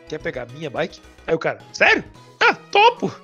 quer 0.08 0.18
pegar 0.18 0.42
a 0.42 0.46
minha 0.46 0.70
bike? 0.70 1.00
Aí 1.26 1.34
o 1.34 1.38
cara: 1.38 1.58
Sério? 1.72 2.02
Ah, 2.42 2.54
topo! 2.54 3.14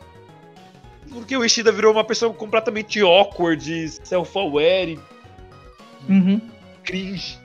Porque 1.11 1.37
o 1.37 1.44
Ishida 1.44 1.73
virou 1.73 1.92
uma 1.92 2.05
pessoa 2.05 2.33
completamente 2.33 3.01
awkward, 3.01 3.88
self-aware, 4.05 4.99
Uhum. 6.09 6.40
cringe. 6.85 7.38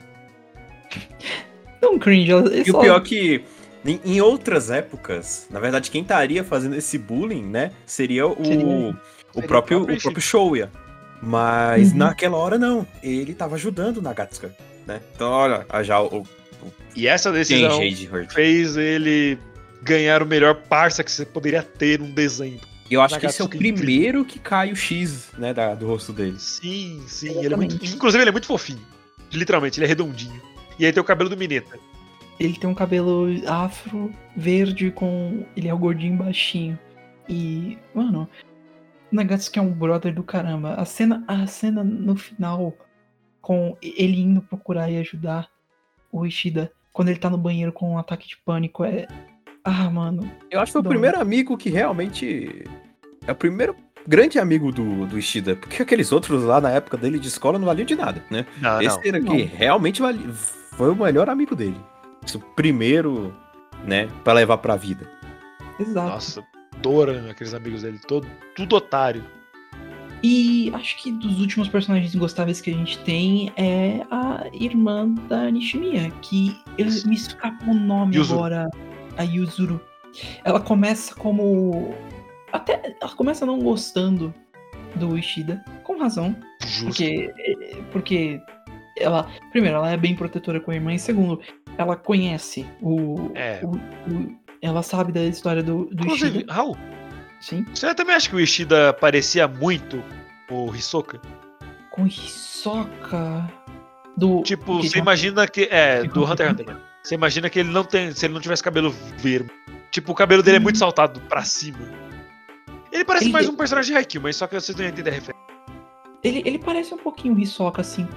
Não 1.82 1.98
cringe, 1.98 2.30
E 2.30 2.34
o 2.70 2.72
só- 2.72 2.80
pior 2.80 2.96
é 3.00 3.04
que 3.04 3.44
em, 3.84 4.00
em 4.04 4.20
outras 4.20 4.70
épocas, 4.70 5.46
na 5.50 5.60
verdade, 5.60 5.90
quem 5.90 6.02
estaria 6.02 6.42
fazendo 6.44 6.74
esse 6.76 6.96
bullying, 6.98 7.42
né, 7.44 7.72
seria 7.84 8.26
o, 8.26 8.36
Seria- 8.44 8.66
o 8.66 8.94
Seria 9.34 9.48
próprio, 9.48 9.78
o 9.80 9.82
o 9.82 10.00
próprio 10.00 10.20
Shoya. 10.20 10.70
Mas 11.22 11.92
Uhum. 11.92 11.98
naquela 11.98 12.36
hora 12.36 12.58
não, 12.58 12.86
ele 13.02 13.34
tava 13.34 13.54
ajudando 13.56 13.98
o 13.98 14.02
Nagatsuka, 14.02 14.54
né? 14.86 15.00
Então, 15.14 15.30
olha, 15.30 15.66
a 15.68 15.82
já 15.82 16.00
o, 16.00 16.20
o 16.22 16.26
E 16.94 17.06
essa 17.06 17.30
decisão 17.32 17.80
fez 18.30 18.76
ele 18.76 19.38
ganhar 19.82 20.22
o 20.22 20.26
melhor 20.26 20.54
parça 20.54 21.02
que 21.04 21.10
você 21.10 21.24
poderia 21.24 21.62
ter 21.62 21.98
num 21.98 22.10
desenho. 22.10 22.60
Eu 22.90 23.02
acho 23.02 23.18
que 23.18 23.26
esse 23.26 23.42
é 23.42 23.44
o 23.44 23.48
primeiro 23.48 24.24
que 24.24 24.38
cai 24.38 24.70
o 24.70 24.76
X, 24.76 25.30
né, 25.36 25.52
da- 25.52 25.74
do 25.74 25.86
rosto 25.88 26.12
dele. 26.12 26.36
Sim, 26.38 27.02
sim. 27.08 27.36
Ele 27.42 27.52
é 27.52 27.56
muito, 27.56 27.84
inclusive, 27.84 28.22
ele 28.22 28.28
é 28.28 28.32
muito 28.32 28.46
fofinho. 28.46 28.80
Literalmente, 29.32 29.78
ele 29.80 29.86
é 29.86 29.88
redondinho. 29.88 30.40
E 30.78 30.86
aí 30.86 30.92
tem 30.92 31.00
o 31.00 31.04
cabelo 31.04 31.28
do 31.28 31.36
Mineta. 31.36 31.78
Ele 32.38 32.56
tem 32.56 32.68
um 32.70 32.74
cabelo 32.74 33.26
afro, 33.46 34.12
verde, 34.36 34.90
com. 34.92 35.44
Ele 35.56 35.66
é 35.68 35.74
o 35.74 35.78
gordinho 35.78 36.16
baixinho. 36.16 36.78
E, 37.28 37.76
mano, 37.94 38.28
o 39.10 39.16
Nagatsuki 39.16 39.58
é 39.58 39.62
um 39.62 39.72
brother 39.72 40.14
do 40.14 40.22
caramba. 40.22 40.74
A 40.74 40.84
cena, 40.84 41.24
a 41.26 41.46
cena 41.46 41.82
no 41.82 42.14
final, 42.14 42.76
com 43.46 43.76
ele 43.80 44.22
indo 44.22 44.42
procurar 44.42 44.90
e 44.90 44.98
ajudar 44.98 45.48
o 46.10 46.26
Ishida, 46.26 46.72
quando 46.92 47.10
ele 47.10 47.20
tá 47.20 47.30
no 47.30 47.38
banheiro 47.38 47.72
com 47.72 47.92
um 47.92 47.96
ataque 47.96 48.26
de 48.26 48.36
pânico, 48.38 48.82
é. 48.82 49.06
Ah, 49.62 49.88
mano. 49.88 50.28
Eu 50.50 50.58
acho 50.58 50.70
que 50.70 50.72
foi 50.72 50.80
o 50.80 50.84
primeiro 50.84 51.20
amigo 51.20 51.56
que 51.56 51.70
realmente. 51.70 52.64
É 53.24 53.30
o 53.30 53.36
primeiro 53.36 53.76
grande 54.04 54.40
amigo 54.40 54.72
do, 54.72 55.06
do 55.06 55.16
Ishida. 55.16 55.54
Porque 55.54 55.80
aqueles 55.80 56.10
outros 56.10 56.42
lá 56.42 56.60
na 56.60 56.70
época 56.70 56.96
dele 56.96 57.20
de 57.20 57.28
escola 57.28 57.56
não 57.56 57.66
valiam 57.66 57.86
de 57.86 57.94
nada, 57.94 58.20
né? 58.28 58.44
Não, 58.60 58.82
Esse 58.82 59.08
era 59.08 59.20
Não. 59.20 59.32
aqui 59.32 59.42
realmente 59.42 60.02
vali... 60.02 60.18
foi 60.72 60.90
o 60.90 60.96
melhor 60.96 61.30
amigo 61.30 61.54
dele. 61.54 61.80
Esse 62.26 62.36
o 62.36 62.40
primeiro, 62.40 63.32
né, 63.84 64.08
pra 64.24 64.32
levar 64.32 64.58
pra 64.58 64.74
vida. 64.74 65.08
Exato. 65.78 66.08
Nossa, 66.08 66.44
adora 66.74 67.30
aqueles 67.30 67.54
amigos 67.54 67.82
dele. 67.82 68.00
Todo, 68.08 68.26
tudo 68.56 68.74
otário. 68.74 69.24
E 70.22 70.70
acho 70.74 70.96
que 70.96 71.12
dos 71.12 71.40
últimos 71.40 71.68
personagens 71.68 72.14
gostáveis 72.14 72.60
que 72.60 72.70
a 72.70 72.74
gente 72.74 72.98
tem 73.00 73.52
é 73.56 74.00
a 74.10 74.46
irmã 74.52 75.08
da 75.28 75.50
Nishimiya, 75.50 76.10
que 76.22 76.56
ele 76.78 76.90
me 77.06 77.14
escapa 77.14 77.64
o 77.70 77.74
nome 77.74 78.16
Yuzuru. 78.16 78.38
agora, 78.38 78.70
a 79.16 79.22
Yuzuru. 79.22 79.80
Ela 80.44 80.58
começa 80.60 81.14
como. 81.14 81.94
Até. 82.52 82.96
Ela 83.00 83.12
começa 83.14 83.44
não 83.44 83.58
gostando 83.60 84.32
do 84.94 85.16
Ishida, 85.18 85.62
com 85.84 85.98
razão. 85.98 86.34
Justo. 86.64 86.86
Porque. 86.86 87.32
Porque 87.92 88.40
ela. 88.98 89.28
Primeiro, 89.52 89.76
ela 89.76 89.90
é 89.92 89.96
bem 89.96 90.16
protetora 90.16 90.58
com 90.60 90.70
a 90.70 90.74
irmã, 90.74 90.94
e 90.94 90.98
segundo, 90.98 91.40
ela 91.76 91.94
conhece 91.94 92.66
o, 92.80 93.30
É. 93.34 93.60
o- 93.62 93.76
o- 94.10 94.36
ela 94.62 94.82
sabe 94.82 95.12
da 95.12 95.22
história 95.22 95.62
do, 95.62 95.84
do 95.86 96.04
Inclusive, 96.04 96.38
Ishida. 96.38 96.52
Raul, 96.54 96.76
Sim. 97.40 97.64
você 97.72 97.94
também 97.94 98.14
acha 98.14 98.28
que 98.28 98.36
o 98.36 98.40
Ishida 98.40 98.92
parecia 98.94 99.46
muito 99.46 100.02
o 100.50 100.74
Hisoka? 100.74 101.20
Com 101.90 102.06
Hisoka 102.06 103.48
do 104.16 104.42
Tipo, 104.42 104.82
você 104.82 104.98
imagina 104.98 105.46
que. 105.46 105.68
É, 105.70 106.04
do 106.04 106.24
Hunter 106.24 106.46
x 106.46 106.52
Hunter. 106.52 106.74
né? 106.74 106.80
Você 107.02 107.14
imagina 107.14 107.48
que 107.50 107.58
ele 107.60 107.70
não 107.70 107.84
tem. 107.84 108.12
Se 108.12 108.26
ele 108.26 108.34
não 108.34 108.40
tivesse 108.40 108.62
cabelo 108.62 108.90
vermelho. 108.90 109.50
Tipo, 109.90 110.12
o 110.12 110.14
cabelo 110.14 110.42
dele 110.42 110.56
é 110.56 110.60
muito 110.60 110.78
saltado 110.78 111.20
pra 111.22 111.42
cima. 111.44 111.78
Ele 112.92 113.04
parece 113.04 113.26
Ele 113.26 113.32
mais 113.32 113.48
um 113.48 113.54
personagem 113.54 113.92
de 113.92 113.98
Haikyuu, 113.98 114.22
mas 114.22 114.36
só 114.36 114.46
que 114.46 114.54
vocês 114.54 114.76
não 114.76 114.84
iam 114.84 114.90
entender 114.90 115.10
a 115.10 115.12
referência. 115.12 115.46
Ele, 116.22 116.42
ele 116.44 116.58
parece 116.58 116.92
um 116.94 116.98
pouquinho 116.98 117.34
o 117.34 117.38
Hisoka, 117.38 117.80
assim, 117.82 118.08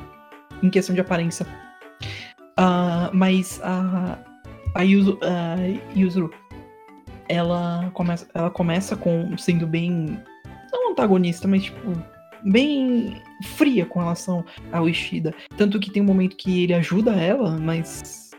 em 0.64 0.70
questão 0.70 0.96
de 0.96 1.02
aparência. 1.02 1.46
Ah, 2.58 3.10
mas 3.14 3.62
a, 3.64 4.18
a, 4.76 4.82
Yuzu, 4.82 5.20
a 5.22 5.98
Yuzuru, 5.98 6.32
ela 7.30 7.92
começa, 7.94 8.28
ela 8.34 8.50
começa 8.50 8.98
com 8.98 9.38
sendo 9.38 9.68
bem. 9.68 10.20
Não 10.72 10.92
antagonista, 10.92 11.48
mas 11.48 11.64
tipo. 11.64 12.20
Bem 12.42 13.22
fria 13.58 13.86
com 13.86 14.00
relação 14.00 14.46
ao 14.72 14.88
Ishida. 14.88 15.36
Tanto 15.58 15.78
que 15.78 15.92
tem 15.92 16.02
um 16.02 16.06
momento 16.06 16.38
que 16.38 16.64
ele 16.64 16.74
ajuda 16.74 17.12
ela, 17.12 17.60
mas 17.60 18.32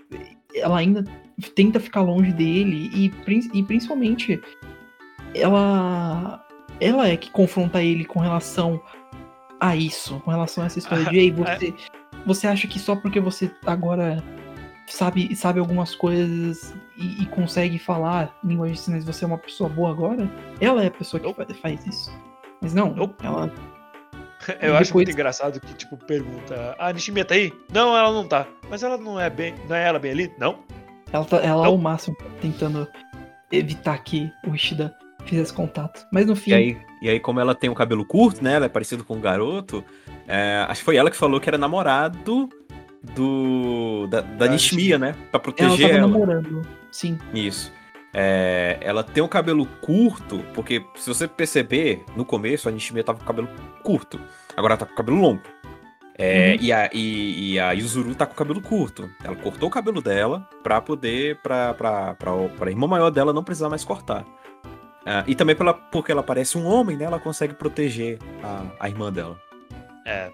ela 0.55 0.79
ainda 0.79 1.05
tenta 1.55 1.79
ficar 1.79 2.01
longe 2.01 2.33
dele. 2.33 2.91
E, 2.95 3.13
e 3.53 3.63
principalmente, 3.63 4.41
ela. 5.35 6.45
Ela 6.81 7.09
é 7.09 7.17
que 7.17 7.31
confronta 7.31 7.83
ele 7.83 8.07
com 8.07 8.21
relação 8.21 8.81
a 9.61 9.77
isso, 9.77 10.19
com 10.21 10.31
relação 10.31 10.65
a 10.65 10.67
essa 10.67 10.79
história 10.79 11.05
de 11.05 11.17
ei, 11.19 11.31
você, 11.31 11.75
você 12.25 12.47
acha 12.47 12.67
que 12.67 12.79
só 12.79 12.97
porque 12.97 13.21
você 13.21 13.51
agora 13.67 14.25
sabe, 14.95 15.35
sabe 15.37 15.61
algumas 15.61 15.95
coisas 15.95 16.75
e, 16.97 17.23
e 17.23 17.27
consegue 17.27 17.79
falar 17.79 18.37
língua 18.45 18.69
de 18.69 18.79
sinais, 18.79 19.05
você 19.05 19.25
é 19.25 19.27
uma 19.29 19.39
pessoa 19.39 19.69
boa 19.71 19.91
agora? 19.91 20.29
Ela 20.61 20.83
é 20.85 20.89
a 20.89 20.91
pessoa 20.91 21.21
que 21.21 21.33
fa- 21.35 21.47
faz 21.63 21.87
isso. 21.87 22.11
Mas 22.61 22.75
não, 22.75 22.95
ela. 23.23 23.51
Eu 24.61 24.73
E 24.73 24.77
acho 24.77 24.85
depois- 24.87 24.93
muito 24.93 25.11
engraçado 25.11 25.61
que, 25.61 25.75
tipo, 25.75 25.97
pergunta: 25.97 26.75
Ah, 26.79 26.89
a 26.89 26.93
Nishimiya 26.93 27.25
tá 27.25 27.35
aí? 27.35 27.53
Não, 27.73 27.97
ela 27.97 28.11
não 28.13 28.27
tá. 28.27 28.47
Mas 28.71 28.83
ela 28.83 28.97
não 28.97 29.19
é 29.21 29.29
bem. 29.31 29.55
Não 29.69 29.77
é 29.77 29.87
ela 29.87 29.99
bem 29.99 30.13
ali? 30.13 30.33
Não. 30.39 30.61
Ela, 31.13 31.25
tá, 31.25 31.37
ela 31.39 31.63
Não. 31.63 31.71
ao 31.71 31.77
máximo 31.79 32.17
tentando 32.41 32.87
evitar 33.53 33.99
que 34.03 34.31
o 34.47 34.55
Ishida 34.55 34.95
fizesse 35.27 35.53
contato. 35.53 36.07
Mas 36.13 36.27
no 36.27 36.35
fim. 36.37 36.51
E 36.53 36.55
aí, 36.55 36.79
e 37.03 37.09
aí, 37.11 37.21
como 37.21 37.41
ela 37.41 37.55
tem 37.55 37.69
o 37.69 37.75
cabelo 37.75 38.05
curto, 38.05 38.43
né? 38.43 38.55
Ela 38.55 38.67
é 38.67 38.69
parecido 38.69 39.05
com 39.05 39.17
um 39.17 39.21
garoto. 39.21 39.85
é, 40.27 40.65
acho 40.69 40.81
que 40.81 40.85
foi 40.85 40.97
ela 40.97 41.11
que 41.11 41.17
falou 41.17 41.41
que 41.41 41.49
era 41.49 41.59
namorado 41.59 42.49
do 43.03 44.07
da, 44.09 44.21
da 44.21 44.47
né? 44.99 45.13
Pra 45.13 45.21
ela 45.33 45.41
proteger 45.41 45.79
tava 45.89 45.93
ela. 45.99 46.07
namorando. 46.09 46.67
Sim. 46.91 47.19
Isso. 47.35 47.73
É, 48.13 48.79
ela 48.81 49.05
tem 49.05 49.23
o 49.23 49.29
cabelo 49.29 49.65
curto, 49.81 50.41
porque 50.53 50.85
se 50.97 51.07
você 51.09 51.29
perceber, 51.29 52.05
no 52.17 52.25
começo 52.25 52.69
a 52.69 52.73
Nishimiya 52.73 53.05
tava 53.05 53.19
com 53.19 53.25
o 53.25 53.27
cabelo 53.27 53.49
curto. 53.83 54.21
Agora 54.57 54.73
ela 54.75 54.79
tá 54.79 54.87
com 54.87 54.93
o 54.93 54.97
cabelo 54.97 55.19
longo. 55.21 55.43
É, 56.19 56.51
Uhum. 56.51 56.59
e, 56.61 56.73
a, 56.73 56.91
e, 56.93 57.53
e 57.53 57.61
a 57.61 57.73
Yuzuru 57.73 58.15
tá 58.15 58.27
com 58.27 58.33
o 58.35 58.37
cabelo 58.37 58.61
curto. 58.61 59.09
Ela 59.25 59.37
cortou 59.37 59.69
o 59.69 59.73
cabelo 59.73 60.03
dela 60.03 60.47
pra 60.63 60.81
poder. 60.81 61.37
pra, 61.37 61.73
pra, 61.73 62.15
pra, 62.15 62.33
pra 62.59 62.71
irmã 62.71 62.87
maior 62.87 63.11
dela 63.11 63.33
não 63.33 63.43
precisar 63.45 63.71
mais 63.71 63.85
cortar. 63.85 64.27
Ah, 65.07 65.25
e 65.27 65.35
também 65.35 65.57
pela, 65.57 65.73
porque 65.73 66.13
ela 66.13 66.23
parece 66.23 66.59
um 66.59 66.67
homem, 66.67 66.95
né? 66.97 67.05
Ela 67.07 67.19
consegue 67.19 67.55
proteger 67.55 68.19
a, 68.43 68.65
a 68.81 68.89
irmã 68.89 69.11
dela. 69.11 69.41
É. 70.07 70.31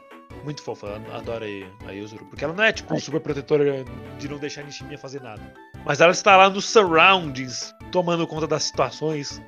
Muito 0.46 0.62
fofa, 0.62 1.02
adoro 1.12 1.44
a 1.88 1.90
Yuzuru. 1.90 2.24
Porque 2.26 2.44
ela 2.44 2.54
não 2.54 2.62
é, 2.62 2.72
tipo, 2.72 3.00
super 3.00 3.20
protetora 3.20 3.84
de 4.16 4.28
não 4.28 4.38
deixar 4.38 4.60
a 4.60 4.64
Nishimiya 4.64 4.96
fazer 4.96 5.20
nada. 5.20 5.42
Mas 5.84 6.00
ela 6.00 6.12
está 6.12 6.36
lá 6.36 6.48
nos 6.48 6.66
surroundings, 6.66 7.74
tomando 7.90 8.24
conta 8.28 8.46
das 8.46 8.62
situações. 8.62 9.42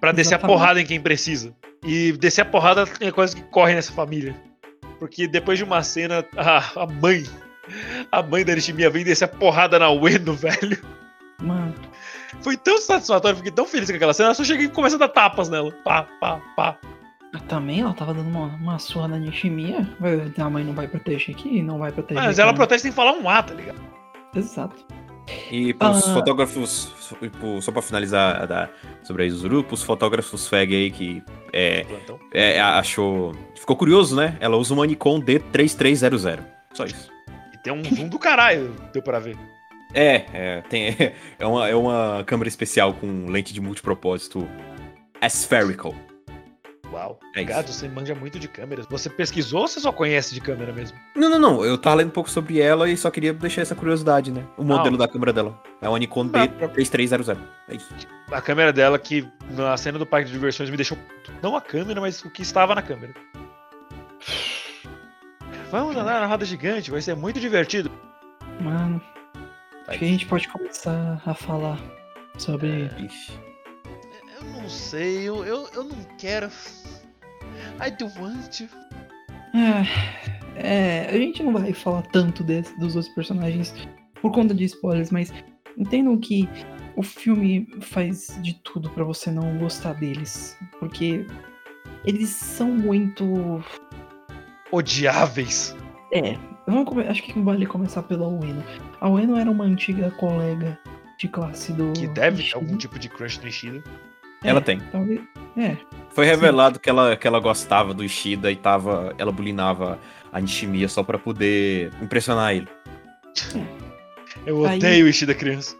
Pra 0.00 0.12
descer 0.12 0.36
a 0.36 0.38
porrada 0.38 0.80
em 0.80 0.86
quem 0.86 1.00
precisa. 1.00 1.52
E 1.82 2.12
descer 2.12 2.42
a 2.42 2.44
porrada 2.44 2.84
é 3.00 3.10
coisa 3.10 3.34
que 3.34 3.42
corre 3.42 3.74
nessa 3.74 3.92
família. 3.92 4.36
Porque 5.00 5.26
depois 5.26 5.58
de 5.58 5.64
uma 5.64 5.82
cena, 5.82 6.24
a, 6.36 6.82
a 6.82 6.86
mãe. 6.86 7.24
A 8.12 8.22
mãe 8.22 8.44
da 8.44 8.54
Nishimiya 8.54 8.90
vem 8.90 9.02
descer 9.02 9.24
a 9.24 9.28
porrada 9.28 9.80
na 9.80 9.90
Ueno, 9.90 10.32
velho. 10.38 10.80
Mano. 11.42 11.74
Foi 12.40 12.56
tão 12.56 12.78
satisfatório, 12.78 13.36
fiquei 13.36 13.50
tão 13.50 13.66
feliz 13.66 13.90
com 13.90 13.96
aquela 13.96 14.14
cena. 14.14 14.28
Eu 14.28 14.34
só 14.36 14.44
cheguei 14.44 14.66
e 14.66 14.70
comecei 14.70 14.94
a 14.94 15.00
dar 15.00 15.08
tapas 15.08 15.48
nela. 15.48 15.72
Pá, 15.82 16.04
pá, 16.20 16.40
pá. 16.54 16.78
Também 17.46 17.80
ela 17.80 17.92
tava 17.94 18.14
dando 18.14 18.28
uma, 18.28 18.46
uma 18.56 18.78
surra 18.78 19.08
na 19.08 19.18
Nishimiya. 19.18 19.88
Vai- 20.00 20.32
A 20.38 20.50
mãe 20.50 20.64
não 20.64 20.72
vai 20.72 20.88
proteger 20.88 21.34
aqui, 21.34 21.62
não 21.62 21.78
vai 21.78 21.92
proteger. 21.92 22.22
Mas 22.22 22.38
ela 22.38 22.54
protege 22.54 22.82
sem 22.82 22.92
falar 22.92 23.12
um 23.12 23.28
A, 23.28 23.42
tá 23.42 23.54
ligado? 23.54 23.80
Exato. 24.34 24.76
E 25.50 25.74
pros 25.74 26.08
Ah. 26.08 26.14
fotógrafos, 26.14 26.90
só 27.60 27.70
pra 27.70 27.82
finalizar 27.82 28.46
da- 28.46 28.68
sobre 29.02 29.24
a 29.24 29.26
Yuzuru, 29.26 29.62
pros 29.62 29.82
fotógrafos 29.82 30.48
fag 30.48 30.74
aí 30.74 30.90
que 30.90 31.22
é, 31.52 31.84
Plantão. 31.84 32.18
é, 32.32 32.58
achou. 32.60 33.34
Ficou 33.54 33.76
curioso, 33.76 34.16
né? 34.16 34.36
Ela 34.40 34.56
usa 34.56 34.72
uma 34.72 34.86
Nikon 34.86 35.20
D3300. 35.20 36.40
Só 36.72 36.84
isso. 36.86 37.10
E 37.52 37.58
tem 37.58 37.72
um 37.72 37.84
zoom 37.84 38.08
do 38.08 38.18
caralho, 38.18 38.74
deu 38.92 39.02
pra 39.02 39.18
ver. 39.18 39.36
É, 39.94 40.24
é, 40.32 40.62
tem, 40.68 40.88
é, 41.38 41.46
uma, 41.46 41.68
é 41.68 41.74
uma 41.74 42.22
câmera 42.26 42.48
especial 42.48 42.94
com 42.94 43.26
lente 43.28 43.52
de 43.52 43.60
multipropósito 43.60 44.48
aspherical. 45.20 45.94
Uau. 46.92 47.18
É. 47.36 47.44
Gato, 47.44 47.70
você 47.70 47.86
manja 47.86 48.14
muito 48.14 48.38
de 48.38 48.48
câmeras. 48.48 48.86
Você 48.86 49.10
pesquisou 49.10 49.60
ou 49.60 49.68
você 49.68 49.78
só 49.78 49.92
conhece 49.92 50.32
de 50.34 50.40
câmera 50.40 50.72
mesmo? 50.72 50.96
Não, 51.14 51.28
não, 51.28 51.38
não. 51.38 51.64
Eu 51.64 51.76
tava 51.76 51.96
lendo 51.96 52.08
um 52.08 52.12
pouco 52.12 52.30
sobre 52.30 52.60
ela 52.60 52.88
e 52.88 52.96
só 52.96 53.10
queria 53.10 53.32
deixar 53.34 53.60
essa 53.62 53.74
curiosidade, 53.74 54.30
né? 54.32 54.44
O 54.56 54.64
modelo 54.64 54.94
Ah. 54.96 54.98
da 55.00 55.08
câmera 55.08 55.32
dela. 55.32 55.60
É 55.82 55.88
uma 55.88 55.98
Nikon 55.98 56.28
pra- 56.28 56.46
D3300. 56.48 57.36
É 57.68 57.74
isso. 57.76 57.88
A 58.32 58.40
câmera 58.40 58.72
dela, 58.72 58.98
que 58.98 59.28
na 59.50 59.76
cena 59.76 59.98
do 59.98 60.06
parque 60.06 60.26
de 60.28 60.32
diversões 60.32 60.70
me 60.70 60.76
deixou. 60.76 60.96
Não 61.42 61.54
a 61.54 61.60
câmera, 61.60 62.00
mas 62.00 62.24
o 62.24 62.30
que 62.30 62.40
estava 62.42 62.74
na 62.74 62.80
câmera. 62.82 63.12
Vamos 65.70 65.94
andar 65.96 66.20
na 66.20 66.26
roda 66.26 66.44
gigante, 66.46 66.90
vai 66.90 67.02
ser 67.02 67.14
muito 67.14 67.38
divertido. 67.38 67.90
Mano. 68.60 69.00
Acho 69.86 69.98
que 69.98 70.04
a 70.04 70.08
gente 70.08 70.26
pode 70.26 70.48
começar 70.48 71.20
a 71.24 71.34
falar 71.34 71.78
sobre. 72.38 72.90
Ixi. 72.98 73.32
Eu 74.40 74.44
não 74.62 74.68
sei, 74.68 75.28
eu, 75.28 75.44
eu, 75.44 75.68
eu 75.74 75.84
não 75.84 75.96
quero. 76.18 76.46
I 77.84 77.90
don't 77.98 78.18
want 78.20 78.48
to. 78.58 78.64
Ah, 79.54 79.82
é, 80.56 81.06
a 81.08 81.12
gente 81.18 81.42
não 81.42 81.52
vai 81.52 81.72
falar 81.72 82.02
tanto 82.02 82.44
desse- 82.44 82.76
dos 82.78 82.94
outros 82.96 83.12
personagens 83.14 83.74
por 84.20 84.30
conta 84.32 84.54
de 84.54 84.64
spoilers, 84.64 85.10
mas 85.10 85.32
entendam 85.76 86.16
que 86.18 86.48
o 86.96 87.02
filme 87.02 87.66
faz 87.80 88.38
de 88.42 88.54
tudo 88.64 88.90
pra 88.90 89.04
você 89.04 89.30
não 89.30 89.56
gostar 89.58 89.94
deles, 89.94 90.56
porque 90.78 91.26
eles 92.04 92.28
são 92.30 92.68
muito. 92.70 93.62
Odiáveis. 94.70 95.74
É, 96.12 96.36
vamos 96.66 97.06
acho 97.08 97.22
que 97.22 97.38
vale 97.40 97.66
começar 97.66 98.02
pela 98.02 98.28
Ueno. 98.28 98.62
A 99.00 99.08
Ueno 99.08 99.36
era 99.36 99.50
uma 99.50 99.64
antiga 99.64 100.10
colega 100.12 100.78
de 101.18 101.28
classe 101.28 101.72
do. 101.72 101.92
Que 101.92 102.06
deve 102.06 102.42
ter 102.42 102.54
algum 102.54 102.76
tipo 102.76 102.98
de 102.98 103.08
crush 103.08 103.38
no 103.40 103.48
Ishida. 103.48 103.82
Ela 104.42 104.58
É, 104.60 104.62
tem. 104.62 104.80
Talvez. 104.92 105.20
É, 105.56 105.76
Foi 106.10 106.24
revelado 106.26 106.78
que 106.78 106.88
ela, 106.88 107.16
que 107.16 107.26
ela 107.26 107.40
gostava 107.40 107.92
do 107.92 108.04
Ishida 108.04 108.50
e 108.50 108.56
tava. 108.56 109.14
Ela 109.18 109.32
bulinava 109.32 109.98
a 110.32 110.40
Nishimiya 110.40 110.88
só 110.88 111.02
pra 111.02 111.18
poder 111.18 111.90
impressionar 112.02 112.54
ele. 112.54 112.68
Eu 114.46 114.64
Aí- 114.64 114.78
odeio 114.78 115.06
o 115.06 115.08
Ishida 115.08 115.34
criança. 115.34 115.76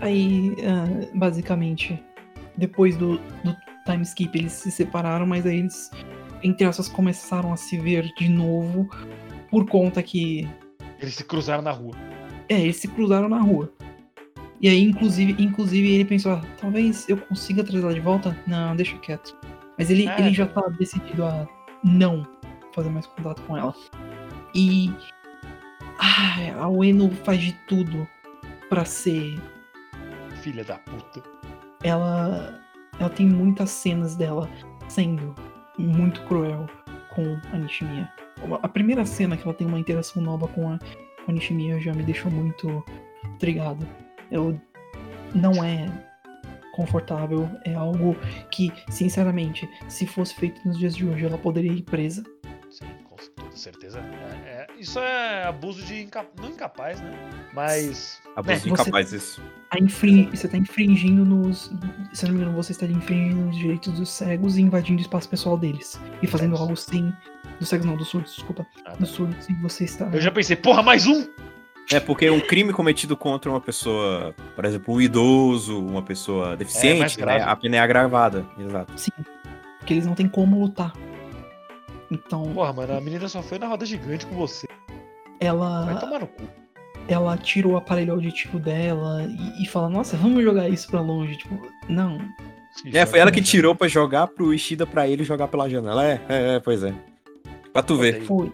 Aí, 0.00 0.54
ah, 0.64 1.08
basicamente, 1.14 2.00
depois 2.56 2.96
do, 2.96 3.18
do 3.44 3.56
time 3.84 4.02
skip, 4.02 4.38
eles 4.38 4.52
se 4.52 4.70
separaram, 4.70 5.26
mas 5.26 5.44
aí 5.46 5.58
eles, 5.58 5.90
entre 6.42 6.66
aspas, 6.66 6.88
começaram 6.88 7.52
a 7.52 7.56
se 7.56 7.78
ver 7.78 8.04
de 8.16 8.28
novo 8.28 8.88
por 9.50 9.66
conta 9.66 10.02
que. 10.02 10.48
Eles 11.00 11.14
se 11.14 11.24
cruzaram 11.24 11.62
na 11.62 11.72
rua. 11.72 11.94
É, 12.48 12.60
eles 12.60 12.76
se 12.76 12.88
cruzaram 12.88 13.28
na 13.28 13.40
rua. 13.40 13.72
E 14.60 14.68
aí, 14.68 14.82
inclusive, 14.82 15.40
inclusive 15.42 15.88
ele 15.92 16.04
pensou, 16.04 16.32
ah, 16.32 16.42
talvez 16.60 17.08
eu 17.08 17.16
consiga 17.16 17.62
trazer 17.62 17.82
ela 17.84 17.94
de 17.94 18.00
volta? 18.00 18.36
Não, 18.46 18.74
deixa 18.74 18.96
quieto. 18.98 19.36
Mas 19.78 19.90
ele, 19.90 20.08
É. 20.08 20.20
ele 20.20 20.32
já 20.34 20.46
tá 20.46 20.62
decidido 20.78 21.24
a 21.24 21.46
não 21.84 22.26
fazer 22.74 22.90
mais 22.90 23.06
contato 23.06 23.40
com 23.42 23.56
ela. 23.56 23.74
E. 24.54 24.90
ai, 25.98 26.50
a 26.50 26.68
Ueno 26.68 27.10
faz 27.24 27.40
de 27.40 27.52
tudo 27.68 28.06
pra 28.68 28.84
ser 28.84 29.38
Filha 30.42 30.64
da 30.64 30.78
puta. 30.78 31.22
ela 31.82 32.58
ela 32.98 33.10
tem 33.10 33.26
muitas 33.26 33.70
cenas 33.70 34.16
dela 34.16 34.48
sendo 34.88 35.34
muito 35.78 36.20
cruel 36.24 36.66
com 37.14 37.38
a 37.52 37.58
Nishimiya. 37.58 38.12
A 38.62 38.68
primeira 38.68 39.04
cena 39.04 39.36
que 39.36 39.44
ela 39.44 39.54
tem 39.54 39.66
uma 39.66 39.78
interação 39.78 40.20
nova 40.22 40.48
com 40.48 40.72
a, 40.72 40.78
com 41.24 41.30
a 41.30 41.32
Nishimiya 41.32 41.80
já 41.80 41.92
me 41.94 42.02
deixou 42.02 42.30
muito 42.30 42.84
intrigado. 43.34 43.86
Eu 44.30 44.60
não 45.34 45.62
é 45.64 45.86
confortável, 46.72 47.48
é 47.64 47.74
algo 47.74 48.16
que, 48.50 48.72
sinceramente, 48.88 49.68
se 49.88 50.06
fosse 50.06 50.34
feito 50.34 50.60
nos 50.66 50.78
dias 50.78 50.94
de 50.94 51.04
hoje, 51.06 51.24
ela 51.24 51.38
poderia 51.38 51.72
ir 51.72 51.82
presa. 51.82 52.22
Sim, 52.70 52.86
com 53.04 53.16
toda 53.34 53.56
certeza. 53.56 53.98
É- 53.98 54.48
é- 54.48 54.66
isso 54.78 54.98
é 55.00 55.44
abuso 55.44 55.82
de. 55.84 56.02
Inca... 56.02 56.24
Não 56.40 56.50
incapaz, 56.50 57.00
né? 57.00 57.10
Mas. 57.52 58.20
Abuso 58.36 58.52
É, 58.52 58.60
de 58.60 58.70
incapaz 58.70 59.12
isso. 59.12 59.42
A 59.70 59.78
infrin- 59.78 60.30
Você 60.30 60.46
tá 60.46 60.56
infringindo 60.56 61.24
nos. 61.24 61.72
Se 62.12 62.24
eu 62.24 62.28
não 62.28 62.36
me 62.36 62.42
engano, 62.42 62.56
você 62.56 62.72
estaria 62.72 62.94
infringindo 62.94 63.36
nos 63.46 63.56
direitos 63.56 63.92
dos 63.94 64.08
cegos 64.10 64.56
e 64.56 64.62
invadindo 64.62 64.98
o 64.98 65.02
espaço 65.02 65.28
pessoal 65.28 65.58
deles. 65.58 65.98
E 66.22 66.26
fazendo 66.26 66.56
algo 66.56 66.76
sem. 66.76 67.12
Dos 67.58 67.68
cegos 67.70 67.86
não, 67.86 67.96
dos 67.96 68.06
surdos, 68.08 68.34
desculpa. 68.36 68.64
Ah, 68.84 68.90
tá. 68.92 68.96
Dos 68.96 69.08
surdos, 69.08 69.48
e 69.48 69.54
você 69.54 69.84
está. 69.84 70.06
Eu 70.12 70.20
já 70.20 70.30
pensei, 70.30 70.54
porra, 70.54 70.82
mais 70.82 71.06
um! 71.08 71.26
É 71.90 71.98
porque 71.98 72.28
um 72.28 72.40
crime 72.40 72.72
cometido 72.72 73.16
contra 73.16 73.50
uma 73.50 73.60
pessoa, 73.60 74.34
por 74.54 74.64
exemplo, 74.64 74.94
um 74.94 75.00
idoso, 75.00 75.78
uma 75.78 76.02
pessoa 76.02 76.48
mais 76.48 76.58
deficiente, 76.58 77.18
né, 77.18 77.24
grave. 77.24 77.44
a 77.44 77.56
pena 77.56 77.76
é 77.76 77.78
agravada. 77.80 78.44
Exato. 78.58 78.92
Sim. 78.96 79.10
Porque 79.78 79.94
eles 79.94 80.06
não 80.06 80.14
têm 80.14 80.28
como 80.28 80.60
lutar. 80.60 80.92
Então, 82.10 82.52
Porra, 82.52 82.72
mano, 82.72 82.96
a 82.96 83.00
menina 83.00 83.28
só 83.28 83.42
foi 83.42 83.58
na 83.58 83.66
roda 83.66 83.86
gigante 83.86 84.26
com 84.26 84.34
você. 84.34 84.66
Vai 84.88 85.48
ela, 85.48 85.94
tomar 85.96 86.20
no 86.20 86.26
cu. 86.26 86.42
ela 87.06 87.36
tira 87.36 87.68
o 87.68 87.76
aparelho 87.76 88.12
auditivo 88.12 88.58
dela 88.58 89.22
e, 89.22 89.62
e 89.62 89.66
fala, 89.66 89.88
nossa, 89.88 90.16
vamos 90.16 90.42
jogar 90.42 90.68
isso 90.68 90.88
pra 90.88 91.00
longe. 91.00 91.36
Tipo, 91.36 91.60
não. 91.88 92.18
É, 92.92 93.06
foi 93.06 93.18
ela 93.18 93.30
que 93.30 93.42
tirou 93.42 93.74
pra 93.74 93.88
jogar 93.88 94.26
pro 94.28 94.52
Ishida 94.52 94.86
pra 94.86 95.08
ele 95.08 95.24
jogar 95.24 95.48
pela 95.48 95.68
janela. 95.68 96.04
É, 96.04 96.20
é, 96.28 96.54
é, 96.56 96.60
pois 96.60 96.82
é. 96.82 96.94
Pra 97.72 97.82
tu 97.82 97.96
ver. 97.96 98.22
Foi. 98.22 98.52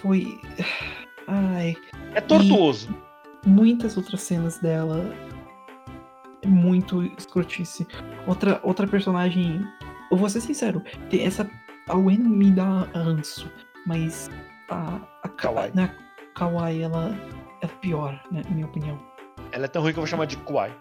Foi. 0.00 0.38
Ai. 1.28 1.76
É 2.14 2.20
tortuoso. 2.20 2.88
muitas 3.44 3.96
outras 3.96 4.22
cenas 4.22 4.58
dela 4.58 5.12
é 6.42 6.46
muito 6.46 7.02
escrotice. 7.18 7.86
Outra, 8.26 8.60
outra 8.62 8.86
personagem. 8.86 9.60
Eu 10.10 10.16
vou 10.16 10.28
ser 10.28 10.40
sincero, 10.40 10.82
essa. 11.12 11.48
A 11.88 11.94
Gwen 11.94 12.18
me 12.18 12.50
dá 12.50 12.86
ranço, 12.94 13.50
mas 13.86 14.30
a. 14.70 15.00
A 15.22 15.28
Ka- 15.28 15.48
Kawaii. 15.48 15.70
né, 15.74 15.90
a 16.34 16.38
Kawaii, 16.38 16.82
ela 16.82 17.14
é 17.62 17.66
pior, 17.66 18.20
né, 18.30 18.42
na 18.48 18.54
minha 18.54 18.66
opinião. 18.66 18.98
Ela 19.52 19.64
é 19.66 19.68
tão 19.68 19.82
ruim 19.82 19.92
que 19.92 19.98
eu 19.98 20.02
vou 20.02 20.06
chamar 20.08 20.26
de 20.26 20.36
Kwai. 20.38 20.72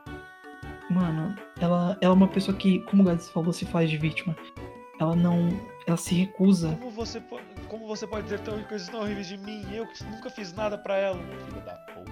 Mano, 0.89 1.35
ela, 1.59 1.97
ela 2.01 2.13
é 2.13 2.15
uma 2.15 2.27
pessoa 2.27 2.55
que, 2.55 2.79
como 2.81 3.01
o 3.01 3.05
Gads 3.05 3.29
falou, 3.29 3.51
se 3.53 3.65
faz 3.65 3.89
de 3.89 3.97
vítima. 3.97 4.35
Ela 4.99 5.15
não. 5.15 5.49
Ela 5.87 5.97
se 5.97 6.13
recusa. 6.15 6.75
Como 6.79 6.91
você, 6.91 7.19
po- 7.19 7.39
como 7.67 7.87
você 7.87 8.05
pode 8.07 8.23
dizer 8.23 8.39
tão 8.39 8.61
coisas 8.63 8.87
tão 8.89 9.01
horríveis 9.01 9.27
de 9.27 9.37
mim? 9.37 9.65
Eu 9.71 9.87
que 9.87 10.03
nunca 10.05 10.29
fiz 10.29 10.53
nada 10.53 10.77
pra 10.77 10.95
ela. 10.95 11.19
Filha 11.45 11.61
da 11.61 11.73
puta. 11.73 12.11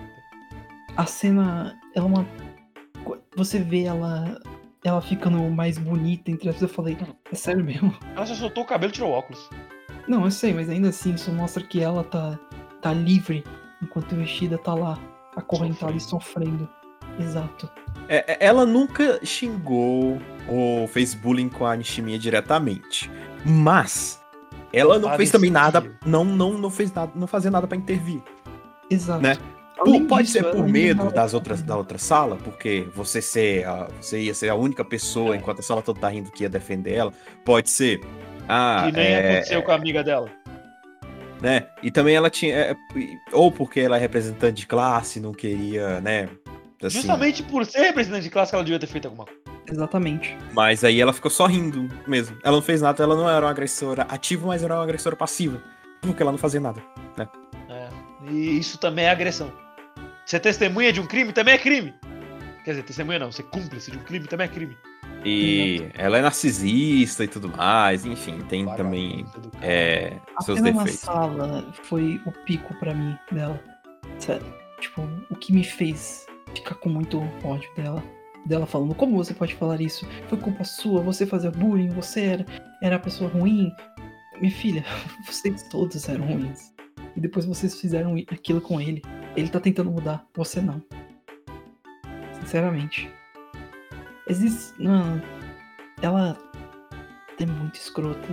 A 0.97 1.05
cena. 1.05 1.79
É 1.95 2.01
uma. 2.01 2.25
Você 3.35 3.59
vê 3.59 3.83
ela. 3.83 4.39
Ela 4.83 5.01
ficando 5.01 5.39
mais 5.49 5.77
bonita 5.77 6.29
entre 6.29 6.49
as. 6.49 6.61
Eu 6.61 6.67
falei, 6.67 6.97
é 7.31 7.35
sério 7.35 7.63
mesmo? 7.63 7.97
Ela 8.15 8.25
só 8.25 8.35
soltou 8.35 8.63
o 8.63 8.67
cabelo 8.67 8.91
e 8.91 8.93
tirou 8.93 9.11
o 9.11 9.13
óculos. 9.13 9.49
Não, 10.07 10.25
eu 10.25 10.31
sei, 10.31 10.53
mas 10.53 10.69
ainda 10.69 10.89
assim, 10.89 11.13
isso 11.13 11.31
mostra 11.31 11.63
que 11.63 11.81
ela 11.81 12.03
tá, 12.03 12.37
tá 12.81 12.91
livre, 12.91 13.43
enquanto 13.81 14.13
o 14.13 14.21
Ishida 14.21 14.57
tá 14.57 14.73
lá, 14.73 14.99
acorrentado 15.35 15.95
e 15.95 15.99
sofrendo. 16.01 16.69
Exato. 17.17 17.71
É, 18.09 18.33
é, 18.33 18.45
ela 18.45 18.65
nunca 18.65 19.23
xingou 19.25 20.19
ou 20.47 20.87
fez 20.87 21.13
bullying 21.13 21.47
com 21.47 21.65
a 21.65 21.75
Nishimiya 21.75 22.19
diretamente. 22.19 23.09
Mas 23.45 24.22
ela 24.73 24.97
não 24.99 25.15
fez 25.15 25.29
também 25.31 25.51
nada, 25.51 25.83
não, 26.05 26.23
não, 26.25 26.53
não 26.57 26.69
fez 26.69 26.91
nada, 26.91 27.11
não 27.15 27.27
fazia 27.27 27.51
nada 27.51 27.67
pra 27.67 27.77
intervir. 27.77 28.21
Exato. 28.89 29.21
Né? 29.21 29.37
Por- 29.77 30.01
pode 30.05 30.23
disso, 30.23 30.33
ser 30.33 30.43
ela 30.45 30.51
por 30.55 30.67
medo 30.67 31.11
das 31.11 31.33
outras 31.33 31.61
da 31.61 31.75
outra 31.75 31.97
sala, 31.97 32.35
porque 32.37 32.87
você 32.95 33.21
ser, 33.21 33.65
a- 33.67 33.87
você 33.99 34.19
ia 34.21 34.33
ser 34.33 34.49
a 34.49 34.55
única 34.55 34.83
pessoa 34.85 35.35
enquanto 35.35 35.59
a 35.59 35.63
sala 35.63 35.81
toda 35.81 35.99
tá 35.99 36.09
rindo 36.09 36.31
que 36.31 36.43
ia 36.43 36.49
defender 36.49 36.93
ela. 36.93 37.13
Pode 37.45 37.69
ser. 37.69 37.99
Ah, 38.47 38.83
que 38.85 38.91
nem 38.91 39.05
é, 39.05 39.19
aconteceu 39.37 39.63
com 39.63 39.71
a 39.71 39.75
amiga 39.75 40.03
dela. 40.03 40.29
né? 41.41 41.67
E 41.81 41.91
também 41.91 42.15
ela 42.15 42.29
tinha, 42.29 42.55
é, 42.55 42.75
ou 43.31 43.51
porque 43.51 43.79
ela 43.81 43.97
é 43.97 43.99
representante 43.99 44.53
de 44.61 44.67
classe, 44.67 45.19
não 45.19 45.33
queria, 45.33 45.99
né? 46.01 46.29
assim, 46.81 46.97
Justamente 46.99 47.43
por 47.43 47.65
ser 47.65 47.79
representante 47.81 48.23
de 48.23 48.29
classe 48.29 48.51
que 48.51 48.55
ela 48.55 48.63
devia 48.63 48.79
ter 48.79 48.87
feito 48.87 49.05
alguma 49.05 49.25
coisa. 49.25 49.41
Exatamente. 49.71 50.37
Mas 50.53 50.83
aí 50.83 50.99
ela 50.99 51.13
ficou 51.13 51.31
só 51.31 51.45
rindo 51.45 51.87
mesmo. 52.07 52.37
Ela 52.43 52.55
não 52.55 52.61
fez 52.61 52.81
nada, 52.81 53.01
ela 53.03 53.15
não 53.15 53.29
era 53.29 53.45
uma 53.45 53.51
agressora 53.51 54.03
ativa, 54.03 54.47
mas 54.47 54.63
era 54.63 54.75
uma 54.75 54.83
agressora 54.83 55.15
passiva. 55.15 55.61
Porque 56.01 56.21
ela 56.21 56.31
não 56.31 56.39
fazia 56.39 56.59
nada. 56.59 56.81
É. 57.17 57.89
E 58.29 58.57
isso 58.57 58.77
também 58.77 59.05
é 59.05 59.09
agressão. 59.09 59.51
Ser 60.25 60.39
testemunha 60.39 60.91
de 60.91 61.01
um 61.01 61.05
crime 61.05 61.31
também 61.33 61.55
é 61.55 61.57
crime. 61.57 61.93
Quer 62.63 62.71
dizer, 62.71 62.83
testemunha 62.83 63.19
não, 63.19 63.31
ser 63.31 63.43
cúmplice 63.43 63.91
de 63.91 63.97
um 63.97 64.01
crime 64.03 64.25
também 64.25 64.45
é 64.45 64.47
crime. 64.47 64.77
E 65.25 65.89
ela 65.93 66.17
é 66.17 66.21
narcisista 66.21 67.23
e 67.23 67.27
tudo 67.27 67.49
mais, 67.49 68.05
enfim, 68.05 68.39
tem 68.49 68.65
também 68.75 69.25
é, 69.61 70.17
A 70.37 70.41
seus 70.43 70.59
na 70.59 70.71
defeitos. 70.71 70.99
sala 70.99 71.65
foi 71.83 72.21
o 72.25 72.31
pico 72.31 72.73
pra 72.75 72.93
mim 72.93 73.17
dela. 73.31 73.61
Sério. 74.19 74.45
Tipo, 74.79 75.07
o 75.29 75.35
que 75.35 75.53
me 75.53 75.63
fez 75.63 76.25
ficar 76.53 76.75
com 76.75 76.89
muito 76.89 77.21
ódio 77.43 77.69
dela. 77.75 78.03
Dela 78.45 78.65
falando, 78.65 78.93
como 78.93 79.15
você 79.15 79.33
pode 79.33 79.55
falar 79.55 79.79
isso? 79.79 80.05
Foi 80.27 80.37
culpa 80.37 80.63
sua, 80.63 81.01
você 81.01 81.25
fazia 81.25 81.49
bullying, 81.49 81.89
você 81.89 82.21
era, 82.21 82.45
era 82.81 82.95
a 82.97 82.99
pessoa 82.99 83.29
ruim. 83.29 83.71
Minha 84.39 84.51
filha, 84.51 84.85
vocês 85.25 85.63
todos 85.69 86.09
eram 86.09 86.25
ruins. 86.25 86.73
E 87.15 87.21
depois 87.21 87.45
vocês 87.45 87.79
fizeram 87.79 88.15
aquilo 88.29 88.59
com 88.59 88.81
ele. 88.81 89.01
Ele 89.35 89.47
tá 89.47 89.59
tentando 89.59 89.91
mudar, 89.91 90.25
você 90.35 90.59
não. 90.59 90.81
Sinceramente. 92.41 93.09
Existe. 94.27 94.81
Mano, 94.81 95.21
ela 96.01 96.37
é 97.39 97.45
muito 97.45 97.75
escrota. 97.75 98.27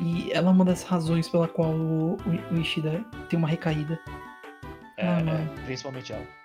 E 0.00 0.30
ela 0.32 0.48
é 0.48 0.52
uma 0.52 0.64
das 0.64 0.84
razões 0.84 1.28
pela 1.28 1.48
qual 1.48 1.74
o, 1.74 2.16
Ishida 2.52 3.04
tem 3.28 3.38
uma 3.38 3.48
recaída. 3.48 3.98
É, 4.96 5.06
Ah, 5.06 5.20
é, 5.20 5.64
principalmente 5.64 6.12
ela. 6.12 6.37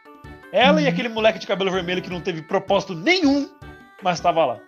Ela 0.54 0.80
e 0.80 0.84
Uhum. 0.84 0.90
aquele 0.92 1.10
moleque 1.10 1.40
de 1.40 1.48
cabelo 1.48 1.72
vermelho 1.72 2.02
que 2.02 2.10
não 2.12 2.22
teve 2.22 2.44
propósito 2.44 2.94
nenhum, 2.94 3.50
mas 4.04 4.20
tava 4.20 4.46
lá. 4.46 4.60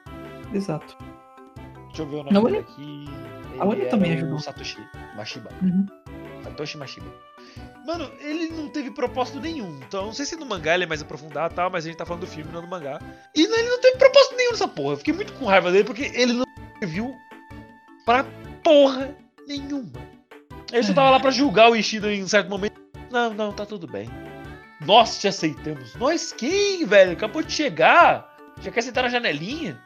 Exato. 0.53 0.97
Deixa 1.87 2.01
eu 2.01 2.07
ver 2.07 2.15
o 2.17 2.23
nome 2.23 2.49
ele- 2.49 2.57
aqui. 2.57 3.05
a 3.59 3.65
Ele 3.67 3.85
também 3.85 4.11
o 4.11 4.15
ajudou. 4.15 4.39
Satoshi 4.39 4.77
Mashiba. 5.15 5.49
Uhum. 5.61 5.85
Satoshi 6.43 6.77
Mashiba. 6.77 7.05
Mano, 7.85 8.09
ele 8.19 8.49
não 8.49 8.67
teve 8.67 8.89
propósito 8.91 9.39
nenhum. 9.39 9.79
Então, 9.87 10.07
não 10.07 10.13
sei 10.13 10.25
se 10.25 10.35
no 10.35 10.45
mangá 10.45 10.73
ele 10.73 10.83
é 10.85 10.87
mais 10.87 11.01
aprofundado 11.03 11.53
e 11.53 11.55
tal, 11.55 11.69
mas 11.69 11.85
a 11.85 11.87
gente 11.87 11.97
tá 11.97 12.05
falando 12.05 12.21
do 12.21 12.27
filme, 12.27 12.51
não 12.51 12.61
do 12.61 12.67
mangá. 12.67 12.99
E 13.35 13.43
ele 13.43 13.69
não 13.69 13.79
teve 13.79 13.97
propósito 13.97 14.35
nenhum 14.35 14.51
nessa 14.51 14.67
porra. 14.67 14.93
Eu 14.93 14.97
fiquei 14.97 15.13
muito 15.13 15.31
com 15.33 15.45
raiva 15.45 15.71
dele 15.71 15.83
porque 15.83 16.11
ele 16.15 16.33
não 16.33 16.45
serviu 16.79 17.13
pra 18.05 18.25
porra 18.63 19.15
nenhuma. 19.47 19.91
Ele 20.73 20.83
só 20.83 20.93
tava 20.93 21.11
lá 21.11 21.19
pra 21.19 21.29
julgar 21.31 21.69
o 21.69 21.75
Ishida 21.75 22.11
em 22.11 22.23
um 22.23 22.27
certo 22.27 22.49
momento. 22.49 22.81
Não, 23.11 23.33
não, 23.33 23.53
tá 23.53 23.65
tudo 23.67 23.87
bem. 23.87 24.09
Nós 24.81 25.19
te 25.19 25.27
aceitamos. 25.27 25.95
Nós 25.95 26.31
quem, 26.33 26.85
velho? 26.85 27.13
Acabou 27.13 27.41
de 27.43 27.51
chegar. 27.51 28.35
Já 28.61 28.71
quer 28.71 28.81
sentar 28.81 29.03
na 29.03 29.09
janelinha? 29.09 29.81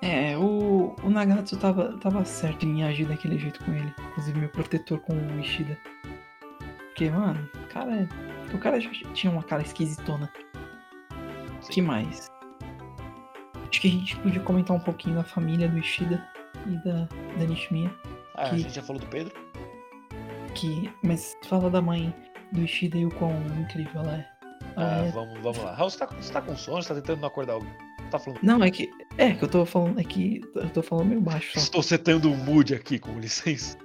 É, 0.00 0.36
o, 0.38 0.94
o 1.02 1.10
Nagatsu 1.10 1.56
tava, 1.56 1.98
tava 1.98 2.24
certo 2.24 2.64
em 2.64 2.84
agir 2.84 3.06
daquele 3.06 3.38
jeito 3.38 3.62
com 3.64 3.72
ele. 3.72 3.92
Inclusive, 4.10 4.38
meu 4.38 4.48
protetor 4.48 5.00
com 5.00 5.12
o 5.14 5.40
Ishida. 5.40 5.76
Porque, 6.88 7.10
mano, 7.10 7.48
o 7.54 7.66
cara. 7.68 8.08
O 8.52 8.58
cara 8.58 8.80
já 8.80 8.90
tinha 9.14 9.32
uma 9.32 9.42
cara 9.42 9.62
esquisitona. 9.62 10.32
que 11.70 11.82
mais? 11.82 12.28
Acho 13.70 13.80
que 13.82 13.88
a 13.88 13.90
gente 13.90 14.16
podia 14.16 14.40
comentar 14.40 14.74
um 14.76 14.80
pouquinho 14.80 15.16
da 15.16 15.24
família 15.24 15.68
do 15.68 15.78
Ishida 15.78 16.26
e 16.66 16.76
da, 16.84 17.06
da 17.38 17.44
Nishimiya. 17.44 17.94
Ah, 18.34 18.42
a 18.46 18.50
Que- 18.50 18.58
gente 18.58 18.74
já 18.74 18.82
falou 18.82 19.00
do 19.00 19.06
Pedro? 19.08 19.34
Que, 20.54 20.90
mas 21.02 21.36
fala 21.44 21.68
da 21.70 21.82
mãe 21.82 22.12
do 22.52 22.62
Ishida 22.62 22.96
e 22.98 23.06
o 23.06 23.10
quão 23.10 23.32
incrível 23.60 24.00
ela 24.02 24.14
é. 24.16 24.28
Ela 24.76 24.94
Ah, 25.02 25.06
é- 25.06 25.10
vamos, 25.10 25.38
vamos 25.40 25.58
lá. 25.58 25.74
Raul, 25.74 25.90
você 25.90 25.98
tá, 25.98 26.06
com- 26.06 26.16
você 26.16 26.32
tá 26.32 26.40
com 26.42 26.56
sono? 26.56 26.82
Você 26.82 26.88
tá 26.88 26.94
tentando 26.96 27.20
não 27.20 27.28
acordar 27.28 27.54
alguém? 27.54 27.70
Tá 28.10 28.18
falando. 28.18 28.40
Não, 28.42 28.62
é 28.64 28.70
que. 28.70 28.90
É 29.18 29.32
que 29.32 29.44
eu 29.44 29.48
tô 29.48 29.66
falando. 29.66 29.98
É 30.00 30.04
que 30.04 30.40
eu 30.54 30.70
tô 30.70 30.82
falando 30.82 31.08
meio 31.08 31.20
baixo 31.20 31.52
só. 31.54 31.60
Estou 31.60 31.82
setando 31.82 32.30
um 32.30 32.36
mood 32.36 32.74
aqui, 32.74 32.98
com 32.98 33.18
licença. 33.18 33.76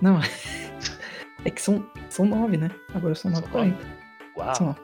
Não, 0.00 0.18
é 1.44 1.50
que 1.50 1.60
são, 1.60 1.84
são 2.08 2.24
nove, 2.24 2.56
né? 2.56 2.70
Agora 2.94 3.14
são 3.14 3.30
nove 3.30 3.46
e 3.46 3.50
quarenta. 3.50 3.86
Uau. 4.36 4.54
São 4.54 4.66
nove. 4.68 4.80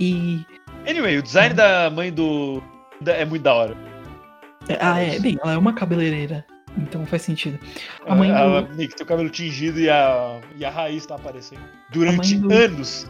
E. 0.00 0.44
Anyway, 0.88 1.16
o 1.18 1.22
design 1.22 1.54
da 1.54 1.88
mãe 1.90 2.12
do. 2.12 2.62
É 3.06 3.24
muito 3.24 3.42
da 3.42 3.54
hora. 3.54 3.76
é- 4.68 4.78
Ah, 4.80 4.98
é, 5.00 5.18
bem, 5.18 5.38
ela 5.42 5.52
é 5.52 5.58
uma 5.58 5.72
cabeleireira. 5.72 6.44
Então 6.76 7.06
faz 7.06 7.22
sentido. 7.22 7.58
A 8.06 8.14
mãe 8.14 8.30
Ela, 8.30 8.62
do. 8.62 8.74
Nick, 8.74 8.96
teu 8.96 9.06
cabelo 9.06 9.30
tingido 9.30 9.78
e 9.80 9.88
a, 9.88 10.40
e 10.56 10.64
a 10.64 10.70
raiz 10.70 11.06
tá 11.06 11.14
aparecendo. 11.14 11.62
Durante 11.92 12.36
do- 12.36 12.52
anos. 12.52 13.08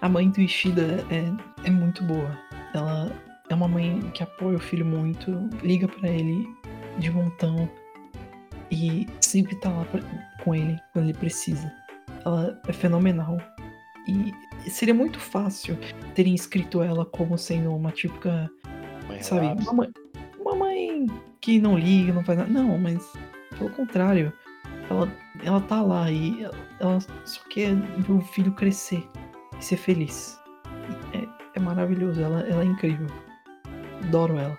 A 0.00 0.08
mãe 0.08 0.28
do 0.30 0.40
Ishida 0.40 1.04
é, 1.10 1.66
é 1.66 1.70
muito 1.70 2.02
boa. 2.04 2.38
Ela 2.74 3.12
é 3.48 3.54
uma 3.54 3.68
mãe 3.68 4.00
que 4.14 4.22
apoia 4.22 4.56
o 4.56 4.60
filho 4.60 4.84
muito, 4.84 5.48
liga 5.62 5.86
pra 5.86 6.08
ele 6.08 6.48
de 6.98 7.10
montão 7.10 7.68
e 8.70 9.06
sempre 9.20 9.54
tá 9.56 9.68
lá 9.68 9.84
pra- 9.84 10.00
com 10.42 10.54
ele 10.54 10.78
quando 10.92 11.06
ele 11.06 11.18
precisa. 11.18 11.70
Ela 12.24 12.58
é 12.66 12.72
fenomenal. 12.72 13.36
E 14.08 14.70
seria 14.70 14.94
muito 14.94 15.20
fácil 15.20 15.78
terem 16.14 16.34
escrito 16.34 16.82
ela 16.82 17.04
como 17.04 17.36
sendo 17.36 17.74
uma 17.74 17.92
típica, 17.92 18.50
Mãe 19.06 19.22
sabe, 19.22 19.46
uma 19.62 19.72
mãe, 19.72 19.88
que 21.40 21.58
não 21.60 21.78
liga, 21.78 22.12
não 22.12 22.24
faz 22.24 22.38
nada. 22.38 22.50
Não, 22.50 22.78
mas 22.78 23.12
Pelo 23.58 23.70
contrário, 23.70 24.32
ela, 24.88 25.08
ela 25.44 25.60
tá 25.62 25.82
lá 25.82 26.10
e 26.10 26.44
ela, 26.44 26.54
ela 26.80 26.98
só 27.24 27.40
quer 27.50 27.74
ver 27.74 28.12
o 28.12 28.20
filho 28.20 28.52
crescer 28.52 29.06
e 29.58 29.64
ser 29.64 29.76
feliz. 29.76 30.40
É, 31.12 31.26
é 31.56 31.60
maravilhoso, 31.60 32.20
ela, 32.22 32.40
ela 32.48 32.62
é 32.62 32.66
incrível. 32.66 33.06
Adoro 34.04 34.38
ela. 34.38 34.56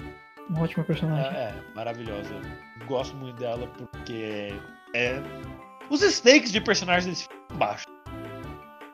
Uma 0.49 0.61
ótima 0.63 0.83
É, 0.83 0.85
personagem. 0.85 1.31
é, 1.37 1.53
maravilhosa. 1.75 2.33
Eu 2.79 2.85
gosto 2.87 3.15
muito 3.15 3.37
dela 3.37 3.67
porque 3.77 4.53
é. 4.93 5.21
Os 5.89 6.01
stakes 6.01 6.51
de 6.51 6.59
personagens 6.61 7.05
desse 7.05 7.27
filme 7.27 7.43
são 7.49 7.57
baixos. 7.57 7.85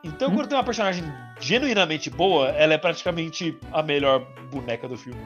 Então, 0.04 0.30
Hum. 0.30 0.36
quando 0.36 0.48
tem 0.50 0.58
uma 0.58 0.64
personagem 0.64 1.04
genuinamente 1.39 2.10
boa, 2.10 2.50
ela 2.50 2.74
é 2.74 2.78
praticamente 2.78 3.58
a 3.74 3.82
melhor 3.84 4.20
boneca 4.52 4.88
do 4.88 4.95
filme. 4.98 5.20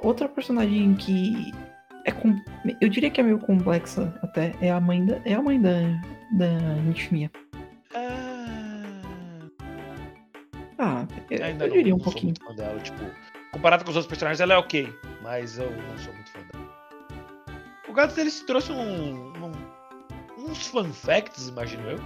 O 0.00 0.08
outra 0.08 0.28
personagem 0.28 0.94
que 0.94 1.52
é 2.04 2.10
com, 2.12 2.36
eu 2.80 2.88
diria 2.88 3.10
que 3.10 3.20
é 3.20 3.24
meio 3.24 3.38
complexa 3.38 4.12
até 4.22 4.52
é 4.60 4.70
a 4.70 4.80
mãe 4.80 5.04
da 5.04 5.20
é 5.24 5.34
a 5.34 5.42
mãe 5.42 5.60
da 5.60 5.72
da 6.32 6.48
Nishimiya. 6.86 7.30
Ah, 7.94 9.46
Ah, 10.78 11.06
eu, 11.30 11.44
ainda 11.44 11.64
eu 11.64 11.68
não, 11.68 11.76
diria 11.76 11.94
um 11.94 11.98
não 11.98 12.04
sou 12.04 12.12
pouquinho. 12.12 12.34
muito 12.38 12.44
fã 12.44 12.54
dela. 12.54 12.78
Tipo, 12.80 12.98
comparado 13.52 13.84
com 13.84 13.90
os 13.90 13.96
outros 13.96 14.08
personagens, 14.08 14.40
ela 14.40 14.54
é 14.54 14.56
ok. 14.58 14.92
Mas 15.22 15.58
eu 15.58 15.70
não 15.70 15.98
sou 15.98 16.12
muito 16.12 16.30
fã 16.30 16.40
dela. 16.40 16.64
O 17.88 17.92
gato 17.92 18.14
deles 18.14 18.40
trouxe 18.40 18.72
um, 18.72 19.32
um- 19.44 19.52
uns 20.50 20.66
fun 20.66 20.92
facts, 20.92 21.48
imagino 21.48 21.88
eu, 21.90 22.00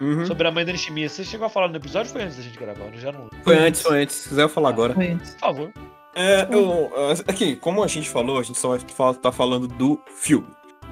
Uhum. 0.00 0.26
sobre 0.26 0.46
a 0.46 0.50
mãe 0.50 0.64
da 0.64 0.72
Nishimiya. 0.72 1.08
Você 1.08 1.24
chegou 1.24 1.46
a 1.46 1.50
falar 1.50 1.68
no 1.68 1.76
episódio 1.76 2.10
ou 2.10 2.12
foi 2.12 2.22
antes 2.22 2.36
da 2.36 2.42
gente 2.42 2.58
gravar? 2.58 2.84
Eu 2.84 2.98
já 3.00 3.10
não 3.12 3.22
lembro. 3.22 3.38
Foi 3.42 3.56
antes, 3.58 3.80
foi 3.82 4.02
antes. 4.02 4.14
Se 4.16 4.28
quiser 4.28 4.42
eu 4.42 4.48
falar 4.48 4.68
agora. 4.68 4.92
Foi 4.94 5.08
antes. 5.10 5.30
Por 5.34 5.40
favor. 5.40 5.72
É, 6.16 6.48
eu, 6.50 6.90
aqui, 7.28 7.56
como 7.56 7.84
a 7.84 7.86
gente 7.86 8.08
falou, 8.08 8.38
a 8.38 8.42
gente 8.42 8.58
só 8.58 8.76
tá 9.12 9.30
falando 9.30 9.68
do 9.68 10.00
filme. 10.16 10.48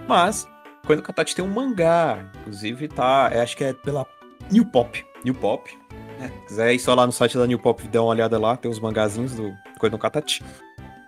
Mas, 0.06 0.46
no 0.86 1.02
Katachi 1.02 1.34
tem 1.34 1.42
um 1.42 1.48
mangá. 1.48 2.30
Inclusive, 2.42 2.88
tá. 2.88 3.30
é, 3.32 3.40
acho 3.40 3.56
que 3.56 3.64
é 3.64 3.72
pela 3.72 4.06
New 4.50 4.66
Pop. 4.66 5.02
New 5.24 5.34
Pop. 5.34 5.70
né? 6.18 6.30
Se 6.42 6.46
quiser 6.48 6.74
ir 6.74 6.78
só 6.78 6.94
lá 6.94 7.06
no 7.06 7.12
site 7.12 7.38
da 7.38 7.46
New 7.46 7.58
Pop 7.58 7.82
e 7.82 7.88
dar 7.88 8.02
uma 8.02 8.10
olhada 8.10 8.38
lá, 8.38 8.54
tem 8.54 8.70
os 8.70 8.78
mangazinhos 8.78 9.34
do 9.34 9.50
no 9.90 9.98
Katachi. 9.98 10.42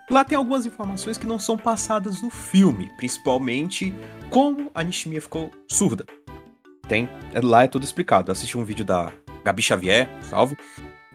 Lá 0.09 0.23
tem 0.23 0.37
algumas 0.37 0.65
informações 0.65 1.17
que 1.17 1.27
não 1.27 1.37
são 1.37 1.57
passadas 1.57 2.21
no 2.21 2.29
filme, 2.29 2.89
principalmente 2.97 3.93
como 4.29 4.71
a 4.73 4.81
Nishimiya 4.83 5.21
ficou 5.21 5.51
surda. 5.67 6.05
Tem, 6.87 7.09
é- 7.33 7.41
lá 7.41 7.65
é 7.65 7.67
tudo 7.67 7.83
explicado. 7.83 8.31
Assisti 8.31 8.57
um 8.57 8.63
vídeo 8.63 8.85
da 8.85 9.11
Gabi 9.43 9.61
Xavier, 9.61 10.09
salve. 10.21 10.57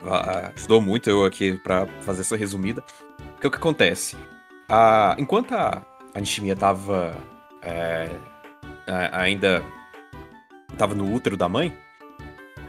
Ah, 0.05 0.53
ajudou 0.57 0.81
muito 0.81 1.09
eu 1.09 1.25
aqui 1.25 1.57
pra 1.59 1.87
fazer 2.01 2.23
essa 2.23 2.37
resumida. 2.37 2.83
Porque 3.35 3.47
o 3.47 3.51
que 3.51 3.57
acontece? 3.57 4.17
A- 4.69 5.15
enquanto 5.19 5.53
a, 5.53 5.83
a 6.15 6.21
Nishimiya 6.21 6.57
tava 6.57 7.17
é, 7.63 8.09
a- 8.87 9.21
ainda 9.23 9.63
tava 10.77 10.95
no 10.95 11.13
útero 11.13 11.37
da 11.37 11.49
mãe, 11.49 11.77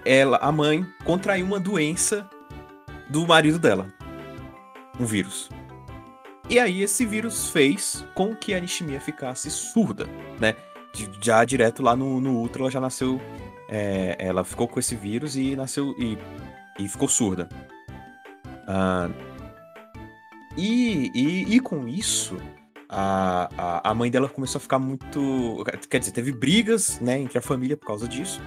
ela, 0.05 0.37
a 0.37 0.51
mãe 0.51 0.85
contraiu 1.05 1.45
uma 1.45 1.59
doença 1.59 2.29
do 3.09 3.25
marido 3.25 3.57
dela. 3.57 3.87
Um 4.99 5.05
vírus. 5.05 5.49
E 6.49 6.59
aí 6.59 6.81
esse 6.83 7.05
vírus 7.05 7.49
fez 7.49 8.05
com 8.13 8.35
que 8.35 8.53
a 8.53 8.59
Nishimiya 8.59 8.99
ficasse 8.99 9.49
surda, 9.49 10.07
né? 10.39 10.55
Já 11.21 11.43
direto 11.45 11.81
lá 11.81 11.95
no, 11.95 12.21
no 12.21 12.39
útero 12.43 12.65
ela 12.65 12.71
já 12.71 12.79
nasceu. 12.79 13.19
é, 13.69 14.15
ela 14.19 14.43
ficou 14.43 14.67
com 14.67 14.79
esse 14.79 14.95
vírus 14.95 15.35
e 15.35 15.55
nasceu. 15.55 15.95
E, 15.97 16.17
e 16.79 16.87
ficou 16.87 17.07
surda. 17.07 17.47
Ah, 18.67 19.09
e, 20.55 21.11
e, 21.15 21.55
e 21.55 21.59
com 21.59 21.87
isso, 21.87 22.37
a, 22.87 23.49
a, 23.57 23.89
a 23.91 23.93
mãe 23.93 24.11
dela 24.11 24.29
começou 24.29 24.59
a 24.59 24.61
ficar 24.61 24.79
muito. 24.79 25.63
Quer 25.89 25.99
dizer, 25.99 26.11
teve 26.11 26.31
brigas 26.31 26.99
né, 26.99 27.19
entre 27.19 27.37
a 27.37 27.41
família 27.41 27.75
por 27.75 27.87
causa 27.87 28.07
disso. 28.07 28.41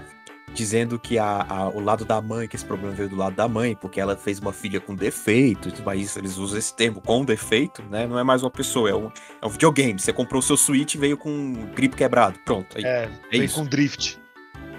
Dizendo 0.55 0.99
que 0.99 1.19
a, 1.19 1.45
a- 1.47 1.69
o 1.69 1.81
lado 1.81 2.05
da 2.05 2.23
mãe, 2.23 2.49
que 2.49 2.57
esse 2.57 2.65
problema 2.65 2.95
veio 2.95 3.09
do 3.11 3.17
lado 3.17 3.35
da 3.37 3.47
mãe, 3.47 3.77
porque 3.77 4.01
ela 4.01 4.17
fez 4.17 4.39
uma 4.39 4.53
filha 4.55 4.81
com 4.81 4.95
defeito, 4.95 5.71
mas 5.85 6.17
eles 6.17 6.39
usam 6.39 6.59
esse 6.59 6.75
termo 6.75 7.01
com 7.01 7.25
defeito, 7.27 7.83
né? 7.91 8.07
Não 8.07 8.19
é 8.19 8.23
mais 8.25 8.43
uma 8.43 8.51
pessoa, 8.51 8.89
é 8.89 8.95
um, 8.95 9.11
é 9.43 9.47
um 9.47 9.51
videogame. 9.51 9.99
Você 10.01 10.13
comprou 10.15 10.39
o 10.39 10.43
seu 10.43 10.57
Switch 10.57 10.95
e 10.95 10.99
veio 10.99 11.19
com 11.19 11.29
um 11.31 11.67
grip 11.75 11.95
quebrado. 11.95 12.39
Pronto. 12.45 12.79
Aí, 12.79 12.85
É, 12.87 13.11
vem 13.31 13.45
isso. 13.45 13.57
com 13.57 13.67
drift. 13.67 14.19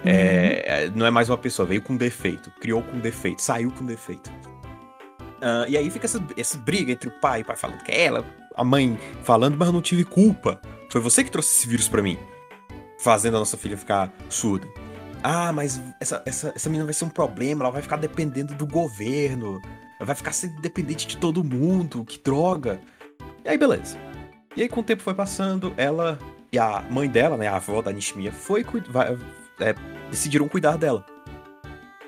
É, 0.05 0.83
é, 0.85 0.89
não 0.89 1.05
é 1.05 1.11
mais 1.11 1.29
uma 1.29 1.37
pessoa, 1.37 1.67
veio 1.67 1.81
com 1.81 1.95
defeito, 1.95 2.51
criou 2.59 2.81
com 2.81 2.99
defeito, 2.99 3.41
saiu 3.41 3.71
com 3.71 3.85
defeito. 3.85 4.31
Ah, 5.41 5.65
e 5.67 5.77
aí 5.77 5.89
fica 5.89 6.05
essa, 6.05 6.23
essa 6.35 6.57
briga 6.57 6.91
entre 6.91 7.09
o 7.09 7.11
pai, 7.19 7.41
o 7.41 7.45
pai 7.45 7.55
falando 7.55 7.83
que 7.83 7.91
é 7.91 8.05
ela, 8.05 8.25
a 8.55 8.63
mãe 8.63 8.97
falando, 9.23 9.57
mas 9.57 9.67
eu 9.67 9.73
não 9.73 9.81
tive 9.81 10.03
culpa. 10.03 10.59
Foi 10.89 11.01
você 11.01 11.23
que 11.23 11.31
trouxe 11.31 11.49
esse 11.49 11.67
vírus 11.67 11.87
pra 11.87 12.01
mim, 12.01 12.17
fazendo 12.99 13.37
a 13.37 13.39
nossa 13.39 13.57
filha 13.57 13.77
ficar 13.77 14.11
surda. 14.29 14.67
Ah, 15.23 15.51
mas 15.51 15.81
essa, 15.99 16.21
essa, 16.25 16.53
essa 16.55 16.69
menina 16.69 16.85
vai 16.85 16.93
ser 16.93 17.05
um 17.05 17.09
problema, 17.09 17.63
ela 17.63 17.71
vai 17.71 17.81
ficar 17.81 17.97
dependendo 17.97 18.53
do 18.53 18.65
governo, 18.65 19.59
ela 19.99 20.05
vai 20.05 20.15
ficar 20.15 20.31
sendo 20.31 20.61
dependente 20.61 21.07
de 21.07 21.17
todo 21.17 21.43
mundo, 21.43 22.05
que 22.05 22.19
droga. 22.19 22.79
E 23.43 23.49
aí, 23.49 23.57
beleza. 23.57 23.97
E 24.55 24.61
aí, 24.61 24.69
com 24.69 24.79
o 24.79 24.83
tempo 24.83 25.03
foi 25.03 25.13
passando, 25.13 25.73
ela 25.75 26.17
e 26.51 26.57
a 26.57 26.81
mãe 26.89 27.09
dela, 27.09 27.35
né, 27.35 27.47
a 27.47 27.57
avó 27.57 27.81
da 27.81 27.91
Nishimiya, 27.91 28.31
foi 28.31 28.63
é, 29.59 29.75
decidiram 30.09 30.47
cuidar 30.47 30.77
dela. 30.77 31.05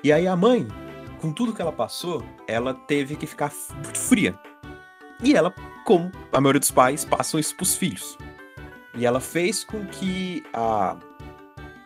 E 0.02 0.12
aí 0.12 0.26
a 0.26 0.34
mãe, 0.34 0.66
com 1.20 1.32
tudo 1.32 1.52
que 1.52 1.60
ela 1.60 1.72
passou, 1.72 2.24
ela 2.46 2.72
teve 2.72 3.16
que 3.16 3.26
ficar 3.26 3.52
muito 3.74 3.98
fria. 3.98 4.38
E 5.22 5.34
ela, 5.34 5.54
como 5.84 6.10
a 6.32 6.40
maioria 6.40 6.60
dos 6.60 6.70
pais, 6.70 7.04
passam 7.04 7.38
isso 7.38 7.54
pros 7.54 7.76
filhos. 7.76 8.16
E 8.96 9.04
ela 9.04 9.20
fez 9.20 9.62
com 9.64 9.86
que 9.86 10.42
a. 10.52 10.96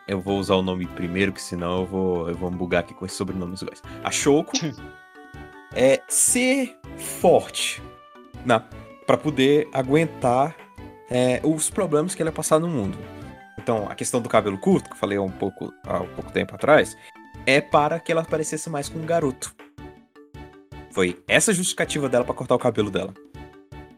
Eu 0.06 0.20
vou 0.20 0.38
usar 0.38 0.54
o 0.54 0.62
nome 0.62 0.86
primeiro, 0.86 1.32
que 1.32 1.42
senão 1.42 1.80
eu 1.80 1.86
vou, 1.86 2.28
eu 2.28 2.34
vou 2.36 2.50
bugar 2.50 2.80
aqui 2.80 2.94
com 2.94 3.04
esses 3.04 3.16
sobrenomes 3.16 3.62
iguais. 3.62 3.82
A 4.02 4.10
Shoko 4.10 4.52
é 5.74 6.02
ser 6.08 6.78
forte 6.96 7.82
na, 8.44 8.60
para 9.06 9.16
poder 9.16 9.68
aguentar 9.72 10.54
é, 11.10 11.40
os 11.42 11.70
problemas 11.70 12.14
que 12.14 12.22
ela 12.22 12.30
ia 12.30 12.34
passar 12.34 12.58
no 12.58 12.68
mundo. 12.68 12.96
Então, 13.58 13.86
a 13.88 13.94
questão 13.94 14.20
do 14.20 14.28
cabelo 14.28 14.58
curto, 14.58 14.88
que 14.88 14.94
eu 14.94 14.98
falei 14.98 15.18
há 15.18 15.22
um 15.22 15.30
pouco, 15.30 15.72
há 15.86 16.00
um 16.00 16.08
pouco 16.08 16.32
tempo 16.32 16.54
atrás, 16.54 16.96
é 17.46 17.60
para 17.60 18.00
que 18.00 18.10
ela 18.10 18.24
parecesse 18.24 18.68
mais 18.68 18.88
com 18.88 18.98
um 18.98 19.06
garoto. 19.06 19.54
Foi 20.90 21.22
essa 21.26 21.52
justificativa 21.52 22.08
dela 22.08 22.24
para 22.24 22.34
cortar 22.34 22.54
o 22.54 22.58
cabelo 22.58 22.90
dela. 22.90 23.12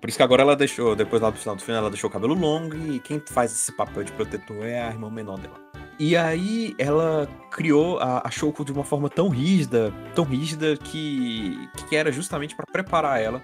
Por 0.01 0.09
isso 0.09 0.19
que 0.19 0.23
agora 0.23 0.43
ela 0.43 0.55
deixou, 0.55 0.95
depois 0.95 1.21
lá 1.21 1.31
no 1.31 1.37
final 1.37 1.57
do 1.57 1.63
filme, 1.63 1.79
ela 1.79 1.91
deixou 1.91 2.09
o 2.09 2.13
cabelo 2.13 2.35
longo 2.35 2.77
e 2.77 3.01
quem 3.01 3.21
faz 3.27 3.53
esse 3.53 3.73
papel 3.73 4.05
de 4.05 4.13
protetor 4.13 4.65
é 4.65 4.83
a 4.83 4.89
irmã 4.89 5.11
menor 5.11 5.39
dela. 5.39 5.57
E 5.99 6.17
aí 6.17 6.75
ela 6.79 7.27
criou 7.51 7.99
a, 7.99 8.23
a 8.25 8.31
Shoko 8.31 8.65
de 8.65 8.71
uma 8.71 8.85
forma 8.85 9.09
tão 9.09 9.29
rígida, 9.29 9.93
tão 10.15 10.25
rígida 10.25 10.77
que, 10.77 11.69
que 11.89 11.97
era 11.97 12.13
justamente 12.13 12.55
para 12.55 12.67
preparar 12.71 13.21
ela 13.21 13.43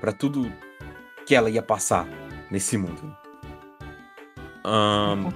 para 0.00 0.12
tudo 0.12 0.52
que 1.24 1.34
ela 1.34 1.48
ia 1.48 1.62
passar 1.62 2.06
nesse 2.50 2.76
mundo. 2.76 3.16
Ahn, 4.64 5.30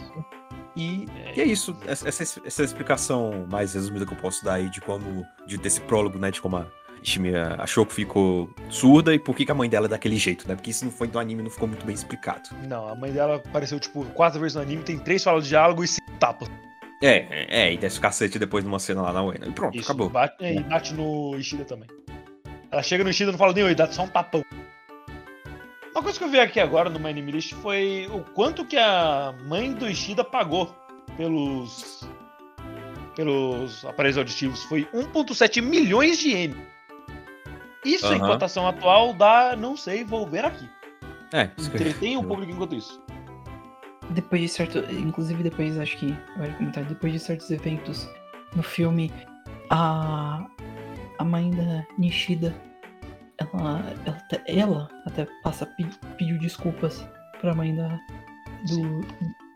e, 0.76 1.06
e 1.34 1.40
é 1.40 1.44
isso. 1.44 1.76
Essa, 1.86 2.08
essa, 2.08 2.40
essa 2.44 2.62
explicação 2.62 3.46
mais 3.50 3.74
resumida 3.74 4.04
que 4.04 4.12
eu 4.12 4.18
posso 4.18 4.44
dar 4.44 4.54
aí 4.54 4.68
de 4.68 4.80
como. 4.80 5.26
De, 5.46 5.56
desse 5.56 5.80
prólogo, 5.80 6.18
né? 6.18 6.30
De 6.30 6.40
como 6.40 6.56
a 6.56 6.66
Ishimiya 7.02 7.56
achou 7.58 7.86
que 7.86 7.94
ficou 7.94 8.50
surda 8.68 9.14
e 9.14 9.18
por 9.18 9.34
que, 9.34 9.46
que 9.46 9.52
a 9.52 9.54
mãe 9.54 9.70
dela 9.70 9.86
é 9.86 9.88
daquele 9.88 10.16
jeito, 10.16 10.46
né? 10.46 10.54
Porque 10.54 10.70
isso 10.70 10.84
não 10.84 10.92
foi 10.92 11.08
do 11.08 11.18
anime, 11.18 11.42
não 11.42 11.50
ficou 11.50 11.66
muito 11.66 11.86
bem 11.86 11.94
explicado. 11.94 12.50
Não, 12.68 12.88
a 12.88 12.94
mãe 12.94 13.10
dela 13.10 13.36
apareceu, 13.36 13.80
tipo, 13.80 14.04
quatro 14.06 14.38
vezes 14.38 14.54
no 14.54 14.62
anime, 14.62 14.82
tem 14.82 14.98
três 14.98 15.24
falas 15.24 15.44
de 15.44 15.50
diálogo 15.50 15.82
e 15.82 15.88
cinco 15.88 16.10
tapas. 16.18 16.48
É, 17.02 17.26
é, 17.30 17.46
é, 17.48 17.72
e 17.72 17.76
desce 17.76 17.98
o 17.98 18.00
cacete 18.00 18.38
depois 18.38 18.64
numa 18.64 18.78
cena 18.78 19.02
lá 19.02 19.12
na 19.12 19.22
Uena. 19.22 19.46
E 19.46 19.52
pronto, 19.52 19.76
Isso, 19.76 19.84
acabou. 19.84 20.08
Bate, 20.08 20.44
é, 20.44 20.54
e 20.54 20.62
bate 20.62 20.94
no 20.94 21.36
Ishida 21.36 21.64
também. 21.64 21.88
Ela 22.70 22.82
chega 22.82 23.04
no 23.04 23.10
Ishida 23.10 23.30
e 23.30 23.32
não 23.32 23.38
fala 23.38 23.52
nem 23.52 23.64
oi, 23.64 23.74
dá 23.74 23.86
só 23.86 24.02
um 24.02 24.08
tapão. 24.08 24.42
Uma 25.96 26.02
coisa 26.02 26.18
que 26.18 26.24
eu 26.26 26.28
vi 26.28 26.38
aqui 26.38 26.60
agora 26.60 26.90
no 26.90 27.00
My 27.00 27.08
Anime 27.08 27.32
List 27.32 27.54
foi 27.54 28.06
o 28.12 28.20
quanto 28.34 28.66
que 28.66 28.76
a 28.76 29.34
mãe 29.46 29.72
do 29.72 29.88
Ishida 29.88 30.22
pagou 30.22 30.76
pelos 31.16 32.06
pelos 33.14 33.82
aparelhos 33.82 34.18
auditivos. 34.18 34.62
Foi 34.64 34.84
1.7 34.92 35.62
milhões 35.62 36.18
de 36.18 36.32
ienes. 36.32 36.58
Isso 37.82 38.12
em 38.12 38.18
Aham. 38.18 38.26
cotação 38.26 38.68
atual 38.68 39.14
dá, 39.14 39.56
não 39.56 39.74
sei, 39.74 40.04
vou 40.04 40.26
ver 40.26 40.44
aqui. 40.44 40.68
É, 41.32 41.50
Entretém 41.58 42.18
o 42.18 42.22
público 42.22 42.52
enquanto 42.52 42.74
isso. 42.74 43.02
Depois 44.10 44.42
de 44.42 44.48
certo. 44.48 44.78
Inclusive 44.90 45.42
depois, 45.42 45.78
acho 45.78 45.96
que. 45.96 46.14
Vai 46.36 46.54
comentar, 46.58 46.84
depois 46.84 47.10
de 47.10 47.18
certos 47.18 47.50
eventos 47.50 48.06
no 48.54 48.62
filme, 48.62 49.10
a. 49.70 50.46
A 51.18 51.24
mãe 51.24 51.50
da 51.52 51.86
Nishida. 51.96 52.54
Ela. 53.38 53.80
Ela, 54.06 54.16
até- 54.16 54.42
ela 54.46 54.88
até 55.06 55.26
passa 55.42 55.66
pe- 55.66 55.86
pediu 56.16 56.38
desculpas 56.38 57.06
pra 57.40 57.54
mãe 57.54 57.74
da. 57.74 57.98
Do. 58.68 59.00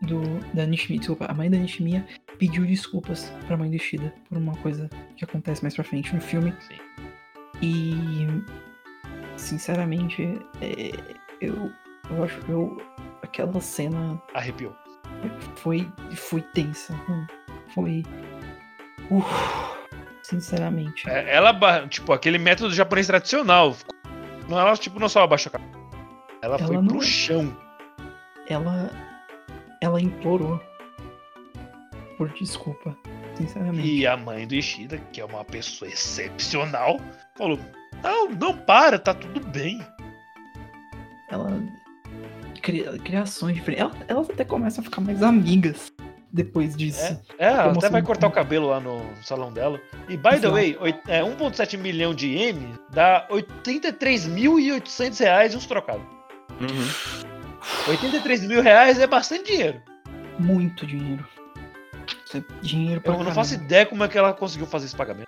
Do. 0.07 0.21
Da 0.53 0.65
Nishimiya. 0.65 0.99
Desculpa, 0.99 1.25
a 1.25 1.33
mãe 1.33 1.49
da 1.49 1.57
Nishimiya 1.57 2.05
pediu 2.37 2.65
desculpas 2.65 3.31
pra 3.47 3.57
mãe 3.57 3.69
do 3.69 3.75
Ishida 3.75 4.13
por 4.29 4.37
uma 4.37 4.55
coisa 4.57 4.89
que 5.17 5.23
acontece 5.25 5.61
mais 5.63 5.75
pra 5.75 5.83
frente 5.83 6.13
no 6.15 6.21
filme. 6.21 6.53
Sim. 6.59 6.77
E. 7.61 8.27
Sinceramente, 9.37 10.23
é, 10.61 10.91
eu. 11.39 11.71
Eu 12.09 12.23
acho. 12.23 12.39
Eu, 12.49 12.81
aquela 13.21 13.59
cena 13.61 14.21
Arrepiou. 14.33 14.75
foi, 15.55 15.87
foi 16.15 16.41
tensa. 16.41 16.93
Foi. 17.73 18.03
Uf, 19.09 19.25
sinceramente. 20.23 21.09
É, 21.09 21.35
Ela, 21.35 21.87
tipo, 21.87 22.11
aquele 22.13 22.37
método 22.37 22.73
japonês 22.73 23.07
tradicional. 23.07 23.75
Não, 24.49 24.59
ela, 24.59 24.75
tipo, 24.75 24.99
não 24.99 25.07
só 25.09 25.23
abaixou 25.23 25.49
a 25.53 25.59
cabeça. 25.59 25.71
Ela, 26.41 26.55
Ela 26.57 26.67
foi 26.67 26.75
não- 26.77 26.87
pro 26.87 27.01
chão. 27.01 27.55
Ela. 28.47 28.89
Ela 29.81 30.01
implorou 30.01 30.59
por 32.17 32.29
desculpa. 32.33 32.95
Sinceramente. 33.35 33.87
E 33.87 34.05
a 34.05 34.15
mãe 34.17 34.45
do 34.47 34.53
Ishida, 34.53 34.97
que 35.11 35.21
é 35.21 35.25
uma 35.25 35.43
pessoa 35.45 35.89
excepcional, 35.89 36.99
falou: 37.35 37.57
Não, 38.03 38.29
não 38.29 38.57
para, 38.57 38.99
tá 38.99 39.13
tudo 39.13 39.39
bem. 39.39 39.79
Ela. 41.29 41.61
Cria, 42.61 42.97
criações 42.99 43.55
diferentes. 43.55 43.85
Ela- 43.85 44.05
elas 44.07 44.29
até 44.29 44.43
começam 44.45 44.81
a 44.81 44.85
ficar 44.85 45.01
mais 45.01 45.23
amigas 45.23 45.91
depois 46.33 46.75
disso. 46.75 47.19
É, 47.37 47.47
ela 47.47 47.71
até 47.73 47.89
vai 47.89 48.01
cortar 48.01 48.27
o 48.27 48.31
cabelo 48.31 48.67
lá 48.69 48.79
no 48.79 49.01
salão 49.23 49.51
dela. 49.51 49.79
E 50.07 50.15
by 50.15 50.23
the 50.23 50.35
Exato. 50.37 50.53
way, 50.53 50.77
oit- 50.79 51.01
é, 51.07 51.21
1,7 51.23 51.77
milhão 51.77 52.13
de 52.13 52.27
ienes 52.27 52.77
dá 52.91 53.27
83.800 53.29 55.19
reais 55.19 55.55
uns 55.55 55.65
trocados. 55.65 56.05
Uhum. 56.59 57.21
83 57.89 58.45
mil 58.47 58.61
reais 58.61 58.99
é 58.99 59.07
bastante 59.07 59.51
dinheiro. 59.51 59.81
Muito 60.39 60.85
dinheiro. 60.85 61.27
Isso 62.25 62.37
é 62.37 62.43
dinheiro 62.61 63.01
pra 63.01 63.09
Eu 63.13 63.17
não 63.17 63.25
caralho. 63.25 63.35
faço 63.35 63.53
ideia 63.55 63.85
como 63.85 64.03
é 64.03 64.07
que 64.07 64.17
ela 64.17 64.33
conseguiu 64.33 64.65
fazer 64.67 64.85
esse 64.85 64.95
pagamento. 64.95 65.27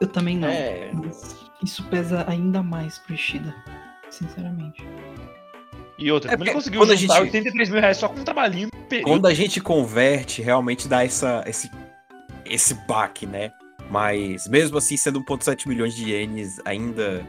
Eu 0.00 0.08
também 0.08 0.36
não. 0.36 0.48
É. 0.48 0.90
Mas 0.92 1.36
isso 1.62 1.82
pesa 1.84 2.24
ainda 2.28 2.62
mais 2.62 2.98
pro 2.98 3.14
Ishida. 3.14 3.54
Sinceramente. 4.10 4.84
E 5.98 6.10
outra, 6.10 6.30
É 6.32 6.34
como 6.34 6.44
ele 6.44 6.52
conseguiu 6.52 6.80
quando 6.80 6.92
a 6.92 6.96
juntar 6.96 7.14
gente- 7.16 7.26
83 7.26 7.68
mil 7.70 7.80
reais 7.80 7.96
só 7.96 8.08
com 8.08 8.20
um 8.20 8.24
trabalhinho. 8.24 8.68
Quando 9.02 9.26
a 9.26 9.34
gente 9.34 9.60
converte, 9.60 10.42
realmente 10.42 10.88
dá 10.88 11.04
essa, 11.04 11.42
esse, 11.46 11.70
esse 12.44 12.74
baque, 12.86 13.26
né? 13.26 13.50
Mas 13.90 14.48
mesmo 14.48 14.78
assim, 14.78 14.96
sendo 14.96 15.20
1,7 15.22 15.68
milhões 15.68 15.94
de 15.94 16.10
ienes, 16.10 16.60
ainda 16.64 17.24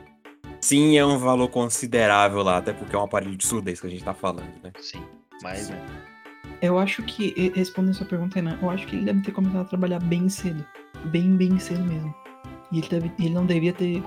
sim 0.62 0.98
é 0.98 1.06
um 1.06 1.18
valor 1.18 1.48
considerável 1.50 2.42
lá, 2.42 2.58
até 2.58 2.74
porque 2.74 2.96
é 2.96 3.00
um 3.00 3.04
aparelho 3.04 3.36
de 3.36 3.46
surdez 3.46 3.80
que 3.80 3.88
a 3.88 3.90
gente 3.90 4.04
tá 4.04 4.14
falando, 4.14 4.52
né? 4.64 4.72
Sim, 4.80 5.04
mas 5.44 5.70
né, 5.70 5.80
Eu 6.62 6.80
acho 6.80 7.04
que, 7.04 7.52
respondendo 7.56 7.94
sua 7.94 8.08
pergunta, 8.08 8.36
Renan, 8.36 8.58
eu 8.62 8.70
acho 8.70 8.88
que 8.88 8.96
ele 8.96 9.06
deve 9.06 9.22
ter 9.22 9.32
começado 9.32 9.62
a 9.62 9.66
trabalhar 9.66 10.00
bem 10.00 10.28
cedo. 10.30 10.66
Bem, 11.06 11.36
bem 11.36 11.60
cedo 11.60 11.84
mesmo. 11.84 12.14
E 12.72 12.80
ele, 12.80 12.88
deve, 12.88 13.12
ele 13.20 13.30
não 13.34 13.46
devia 13.46 13.74
ter 13.74 14.02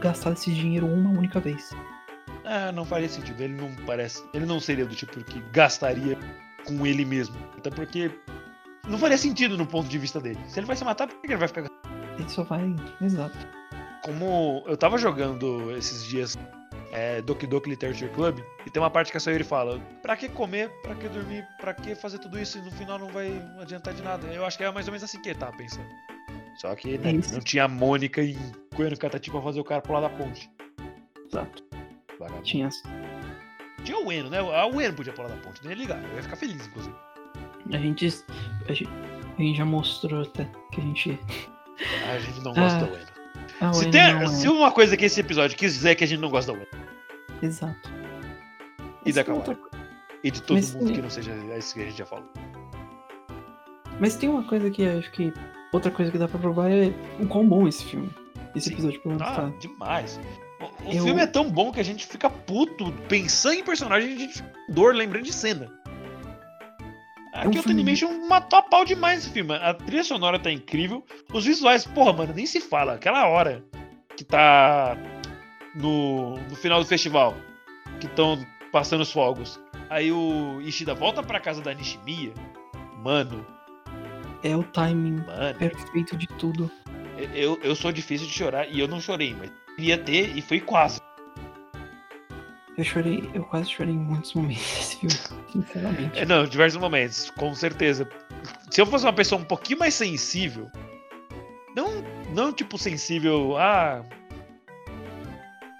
gastado 0.00 0.34
esse 0.34 0.52
dinheiro 0.52 0.86
uma 0.86 1.10
única 1.10 1.40
vez. 1.40 1.70
Ah, 2.48 2.72
não 2.72 2.84
faria 2.84 3.08
sentido. 3.08 3.42
Ele 3.42 3.54
não 3.54 3.74
parece. 3.84 4.24
Ele 4.32 4.46
não 4.46 4.58
seria 4.58 4.86
do 4.86 4.94
tipo 4.94 5.22
que 5.22 5.40
gastaria 5.52 6.18
com 6.66 6.86
ele 6.86 7.04
mesmo. 7.04 7.36
Até 7.56 7.70
porque 7.70 8.10
não 8.88 8.98
faria 8.98 9.18
sentido 9.18 9.56
no 9.58 9.66
ponto 9.66 9.88
de 9.88 9.98
vista 9.98 10.18
dele. 10.18 10.38
Se 10.48 10.58
ele 10.58 10.66
vai 10.66 10.74
se 10.74 10.84
matar, 10.84 11.06
por 11.06 11.20
que 11.20 11.26
ele 11.26 11.36
vai 11.36 11.48
ficar 11.48 11.70
Ele 12.18 12.28
só 12.28 12.42
vai. 12.44 12.74
Exato. 13.02 13.36
como 14.02 14.64
eu 14.66 14.76
tava 14.76 14.96
jogando 14.96 15.70
esses 15.76 16.04
dias 16.04 16.38
é, 16.90 17.20
Doki 17.20 17.46
Doki 17.46 17.68
Literature 17.68 18.10
Club, 18.10 18.38
e 18.66 18.70
tem 18.70 18.82
uma 18.82 18.90
parte 18.90 19.10
que 19.10 19.18
a 19.18 19.20
Sayori 19.20 19.44
fala: 19.44 19.78
pra 20.02 20.16
que 20.16 20.28
comer, 20.28 20.70
pra 20.82 20.94
que 20.94 21.06
dormir, 21.08 21.46
pra 21.60 21.74
que 21.74 21.94
fazer 21.94 22.18
tudo 22.18 22.40
isso 22.40 22.58
e 22.58 22.62
no 22.62 22.70
final 22.70 22.98
não 22.98 23.08
vai 23.08 23.30
adiantar 23.60 23.92
de 23.92 24.02
nada. 24.02 24.26
Eu 24.28 24.46
acho 24.46 24.56
que 24.56 24.64
é 24.64 24.70
mais 24.70 24.86
ou 24.86 24.92
menos 24.92 25.04
assim 25.04 25.20
que 25.20 25.28
ele 25.28 25.38
tava 25.38 25.56
pensando. 25.56 25.88
Só 26.56 26.74
que 26.74 26.96
né, 26.98 27.12
não 27.32 27.40
tinha 27.40 27.64
a 27.64 27.68
Mônica 27.68 28.22
em 28.22 28.36
Coelho 28.74 28.98
Catati 28.98 29.30
pra 29.30 29.42
fazer 29.42 29.60
o 29.60 29.64
cara 29.64 29.82
pular 29.82 30.00
da 30.00 30.08
ponte. 30.08 30.50
Exato. 31.26 31.67
Vagabundo. 32.18 32.42
Tinha. 32.42 32.68
Tinha 33.84 33.98
o 33.98 34.10
Eno, 34.12 34.28
né? 34.30 34.38
A 34.38 34.66
Ueno 34.66 34.94
podia 34.94 35.12
pular 35.12 35.28
da 35.28 35.36
ponte, 35.36 35.62
não 35.62 35.70
ia 35.70 35.76
ligar. 35.76 36.02
Eu 36.02 36.16
ia 36.16 36.22
ficar 36.22 36.36
feliz, 36.36 36.66
inclusive. 36.66 36.94
A 37.72 37.78
gente. 37.78 38.06
A 38.68 38.72
gente, 38.72 38.88
a 39.38 39.42
gente 39.42 39.56
já 39.58 39.64
mostrou 39.64 40.22
até 40.22 40.44
que 40.72 40.80
a 40.80 40.84
gente. 40.84 41.18
A 42.12 42.18
gente 42.18 42.40
não 42.40 42.52
gosta 42.52 42.76
Ah, 42.78 42.80
da 42.80 42.86
Ueno. 42.92 43.06
Ah, 43.60 43.72
Se, 43.72 43.86
o 43.86 43.90
tem, 43.92 44.00
Eno 44.00 44.14
não 44.18 44.24
é. 44.24 44.26
se 44.26 44.48
uma 44.48 44.72
coisa 44.72 44.96
que 44.96 45.04
esse 45.04 45.20
episódio 45.20 45.56
quiser 45.56 45.94
que 45.94 46.02
a 46.02 46.06
gente 46.08 46.18
não 46.18 46.28
gosta 46.28 46.50
da 46.52 46.58
Ueno, 46.58 46.68
Exato. 47.40 47.88
E 49.06 49.12
da 49.12 49.20
é 49.20 49.24
Kawaii. 49.24 49.46
outra- 49.48 49.68
e 50.24 50.30
de 50.32 50.42
todo 50.42 50.56
Mas 50.56 50.74
mundo 50.74 50.88
sim. 50.88 50.94
que 50.94 51.02
não 51.02 51.08
seja 51.10 51.32
isso 51.56 51.74
que 51.74 51.82
a 51.82 51.84
gente 51.84 51.98
já 51.98 52.04
falou. 52.06 52.28
Mas 54.00 54.16
tem 54.16 54.28
uma 54.28 54.42
coisa 54.42 54.68
que 54.70 54.82
eu 54.82 54.98
acho 54.98 55.10
que. 55.12 55.32
Outra 55.72 55.90
coisa 55.92 56.10
que 56.10 56.18
dá 56.18 56.26
pra 56.26 56.38
provar 56.40 56.70
é 56.70 56.92
o 57.20 57.26
quão 57.28 57.46
bom 57.48 57.68
esse 57.68 57.84
filme. 57.84 58.10
Esse 58.56 58.68
Sim. 58.68 58.74
episódio, 58.74 59.00
pelo 59.02 59.14
menos, 59.16 59.28
Ah, 59.32 59.36
tá. 59.42 59.52
demais. 59.60 60.18
O, 60.60 60.92
Eu- 60.92 61.04
filme 61.04 61.20
é 61.22 61.26
tão 61.26 61.48
bom 61.50 61.70
que 61.72 61.78
a 61.80 61.84
gente 61.84 62.06
fica 62.06 62.28
puto 62.28 62.90
pensando 63.08 63.54
em 63.54 63.62
personagem 63.64 64.12
a 64.14 64.18
gente 64.18 64.34
fica 64.34 64.48
com 64.66 64.72
dor 64.72 64.94
lembrando 64.94 65.24
de 65.24 65.32
cena. 65.32 65.72
É 67.34 67.40
Aqui 67.40 67.48
um 67.48 67.50
o 67.50 67.62
filme- 67.62 67.72
Animation 67.82 68.26
matou 68.26 68.58
a 68.58 68.62
pau 68.62 68.84
demais 68.84 69.20
esse 69.20 69.30
filme. 69.30 69.54
A 69.54 69.72
trilha 69.74 70.02
sonora 70.02 70.38
tá 70.38 70.50
incrível. 70.50 71.04
Os 71.32 71.44
visuais, 71.44 71.84
porra, 71.86 72.12
mano, 72.12 72.32
nem 72.34 72.46
se 72.46 72.60
fala. 72.60 72.94
Aquela 72.94 73.28
hora 73.28 73.62
que 74.16 74.24
tá 74.24 74.96
no, 75.76 76.36
no 76.36 76.56
final 76.56 76.80
do 76.80 76.86
festival, 76.86 77.36
que 78.00 78.06
estão 78.06 78.44
passando 78.72 79.02
os 79.02 79.12
fogos. 79.12 79.60
Aí 79.88 80.10
o 80.10 80.60
Ishida 80.62 80.94
volta 80.94 81.22
pra 81.22 81.38
casa 81.38 81.62
da 81.62 81.72
Nishimiya. 81.72 82.32
Mano, 83.04 83.46
É 84.42 84.56
o 84.56 84.64
timing 84.64 85.22
mano. 85.24 85.54
perfeito 85.56 86.16
de 86.16 86.26
tudo. 86.26 86.68
Eu, 87.34 87.58
eu 87.62 87.74
sou 87.76 87.92
difícil 87.92 88.26
de 88.26 88.32
chorar 88.32 88.68
e 88.68 88.80
eu 88.80 88.88
não 88.88 89.00
chorei, 89.00 89.34
mas 89.38 89.50
queria 89.78 89.96
ter 89.96 90.36
e 90.36 90.42
foi 90.42 90.60
quase. 90.60 91.00
Eu 92.76 92.84
chorei, 92.84 93.28
eu 93.34 93.42
quase 93.44 93.70
chorei 93.70 93.94
em 93.94 93.98
muitos 93.98 94.34
momentos 94.34 94.62
desse 94.64 94.96
filme, 94.96 95.16
sinceramente. 95.52 96.18
É, 96.18 96.24
não, 96.26 96.44
diversos 96.46 96.80
momentos, 96.80 97.30
com 97.30 97.54
certeza. 97.54 98.08
Se 98.70 98.80
eu 98.80 98.86
fosse 98.86 99.04
uma 99.04 99.12
pessoa 99.12 99.40
um 99.40 99.44
pouquinho 99.44 99.78
mais 99.80 99.94
sensível, 99.94 100.68
não, 101.74 102.04
não 102.34 102.52
tipo 102.52 102.76
sensível, 102.78 103.56
ah. 103.56 104.04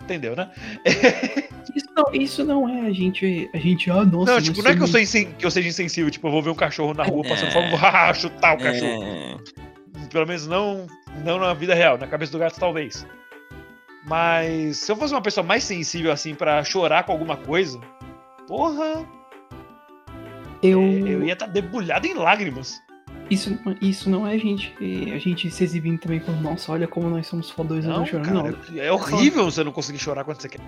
Entendeu, 0.02 0.34
né? 0.34 0.50
Isso 1.76 1.88
não, 1.94 2.04
isso 2.14 2.44
não 2.44 2.68
é 2.68 2.86
a 2.86 2.92
gente. 2.92 3.48
A 3.52 3.58
gente, 3.58 3.90
ah, 3.90 4.02
nossa. 4.04 4.10
não, 4.30 4.34
nós 4.34 4.44
tipo, 4.44 4.62
não 4.62 4.70
é 4.70 4.74
que 4.76 4.82
eu, 4.82 4.86
sou 4.86 4.98
insen- 4.98 5.32
que 5.32 5.44
eu 5.44 5.50
seja 5.50 5.68
insensível, 5.68 6.10
tipo, 6.10 6.26
eu 6.26 6.32
vou 6.32 6.42
ver 6.42 6.50
um 6.50 6.54
cachorro 6.54 6.94
na 6.94 7.04
rua 7.04 7.22
passando 7.24 7.48
É. 7.48 7.50
fome, 7.52 7.68
vou 7.70 7.78
ah, 7.82 8.14
chutar 8.14 8.54
o 8.54 8.58
cachorro. 8.58 9.04
É, 9.04 9.36
Pelo 10.10 10.26
menos 10.26 10.46
não, 10.46 10.86
não 11.24 11.38
na 11.38 11.52
vida 11.52 11.74
real, 11.74 11.98
na 11.98 12.06
cabeça 12.06 12.32
do 12.32 12.38
gato 12.38 12.58
talvez. 12.58 13.06
Mas 14.08 14.78
se 14.78 14.90
eu 14.90 14.96
fosse 14.96 15.12
uma 15.14 15.20
pessoa 15.22 15.44
mais 15.46 15.64
sensível 15.64 16.10
assim 16.10 16.34
pra 16.34 16.64
chorar 16.64 17.04
com 17.04 17.12
alguma 17.12 17.36
coisa, 17.36 17.78
porra, 18.46 19.06
Eu, 20.62 20.80
eu 20.82 21.22
ia 21.22 21.34
estar 21.34 21.46
debulhado 21.46 22.06
em 22.06 22.14
lágrimas. 22.14 22.80
isso, 23.30 23.50
não- 23.64 23.76
isso 23.82 24.08
não 24.10 24.26
é 24.26 24.34
a 24.34 24.38
gente, 24.38 24.74
a 25.14 25.18
gente 25.18 25.50
se 25.50 25.62
exibindo 25.62 26.00
também 26.00 26.18
como, 26.20 26.40
nossa, 26.40 26.72
olha 26.72 26.88
como 26.88 27.08
nós 27.10 27.26
somos 27.26 27.50
fodões 27.50 27.84
Não, 27.84 27.98
não 27.98 28.06
chorando. 28.06 28.24
cara, 28.26 28.58
Não, 28.72 28.82
é 28.82 28.90
horrível 28.90 29.44
você 29.44 29.62
não 29.62 29.72
conseguir 29.72 29.98
chorar 29.98 30.24
quando 30.24 30.40
você 30.40 30.48
quer. 30.48 30.60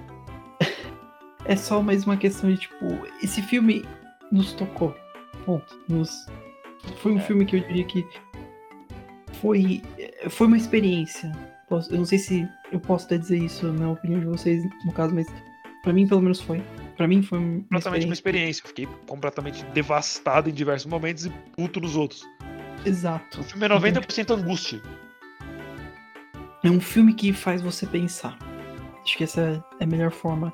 é 1.46 1.56
só 1.56 1.80
mais 1.82 2.04
uma 2.04 2.16
questão 2.18 2.50
de, 2.50 2.58
tipo, 2.58 2.84
esse 3.22 3.40
filme 3.42 3.84
nos 4.30 4.52
tocou. 4.52 4.94
Ponto. 5.46 5.78
Nos, 5.88 6.26
foi 6.98 7.12
um 7.12 7.18
É. 7.18 7.22
filme 7.22 7.46
que 7.46 7.56
eu 7.56 7.60
diria 7.60 7.84
que 7.84 8.06
foi, 9.40 9.82
foi 10.28 10.46
uma 10.46 10.56
experiência. 10.58 11.32
Eu 11.90 11.96
não 11.98 12.04
sei 12.04 12.18
se 12.18 12.46
eu 12.72 12.80
posso 12.80 13.06
até 13.06 13.18
dizer 13.18 13.38
isso 13.38 13.72
na 13.72 13.90
opinião 13.90 14.20
de 14.20 14.26
vocês, 14.26 14.62
no 14.84 14.92
caso, 14.92 15.14
mas 15.14 15.26
pra 15.82 15.92
mim, 15.92 16.06
pelo 16.06 16.20
menos, 16.20 16.40
foi. 16.40 16.62
Pra 16.96 17.08
mim, 17.08 17.22
foi 17.22 17.38
uma 17.38 17.60
Completamente 17.62 18.04
uma 18.04 18.14
experiência. 18.14 18.62
Eu 18.62 18.68
fiquei 18.68 18.86
completamente 19.06 19.64
devastado 19.66 20.50
em 20.50 20.52
diversos 20.52 20.86
momentos 20.86 21.26
e 21.26 21.30
puto 21.56 21.80
nos 21.80 21.96
outros. 21.96 22.24
Exato. 22.84 23.40
O 23.40 23.44
filme 23.44 23.66
é 23.66 23.68
90% 23.68 24.30
angústia. 24.30 24.82
É 26.62 26.70
um 26.70 26.80
filme 26.80 27.14
que 27.14 27.32
faz 27.32 27.62
você 27.62 27.86
pensar. 27.86 28.38
Acho 29.02 29.16
que 29.16 29.24
essa 29.24 29.64
é 29.80 29.84
a 29.84 29.86
melhor 29.86 30.10
forma 30.10 30.52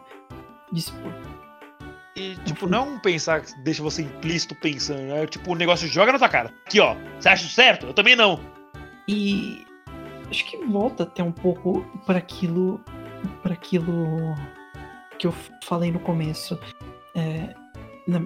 de 0.72 0.78
expor. 0.78 1.12
E, 2.14 2.34
tipo, 2.44 2.66
não 2.66 2.96
é 2.96 2.98
pensar 3.00 3.42
que 3.42 3.58
deixa 3.60 3.82
você 3.82 4.02
implícito 4.02 4.54
pensando. 4.54 5.12
É 5.12 5.26
tipo, 5.26 5.52
o 5.52 5.54
negócio 5.54 5.86
joga 5.88 6.12
na 6.12 6.18
tua 6.18 6.28
cara. 6.28 6.54
Aqui, 6.64 6.80
ó. 6.80 6.96
Você 7.18 7.28
acha 7.28 7.48
certo? 7.48 7.86
Eu 7.86 7.92
também 7.92 8.16
não. 8.16 8.40
E 9.08 9.66
acho 10.30 10.44
que 10.46 10.56
volta 10.64 11.04
até 11.04 11.22
um 11.22 11.32
pouco 11.32 11.84
para 12.04 12.18
aquilo, 12.18 12.80
para 13.42 13.54
aquilo 13.54 14.34
que 15.18 15.26
eu 15.26 15.32
falei 15.64 15.90
no 15.90 16.00
começo. 16.00 16.58
É, 17.14 17.54
na, 18.06 18.20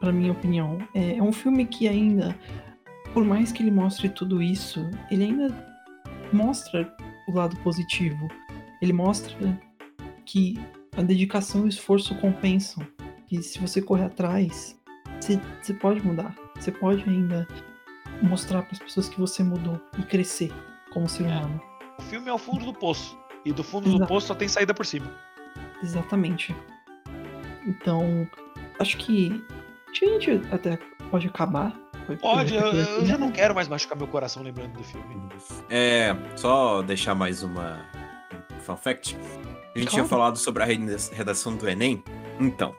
pra 0.00 0.12
minha 0.12 0.32
opinião, 0.32 0.78
é, 0.94 1.16
é 1.16 1.22
um 1.22 1.32
filme 1.32 1.64
que 1.66 1.88
ainda, 1.88 2.36
por 3.12 3.24
mais 3.24 3.52
que 3.52 3.62
ele 3.62 3.70
mostre 3.70 4.08
tudo 4.08 4.42
isso, 4.42 4.88
ele 5.10 5.24
ainda 5.24 5.54
mostra 6.32 6.92
o 7.28 7.32
lado 7.32 7.56
positivo. 7.58 8.28
Ele 8.82 8.92
mostra 8.92 9.36
que 10.26 10.58
a 10.96 11.02
dedicação 11.02 11.62
e 11.62 11.64
o 11.64 11.68
esforço 11.68 12.14
compensam. 12.16 12.86
E 13.30 13.42
se 13.42 13.58
você 13.58 13.80
correr 13.80 14.04
atrás, 14.04 14.78
você 15.20 15.74
pode 15.74 16.04
mudar. 16.04 16.34
Você 16.56 16.70
pode 16.70 17.08
ainda 17.08 17.46
mostrar 18.22 18.62
para 18.62 18.72
as 18.72 18.78
pessoas 18.78 19.08
que 19.08 19.18
você 19.18 19.42
mudou 19.42 19.80
e 19.98 20.02
crescer 20.02 20.52
como 20.94 21.08
ser 21.08 21.24
humano. 21.24 21.60
O 21.98 22.02
filme 22.02 22.28
é 22.28 22.32
o 22.32 22.38
fundo 22.38 22.64
do 22.64 22.72
poço. 22.72 23.18
E 23.44 23.52
do 23.52 23.62
fundo 23.62 23.90
do 23.90 23.96
Exato. 23.96 24.08
poço 24.08 24.26
só 24.28 24.34
tem 24.34 24.48
saída 24.48 24.72
por 24.72 24.86
cima. 24.86 25.10
Exatamente. 25.82 26.54
Então, 27.66 28.26
acho 28.80 28.96
que. 28.96 29.44
A 29.90 29.94
gente 29.94 30.42
até 30.50 30.76
pode 31.10 31.26
acabar. 31.28 31.72
Pode, 32.20 32.54
eu, 32.54 32.60
eu 32.60 33.00
né? 33.00 33.06
já 33.06 33.16
não 33.16 33.30
quero 33.30 33.54
mais 33.54 33.68
machucar 33.68 33.96
meu 33.96 34.06
coração 34.06 34.42
lembrando 34.42 34.72
do 34.72 34.82
filme. 34.84 35.28
É, 35.70 36.14
só 36.36 36.82
deixar 36.82 37.14
mais 37.14 37.42
uma 37.42 37.80
um 38.54 38.60
fun 38.60 38.76
fact. 38.76 39.16
A 39.74 39.78
gente 39.78 39.88
tinha 39.90 40.02
Claro. 40.02 40.08
falado 40.08 40.36
sobre 40.38 40.62
a 40.62 40.66
reda- 40.66 40.96
redação 41.12 41.56
do 41.56 41.68
Enem. 41.68 42.02
Então, 42.40 42.74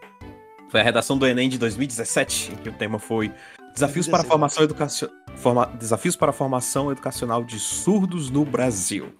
foi 0.70 0.82
a 0.82 0.84
redação 0.84 1.18
do 1.18 1.26
Enem 1.26 1.48
de 1.50 1.58
2017, 1.58 2.52
em 2.52 2.56
que 2.58 2.70
o 2.70 2.74
tema 2.74 3.00
foi 3.00 3.32
Desafios 3.76 4.08
para 4.08 4.20
a 4.20 4.24
2017. 4.24 4.28
formação 4.30 4.64
educacio- 4.64 5.10
forma- 5.36 5.66
Desafios 5.78 6.16
para 6.16 6.30
a 6.32 6.34
formação 6.34 6.92
educacional 6.92 7.44
de 7.44 7.60
surdos 7.60 8.30
no 8.30 8.44
Brasil. 8.46 9.14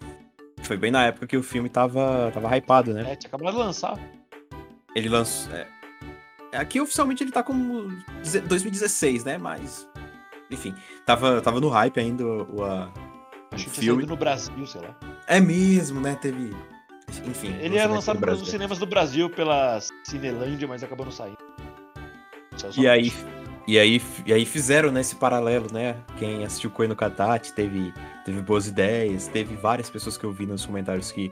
Foi 0.64 0.78
bem 0.78 0.90
na 0.92 1.06
época 1.06 1.28
que 1.28 1.38
o 1.38 1.44
filme 1.44 1.70
tava, 1.70 2.32
tava 2.34 2.56
hypado, 2.58 2.94
né? 2.94 3.12
É, 3.12 3.16
tinha 3.16 3.28
acabado 3.28 3.54
de 3.54 3.60
lançar. 3.60 4.00
Ele 4.96 5.10
lançou. 5.10 5.54
É, 5.54 5.68
aqui 6.58 6.80
oficialmente 6.82 7.24
ele 7.24 7.32
tá 7.32 7.44
como 7.44 7.92
deze- 8.24 8.40
2016, 8.42 9.24
né? 9.24 9.38
Mas. 9.38 9.88
Enfim, 10.50 10.74
tava, 11.06 11.42
tava 11.42 11.60
no 11.60 11.70
hype 11.70 12.00
ainda 12.00 12.24
o, 12.26 12.64
a- 12.64 12.92
Acho 13.52 13.66
que 13.70 13.80
filme. 13.82 14.06
no 14.06 14.16
Brasil, 14.16 14.66
sei 14.66 14.82
lá. 14.82 14.96
É 15.28 15.40
mesmo, 15.40 16.00
né? 16.00 16.16
Teve. 16.22 16.56
Enfim. 17.26 17.56
Ele 17.60 17.78
era 17.78 17.92
lançado 17.92 18.16
no 18.16 18.22
pelos 18.22 18.38
Brasil. 18.40 18.52
cinemas 18.52 18.78
do 18.80 18.86
Brasil 18.86 19.30
pela 19.30 19.80
Cinelândia, 20.04 20.68
mas 20.68 20.84
acabou 20.84 21.06
não 21.06 21.12
saindo. 21.14 21.38
Só 22.58 22.70
E 22.78 22.88
aí. 22.88 23.12
E 23.68 23.80
aí, 23.80 24.02
e 24.26 24.34
aí 24.34 24.46
fizeram 24.46 24.92
né, 24.92 25.02
esse 25.02 25.16
paralelo, 25.16 25.68
né? 25.72 25.96
Quem 26.18 26.44
assistiu 26.46 26.70
Koe 26.70 26.88
no 26.88 26.96
Katachi 26.96 27.54
teve, 27.54 27.94
teve 28.24 28.42
boas 28.42 28.68
ideias, 28.68 29.28
teve 29.28 29.56
várias 29.56 29.90
pessoas 29.90 30.18
que 30.18 30.24
eu 30.24 30.32
vi 30.32 30.46
nos 30.46 30.66
comentários 30.66 31.12
que 31.12 31.32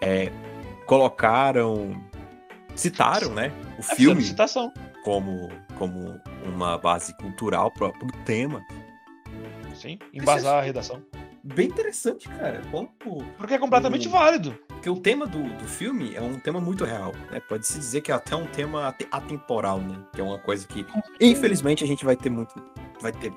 é, 0.00 0.30
colocaram, 0.86 2.00
citaram, 2.74 3.32
né? 3.34 3.52
O 3.78 3.80
É, 3.80 3.96
filme 3.96 4.22
citação. 4.22 4.72
como, 5.04 5.48
como 5.78 6.20
uma 6.44 6.78
base 6.78 7.16
cultural 7.16 7.70
pro, 7.70 7.92
pro 7.92 8.08
tema. 8.24 8.62
Sim, 9.74 9.98
embasar 10.12 10.58
a 10.58 10.62
redação. 10.62 11.02
Bem 11.42 11.66
interessante, 11.66 12.28
cara. 12.28 12.62
Como, 12.70 12.88
Porque 13.36 13.54
é 13.54 13.58
completamente 13.58 14.06
Hum. 14.06 14.12
válido. 14.12 14.56
Porque 14.82 14.90
o 14.90 14.96
tema 15.00 15.28
do, 15.28 15.40
do 15.44 15.64
filme 15.64 16.12
é 16.12 16.20
um 16.20 16.40
tema 16.40 16.60
muito 16.60 16.84
real, 16.84 17.12
né? 17.30 17.38
Pode-se 17.38 17.78
dizer 17.78 18.00
que 18.00 18.10
é 18.10 18.14
até 18.16 18.34
um 18.34 18.46
tema 18.46 18.88
ate- 18.88 19.06
atemporal, 19.12 19.78
né? 19.78 19.96
Que 20.12 20.20
é 20.20 20.24
uma 20.24 20.40
coisa 20.40 20.66
que, 20.66 20.84
infelizmente, 21.20 21.84
a 21.84 21.86
gente 21.86 22.04
vai 22.04 22.16
ter 22.16 22.28
muito. 22.30 22.52
Vai 23.00 23.12
ter 23.12 23.32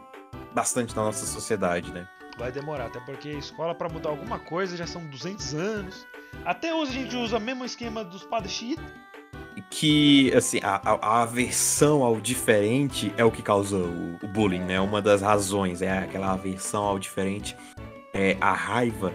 bastante 0.56 0.96
na 0.96 1.04
nossa 1.04 1.24
sociedade, 1.24 1.94
né? 1.94 2.08
Vai 2.40 2.52
demorar, 2.52 2.88
até 2.88 3.00
porque 3.02 3.30
escola 3.30 3.76
pra 3.76 3.88
mudar 3.88 4.10
alguma 4.10 4.40
coisa 4.40 4.76
já 4.76 4.88
são 4.88 5.06
200 5.06 5.54
anos. 5.54 6.08
Até 6.44 6.74
hoje 6.74 6.98
a 6.98 7.04
gente 7.04 7.16
usa 7.16 7.38
o 7.38 7.40
mesmo 7.40 7.64
esquema 7.64 8.04
dos 8.04 8.24
padres 8.24 8.52
chiitas. 8.52 8.84
que 9.70 10.34
assim 10.34 10.60
a, 10.64 10.82
a, 10.84 10.94
a 10.94 11.22
aversão 11.22 12.04
ao 12.04 12.20
diferente 12.20 13.14
é 13.18 13.24
o 13.24 13.30
que 13.30 13.44
causa 13.44 13.78
o, 13.78 14.16
o 14.24 14.28
bullying, 14.28 14.62
né? 14.64 14.80
Uma 14.82 15.00
das 15.00 15.22
razões 15.22 15.84
é 15.84 15.96
aquela 16.00 16.32
aversão 16.32 16.84
ao 16.84 16.98
diferente, 16.98 17.56
é 18.16 18.36
a 18.42 18.52
raiva 18.52 19.14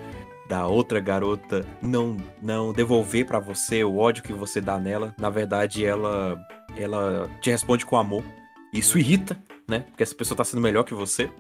da 0.51 0.66
outra 0.66 0.98
garota 0.98 1.64
não 1.80 2.16
não 2.42 2.72
devolver 2.72 3.24
pra 3.24 3.38
você 3.38 3.84
o 3.84 3.96
ódio 3.96 4.24
que 4.24 4.32
você 4.32 4.61
dá 4.61 4.80
nela. 4.80 5.14
Na 5.16 5.30
verdade, 5.30 5.86
ela 5.86 6.36
ela 6.76 7.30
te 7.40 7.51
responde 7.51 7.86
com 7.86 7.96
amor. 7.96 8.24
Isso 8.72 8.98
irrita, 8.98 9.40
né? 9.68 9.84
Porque 9.88 10.03
essa 10.03 10.14
pessoa 10.14 10.36
tá 10.36 10.42
sendo 10.42 10.61
melhor 10.61 10.82
que 10.82 10.92
você. 10.92 11.30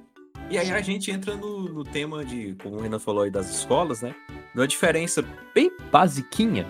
E 0.48 0.56
aí 0.56 0.70
a 0.70 0.80
gente 0.80 1.10
entra 1.10 1.34
no, 1.36 1.64
no 1.64 1.82
tema 1.82 2.24
de, 2.24 2.56
como 2.62 2.76
o 2.76 2.80
Renan 2.80 3.00
falou 3.00 3.24
aí 3.24 3.30
das 3.30 3.50
escolas, 3.50 4.00
né? 4.00 4.14
Uma 4.54 4.66
diferença 4.66 5.24
bem 5.52 5.72
basiquinha 5.90 6.66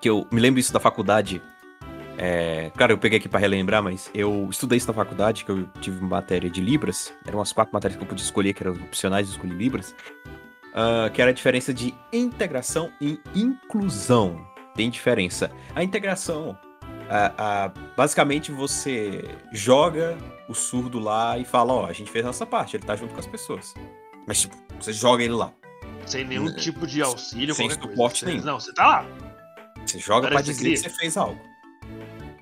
que 0.00 0.10
eu 0.10 0.26
me 0.30 0.40
lembro 0.40 0.60
isso 0.60 0.72
da 0.74 0.80
faculdade. 0.80 1.40
É, 2.18 2.70
cara, 2.76 2.92
eu 2.92 2.98
peguei 2.98 3.18
aqui 3.18 3.28
pra 3.28 3.40
relembrar, 3.40 3.82
mas 3.82 4.10
eu 4.14 4.46
estudei 4.50 4.76
isso 4.76 4.88
na 4.88 4.94
faculdade, 4.94 5.44
que 5.44 5.50
eu 5.50 5.66
tive 5.80 6.02
matéria 6.04 6.50
de 6.50 6.60
Libras. 6.60 7.14
Eram 7.26 7.38
umas 7.38 7.52
quatro 7.52 7.72
matérias 7.72 7.96
que 7.96 8.04
eu 8.04 8.08
podia 8.08 8.24
escolher, 8.24 8.52
que 8.52 8.62
eram 8.62 8.72
opcionais, 8.72 9.26
eu 9.26 9.34
escolhi 9.34 9.54
Libras. 9.54 9.94
Ah, 10.76 11.10
que 11.12 11.20
era 11.22 11.30
a 11.30 11.34
diferença 11.34 11.72
de 11.74 11.94
integração 12.12 12.92
e 13.00 13.18
inclusão. 13.34 14.46
Tem 14.74 14.90
diferença. 14.90 15.50
A 15.74 15.82
integração, 15.82 16.56
ah, 17.10 17.32
ah, 17.38 17.72
basicamente 17.96 18.52
você 18.52 19.24
joga 19.52 20.16
o 20.48 20.54
surdo 20.54 20.98
lá 20.98 21.38
e 21.38 21.44
fala, 21.44 21.72
ó, 21.72 21.86
a 21.86 21.92
gente 21.92 22.10
fez 22.10 22.24
a 22.24 22.28
nossa 22.28 22.44
parte, 22.46 22.76
ele 22.76 22.84
tá 22.84 22.94
junto 22.94 23.14
com 23.14 23.20
as 23.20 23.26
pessoas. 23.26 23.74
Mas, 24.26 24.42
tipo, 24.42 24.56
você 24.78 24.92
joga 24.92 25.24
ele 25.24 25.32
lá. 25.32 25.52
Sem 26.04 26.24
nenhum 26.24 26.44
Hum, 26.46 26.54
tipo 26.56 26.86
de 26.86 27.02
auxílio, 27.02 27.54
sem 27.54 27.68
suporte 27.70 28.24
coisa. 28.24 28.26
nenhum. 28.26 28.44
Não, 28.44 28.60
você 28.60 28.72
tá 28.72 28.86
lá. 28.86 29.06
Você 29.84 29.98
joga 29.98 30.28
pra 30.28 30.36
Parece 30.36 30.52
dizer 30.52 30.70
que 30.70 30.76
você 30.76 30.90
fez 30.90 31.16
algo. 31.16 31.40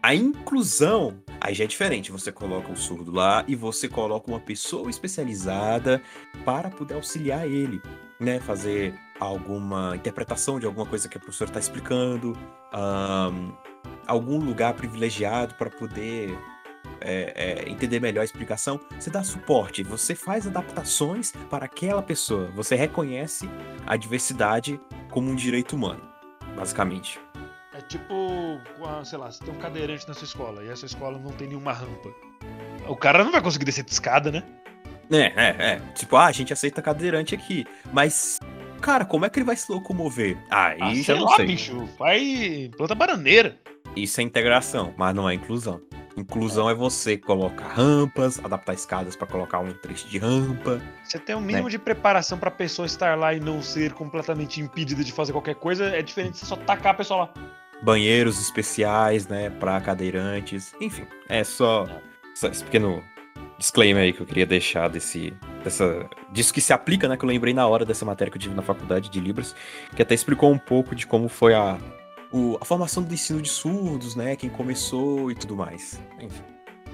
A 0.02 0.14
inclusão, 0.14 1.16
aí 1.44 1.54
já 1.54 1.64
é 1.64 1.66
diferente. 1.66 2.10
Você 2.10 2.32
coloca 2.32 2.72
o 2.72 2.76
surdo 2.76 3.12
lá 3.12 3.44
e 3.46 3.54
você 3.54 3.86
coloca 3.86 4.30
uma 4.30 4.40
pessoa 4.40 4.88
especializada 4.88 6.02
para 6.44 6.70
poder 6.70 6.94
auxiliar 6.94 7.46
ele, 7.46 7.82
né? 8.18 8.40
Fazer 8.40 8.94
alguma 9.20 9.94
interpretação 9.94 10.58
de 10.58 10.64
alguma 10.64 10.86
coisa 10.86 11.06
que 11.06 11.18
a 11.18 11.20
professora 11.20 11.50
está 11.50 11.60
explicando, 11.60 12.36
ahn, 12.72 13.52
algum 14.06 14.38
lugar 14.38 14.72
privilegiado 14.72 15.54
para 15.54 15.68
poder 15.68 16.36
é, 17.00 17.64
é, 17.66 17.70
entender 17.70 18.00
melhor 18.00 18.22
a 18.22 18.24
explicação. 18.24 18.80
Você 18.98 19.10
dá 19.10 19.22
suporte, 19.22 19.82
você 19.82 20.14
faz 20.14 20.46
adaptações 20.46 21.30
para 21.50 21.66
aquela 21.66 22.02
pessoa. 22.02 22.50
Você 22.52 22.74
reconhece 22.74 23.48
a 23.86 23.96
diversidade 23.96 24.80
como 25.10 25.30
um 25.30 25.34
direito 25.34 25.76
humano, 25.76 26.02
basicamente. 26.56 27.23
É 27.76 27.80
tipo, 27.80 28.60
a- 28.84 29.04
sei 29.04 29.18
lá, 29.18 29.30
você 29.30 29.44
tem 29.44 29.52
um 29.52 29.58
cadeirante 29.58 30.06
na 30.06 30.14
sua 30.14 30.24
escola 30.24 30.62
e 30.64 30.68
essa 30.68 30.86
escola 30.86 31.18
não 31.18 31.32
tem 31.32 31.48
nenhuma 31.48 31.72
rampa. 31.72 32.08
O 32.86 32.94
cara 32.96 33.24
não 33.24 33.32
vai 33.32 33.42
conseguir 33.42 33.64
descer 33.64 33.84
de 33.84 33.90
escada, 33.92 34.30
né? 34.30 34.42
É, 35.10 35.18
é, 35.18 35.56
é. 35.72 35.80
Tipo, 35.94 36.16
ah, 36.16 36.26
a 36.26 36.32
gente 36.32 36.52
aceita 36.52 36.80
cadeirante 36.80 37.34
aqui. 37.34 37.66
Mas, 37.92 38.38
cara, 38.80 39.04
como 39.04 39.26
é 39.26 39.30
que 39.30 39.38
ele 39.38 39.44
vai 39.46 39.56
se 39.56 39.70
locomover? 39.70 40.38
Aí 40.50 40.78
Ah, 40.80 40.94
já 40.94 41.02
sei 41.04 41.14
não 41.16 41.24
lá, 41.24 41.36
sei. 41.36 41.46
bicho. 41.46 41.84
Vai 41.98 42.70
planta 42.76 42.94
bananeira. 42.94 43.58
Isso 43.96 44.20
é 44.20 44.24
integração, 44.24 44.94
mas 44.96 45.14
não 45.14 45.28
é 45.28 45.34
inclusão. 45.34 45.80
Inclusão 46.16 46.70
é 46.70 46.74
você 46.74 47.18
colocar 47.18 47.66
rampas, 47.68 48.38
adaptar 48.44 48.72
escadas 48.74 49.16
pra 49.16 49.26
colocar 49.26 49.58
um 49.58 49.72
trecho 49.74 50.08
de 50.08 50.18
rampa. 50.18 50.80
Você 51.02 51.18
tem 51.18 51.34
um 51.34 51.40
Né. 51.40 51.46
mínimo 51.48 51.68
de 51.68 51.78
preparação 51.78 52.38
pra 52.38 52.50
pessoa 52.52 52.86
estar 52.86 53.18
lá 53.18 53.34
e 53.34 53.40
não 53.40 53.60
ser 53.60 53.92
completamente 53.92 54.60
impedida 54.60 55.02
de 55.02 55.10
fazer 55.12 55.32
qualquer 55.32 55.56
coisa. 55.56 55.86
É 55.86 56.00
diferente 56.02 56.34
de 56.34 56.38
você 56.38 56.46
só 56.46 56.56
tacar 56.56 56.92
a 56.92 56.96
pessoa 56.96 57.24
lá. 57.24 57.34
Banheiros 57.84 58.40
especiais, 58.40 59.28
né, 59.28 59.50
pra 59.50 59.80
cadeirantes. 59.80 60.74
Enfim, 60.80 61.06
é 61.28 61.44
só, 61.44 61.86
só 62.34 62.48
esse 62.48 62.64
pequeno 62.64 63.02
disclaimer 63.58 64.02
aí 64.02 64.12
que 64.12 64.20
eu 64.20 64.26
queria 64.26 64.46
deixar 64.46 64.88
desse, 64.88 65.32
dessa, 65.62 66.08
disso 66.32 66.52
que 66.52 66.60
se 66.60 66.72
aplica, 66.72 67.06
né, 67.08 67.16
que 67.16 67.24
eu 67.24 67.28
lembrei 67.28 67.52
na 67.54 67.66
hora 67.66 67.84
dessa 67.84 68.04
matéria 68.04 68.30
que 68.30 68.36
eu 68.38 68.42
tive 68.42 68.54
na 68.54 68.62
faculdade 68.62 69.08
de 69.10 69.20
Libras, 69.20 69.54
que 69.94 70.02
até 70.02 70.14
explicou 70.14 70.50
um 70.50 70.58
pouco 70.58 70.94
de 70.94 71.06
como 71.06 71.28
foi 71.28 71.54
a, 71.54 71.78
o- 72.32 72.58
a 72.60 72.64
formação 72.64 73.02
do 73.02 73.12
ensino 73.14 73.40
de 73.42 73.48
surdos, 73.48 74.16
né, 74.16 74.34
quem 74.34 74.48
começou 74.50 75.30
e 75.30 75.34
tudo 75.34 75.54
mais. 75.54 76.00
Enfim. 76.20 76.42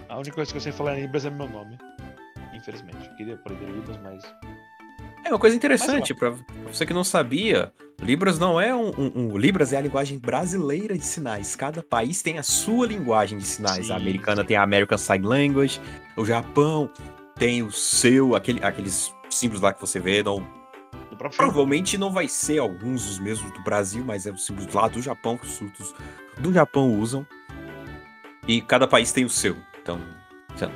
A 0.09 0.16
única 0.18 0.34
coisa 0.34 0.51
que 0.51 0.57
eu 0.59 0.61
sei 0.61 0.72
falar 0.72 0.99
em 0.99 1.03
Libras 1.03 1.24
é 1.24 1.30
meu 1.30 1.49
nome. 1.49 1.78
Infelizmente. 2.53 3.09
Eu 3.09 3.14
queria 3.16 3.34
aprender 3.36 3.66
Libras, 3.66 3.97
mas. 4.03 4.22
É 5.31 5.33
uma 5.35 5.39
coisa 5.39 5.55
interessante, 5.57 6.12
pra 6.14 6.33
pra 6.33 6.45
você 6.72 6.85
que 6.85 6.93
não 6.93 7.05
sabia, 7.05 7.72
Libras 8.03 8.39
não 8.39 8.61
é 8.61 8.74
um, 8.74 8.89
um- 8.99 9.12
um- 9.14 9.39
Libras 9.39 9.72
é 9.72 9.76
a 9.76 9.81
linguagem 9.81 10.18
brasileira 10.18 10.97
de 10.99 11.05
sinais. 11.05 11.55
Cada 11.55 11.83
país 11.83 12.20
tem 12.22 12.39
a 12.39 12.43
sua 12.43 12.87
linguagem 12.87 13.39
de 13.39 13.45
sinais. 13.45 13.87
Sim, 13.87 13.93
a 13.93 13.97
americana 13.97 14.45
tem 14.45 14.57
a 14.57 14.62
American 14.62 14.99
Sign 14.99 15.24
Language, 15.26 15.81
o 16.16 16.24
Japão 16.24 16.91
tem 17.37 17.62
o 17.62 17.70
seu, 17.70 18.35
aquele, 18.35 18.62
aqueles 18.64 19.14
símbolos 19.31 19.62
lá 19.62 19.72
que 19.72 19.81
você 19.81 20.01
vê. 20.01 20.22
Não, 20.22 20.45
provavelmente 21.16 21.97
não 21.97 22.11
vai 22.11 22.26
ser 22.26 22.59
alguns 22.59 23.05
dos 23.07 23.18
mesmos 23.18 23.53
do 23.53 23.62
Brasil, 23.62 24.03
mas 24.05 24.26
é 24.26 24.33
os 24.33 24.45
símbolos 24.45 24.72
lá 24.74 24.89
do 24.89 25.01
Japão 25.01 25.37
que 25.37 25.47
os 25.47 25.53
surdos 25.53 25.95
do 26.39 26.53
Japão 26.53 26.99
usam. 26.99 27.24
E 28.49 28.61
cada 28.62 28.87
país 28.89 29.12
tem 29.12 29.24
o 29.24 29.31
seu. 29.31 29.57
Então, 29.83 30.01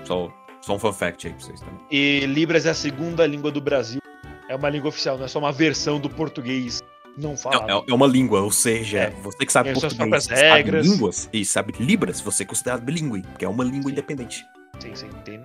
só, 0.04 0.32
só 0.60 0.74
um 0.76 0.78
fun 0.78 0.92
fact 0.92 1.26
aí 1.26 1.32
pra 1.32 1.44
vocês 1.44 1.60
também. 1.60 1.80
E 1.90 2.20
Libras 2.26 2.66
é 2.66 2.70
a 2.70 2.74
segunda 2.74 3.26
língua 3.26 3.50
do 3.50 3.60
Brasil. 3.60 4.00
É 4.48 4.54
uma 4.56 4.68
língua 4.68 4.88
oficial, 4.88 5.16
não 5.16 5.24
é 5.24 5.28
só 5.28 5.38
uma 5.38 5.52
versão 5.52 5.98
do 5.98 6.08
português 6.10 6.82
não 7.16 7.36
falado. 7.36 7.70
É, 7.70 7.90
é 7.90 7.94
uma 7.94 8.06
língua, 8.06 8.40
ou 8.42 8.50
seja, 8.50 8.98
É. 8.98 9.10
você 9.10 9.46
que 9.46 9.52
sabe 9.52 9.70
Tem 9.70 9.80
suas 9.80 9.94
português, 9.94 10.24
sabe 10.24 10.40
regras. 10.40 10.86
línguas 10.86 11.28
e 11.32 11.44
sabe 11.44 11.72
Libras, 11.78 12.20
você 12.20 12.42
é 12.42 12.46
considerado 12.46 12.82
bilíngue, 12.82 13.22
porque 13.22 13.44
é 13.44 13.48
uma 13.48 13.64
língua 13.64 13.84
Sim. 13.84 13.90
independente. 13.92 14.44
Sim, 14.80 14.94
sim, 14.96 15.08
tem. 15.24 15.44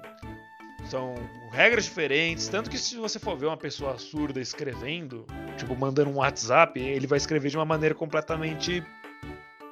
São 0.89 1.13
regras 1.51 1.85
diferentes, 1.85 2.47
tanto 2.47 2.69
que 2.69 2.77
se 2.77 2.95
você 2.95 3.19
for 3.19 3.37
ver 3.37 3.45
uma 3.45 3.57
pessoa 3.57 3.97
surda 3.99 4.41
escrevendo, 4.41 5.25
tipo, 5.57 5.75
mandando 5.75 6.09
um 6.09 6.15
WhatsApp, 6.15 6.79
ele 6.79 7.05
vai 7.05 7.17
escrever 7.17 7.49
de 7.49 7.57
uma 7.57 7.65
maneira 7.65 7.93
completamente 7.93 8.83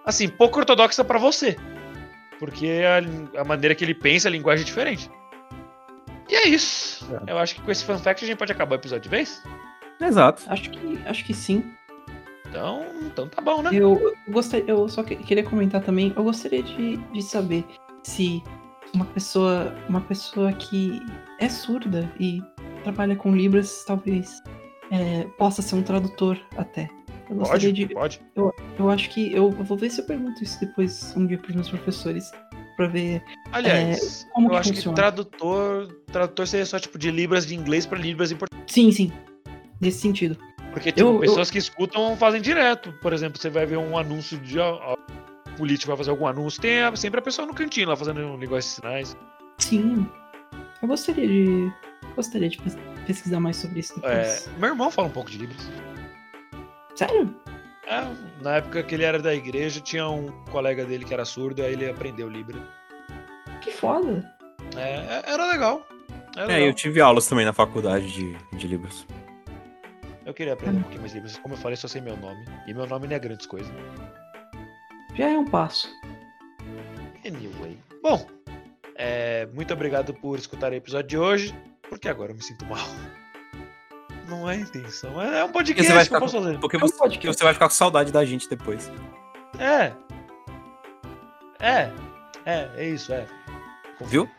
assim, 0.05 0.27
pouco 0.29 0.59
ortodoxa 0.59 1.03
pra 1.03 1.17
você. 1.17 1.55
Porque 2.39 2.81
a, 3.35 3.41
a 3.41 3.43
maneira 3.43 3.73
que 3.73 3.83
ele 3.83 3.95
pensa, 3.95 4.27
a 4.27 4.31
linguagem 4.31 4.61
é 4.61 4.65
diferente. 4.65 5.09
E 6.29 6.35
é 6.35 6.47
isso. 6.49 7.07
Eu 7.25 7.37
acho 7.37 7.55
que 7.55 7.61
com 7.61 7.71
esse 7.71 7.83
fun 7.85 7.97
fact 7.97 8.23
a 8.23 8.27
gente 8.27 8.37
pode 8.37 8.51
acabar 8.51 8.73
o 8.75 8.79
episódio 8.79 9.03
de 9.03 9.09
vez. 9.09 9.41
Exato. 10.01 10.43
Acho 10.47 10.69
que, 10.69 10.99
acho 11.05 11.25
que 11.25 11.33
sim. 11.33 11.63
Então, 12.49 12.85
então 13.01 13.27
tá 13.27 13.41
bom, 13.41 13.61
né? 13.61 13.71
Eu, 13.73 13.97
eu 13.99 14.15
gostaria, 14.31 14.65
eu 14.69 14.87
só 14.87 15.03
que- 15.03 15.15
queria 15.17 15.43
comentar 15.43 15.81
também, 15.81 16.13
eu 16.15 16.23
gostaria 16.23 16.63
de, 16.63 16.97
de 16.97 17.21
saber 17.21 17.65
se 18.03 18.41
uma 18.93 19.05
pessoa, 19.05 19.75
uma 19.89 20.01
pessoa 20.01 20.53
que 20.53 21.01
é 21.39 21.49
surda 21.49 22.09
e 22.19 22.41
trabalha 22.83 23.15
com 23.15 23.35
libras, 23.35 23.83
talvez 23.85 24.41
é, 24.91 25.25
possa 25.37 25.61
ser 25.61 25.75
um 25.75 25.83
tradutor 25.83 26.39
até. 26.57 26.87
Eu 27.29 27.35
gostaria 27.35 27.69
Pode, 27.69 27.73
de, 27.73 27.93
pode. 27.93 28.21
eu 28.79 28.89
acho 28.89 29.09
que 29.09 29.29
eu, 29.33 29.53
eu 29.57 29.63
vou 29.65 29.77
ver 29.77 29.89
se 29.89 29.99
eu 29.99 30.05
pergunto 30.05 30.41
isso 30.41 30.57
depois 30.61 31.13
um 31.17 31.27
dia 31.27 31.37
para 31.37 31.53
meus 31.53 31.67
professores 31.67 32.31
pra 32.77 32.87
ver 32.87 33.21
Aliás, 33.51 34.25
como 34.31 34.47
eu 34.47 34.51
que 34.51 34.57
acho 34.57 34.69
funciona. 34.73 34.95
que 34.95 35.01
tradutor, 35.01 35.87
tradutor 36.11 36.47
seria 36.47 36.65
só 36.65 36.79
tipo 36.79 36.97
de 36.97 37.11
libras 37.11 37.45
de 37.45 37.55
inglês 37.55 37.85
pra 37.85 37.97
libras 37.99 38.31
em 38.31 38.35
português. 38.37 38.71
Sim, 38.71 38.91
sim. 38.91 39.11
Nesse 39.81 39.99
sentido. 39.99 40.37
Porque 40.71 40.91
tipo, 40.91 41.01
Eu- 41.07 41.13
eu- 41.15 41.19
pessoas 41.19 41.49
que 41.51 41.57
escutam 41.57 42.15
fazem 42.15 42.39
direto. 42.41 42.93
Por 43.01 43.11
exemplo, 43.11 43.37
você 43.41 43.49
vai 43.49 43.65
ver 43.65 43.77
um 43.77 43.97
anúncio 43.97 44.37
de 44.37 44.59
ó, 44.59 44.95
político 45.57 45.87
vai 45.89 45.97
fazer 45.97 46.11
algum 46.11 46.27
anúncio, 46.27 46.61
tem 46.61 46.81
a- 46.83 46.95
sempre 46.95 47.19
a 47.19 47.23
pessoa 47.23 47.47
no 47.47 47.53
cantinho 47.53 47.89
lá 47.89 47.95
fazendo 47.97 48.19
linguagem 48.37 48.69
de 48.69 48.75
sinais. 48.75 49.17
Sim. 49.57 50.07
Eu 50.81 50.87
gostaria 50.87 51.27
de. 51.27 51.71
Gostaria 52.15 52.47
de 52.49 52.57
pes- 52.59 52.77
pesquisar 53.07 53.39
mais 53.39 53.57
sobre 53.57 53.79
isso 53.79 53.93
É, 54.03 54.21
depois. 54.21 54.49
meu 54.59 54.69
irmão 54.69 54.91
fala 54.91 55.07
um 55.07 55.11
pouco 55.11 55.29
de 55.31 55.39
libras. 55.39 55.67
Sério? 56.95 57.33
É, 57.89 58.43
na 58.43 58.57
época 58.57 58.83
que 58.83 58.93
ele 58.95 59.03
era 59.03 59.17
da 59.19 59.33
igreja, 59.33 59.79
tinha 59.79 60.07
um 60.09 60.29
colega 60.51 60.85
dele 60.85 61.05
que 61.05 61.13
era 61.13 61.23
surdo, 61.25 61.61
aí 61.61 61.71
ele 61.73 61.89
aprendeu 61.89 62.29
Libra. 62.29 62.59
Que 63.61 63.71
foda. 63.71 64.29
É, 64.75 64.81
é- 64.81 65.23
era 65.33 65.45
legal. 65.51 65.87
Era 66.35 66.43
É, 66.51 66.55
legal. 66.55 66.67
eu 66.67 66.73
tive 66.73 66.99
aulas 66.99 67.27
também 67.27 67.45
na 67.45 67.53
faculdade 67.53 68.11
de, 68.11 68.37
de 68.57 68.67
Libras. 68.67 69.05
Eu 70.25 70.33
queria 70.33 70.53
aprender 70.53 70.77
um 70.79 70.81
pouquinho 70.81 71.01
mais 71.01 71.13
Libras. 71.13 71.37
Como 71.39 71.53
eu 71.53 71.57
falei, 71.57 71.77
só 71.77 71.87
sei 71.87 72.01
meu 72.01 72.17
nome. 72.17 72.43
E 72.67 72.73
meu 72.73 72.85
nome 72.85 73.07
não 73.07 73.15
é 73.15 73.19
grandes 73.19 73.45
coisas. 73.47 73.71
Já 75.15 75.29
é 75.29 75.37
um 75.37 75.45
passo. 75.45 75.89
Anyway. 77.25 77.77
Bom, 78.03 78.27
é, 78.95 79.45
muito 79.53 79.73
obrigado 79.73 80.13
por 80.13 80.37
escutar 80.37 80.71
o 80.71 80.75
episódio 80.75 81.07
de 81.07 81.17
hoje, 81.17 81.55
porque 81.89 82.09
agora 82.09 82.31
eu 82.31 82.35
me 82.35 82.43
sinto 82.43 82.65
mal. 82.65 82.85
Não 84.27 84.49
é 84.49 84.55
intenção. 84.57 85.21
É 85.21 85.43
um 85.43 85.49
Porque 85.51 85.73
podcast 85.73 85.87
você 85.87 85.93
vai 85.93 85.97
que 85.97 86.01
eu 86.01 86.05
ficar 86.05 86.19
posso 86.19 86.37
fazer. 86.41 86.59
Porque 86.59 86.75
É 86.75 86.79
um 86.79 86.81
você, 86.81 86.97
porque 86.97 87.27
você 87.27 87.43
vai 87.43 87.53
ficar 87.53 87.67
com 87.67 87.73
saudade 87.73 88.11
da 88.11 88.25
gente 88.25 88.49
depois. 88.49 88.91
É. 89.59 89.93
É. 91.59 91.91
É, 92.45 92.69
é 92.75 92.89
isso, 92.89 93.13
é. 93.13 93.25
Viu? 94.05 94.29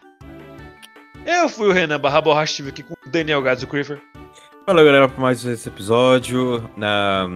Eu 1.27 1.49
fui 1.49 1.69
o 1.69 1.73
Renan 1.73 1.99
Barra 2.01 2.21
Borracha, 2.21 2.51
estive 2.53 2.71
aqui 2.71 2.83
com 2.83 2.95
o 2.95 3.11
Daniel 3.11 3.43
Gadzo 3.43 3.67
Creeper. 3.67 4.01
Valeu, 4.67 4.85
galera, 4.85 5.09
por 5.09 5.21
mais 5.21 5.45
esse 5.45 5.69
episódio. 5.69 6.69
Na- 6.77 7.27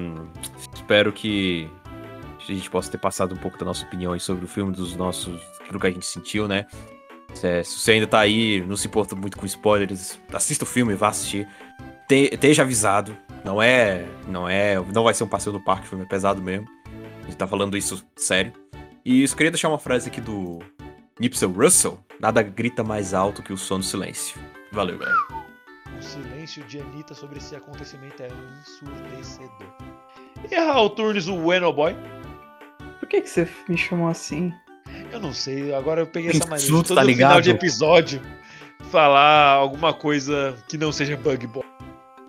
espero 0.75 1.13
que 1.13 1.69
a 2.39 2.53
gente 2.53 2.71
possa 2.71 2.91
ter 2.91 2.99
passado 2.99 3.35
um 3.35 3.39
pouco 3.39 3.59
da 3.59 3.65
nossa 3.65 3.85
opinião 3.85 4.13
aí 4.13 4.21
sobre 4.21 4.45
o 4.45 4.49
filme, 4.49 4.73
dos 4.73 4.95
nossos. 4.97 5.41
tudo 5.67 5.81
que 5.81 5.87
a 5.87 5.91
gente 5.91 6.07
sentiu, 6.07 6.47
né? 6.47 6.67
Se, 7.35 7.65
se 7.65 7.79
você 7.79 7.93
ainda 7.93 8.07
tá 8.07 8.21
aí, 8.21 8.63
não 8.67 8.77
se 8.77 8.87
importa 8.87 9.17
muito 9.17 9.39
com 9.39 9.47
spoilers, 9.47 10.19
assista 10.33 10.65
o 10.65 10.67
filme, 10.67 10.95
vá 10.95 11.09
assistir. 11.09 11.49
Te- 12.13 12.29
esteja 12.35 12.61
avisado. 12.61 13.17
Não 13.43 13.63
é. 13.63 14.05
Não 14.29 14.47
é. 14.47 14.77
Não 14.93 15.03
vai 15.03 15.15
ser 15.15 15.25
um 15.25 15.29
passeio 15.29 15.55
no 15.55 15.65
parque, 15.65 15.89
é 15.97 16.05
pesado 16.05 16.43
mesmo. 16.43 16.69
A 17.23 17.25
gente 17.25 17.37
tá 17.37 17.47
falando 17.47 17.75
isso 17.75 18.05
sério. 18.15 18.53
E 19.03 19.23
eu 19.23 19.29
queria 19.31 19.51
deixar 19.51 19.71
uma 19.71 19.79
frase 19.79 20.11
aqui 20.11 20.21
do 20.21 20.59
Nipsey 21.19 21.49
Russell. 21.49 21.99
Nada 22.21 22.43
grita 22.43 22.85
mais 22.85 23.15
alto 23.15 23.43
que 23.43 23.51
o 23.51 23.57
som 23.57 23.79
do 23.79 23.85
silêncio. 23.85 24.39
Valeu, 24.73 24.99
galera. 24.99 25.17
O 25.99 26.03
silêncio 26.03 26.63
de 26.65 26.81
Anitta 26.81 27.15
sobre 27.15 27.39
esse 27.39 27.57
acontecimento 27.57 28.23
é 28.23 28.29
ensurdecedor. 28.61 29.73
E 30.51 30.55
Raul 30.55 30.91
Turnes, 30.91 31.29
o 31.29 31.37
Bueno 31.39 31.73
Boy? 31.73 31.97
Por 33.01 33.09
que, 33.09 33.23
que 33.23 33.29
você 33.31 33.49
me 33.67 33.79
chamou 33.79 34.09
assim? 34.09 34.53
Eu 35.11 35.19
não 35.19 35.33
sei, 35.33 35.75
agora 35.75 36.03
eu 36.03 36.07
peguei 36.07 36.31
essa 36.31 36.47
mania 36.47 36.63
de 36.65 36.71
todo 36.71 36.83
tá 36.89 36.95
final 37.01 37.05
ligado? 37.07 37.43
de 37.43 37.51
episódio 37.51 38.21
falar 38.91 39.53
alguma 39.53 39.95
coisa 39.95 40.55
que 40.69 40.77
não 40.77 40.93
seja 40.93 41.17
Bug 41.17 41.47
Boy. 41.47 41.65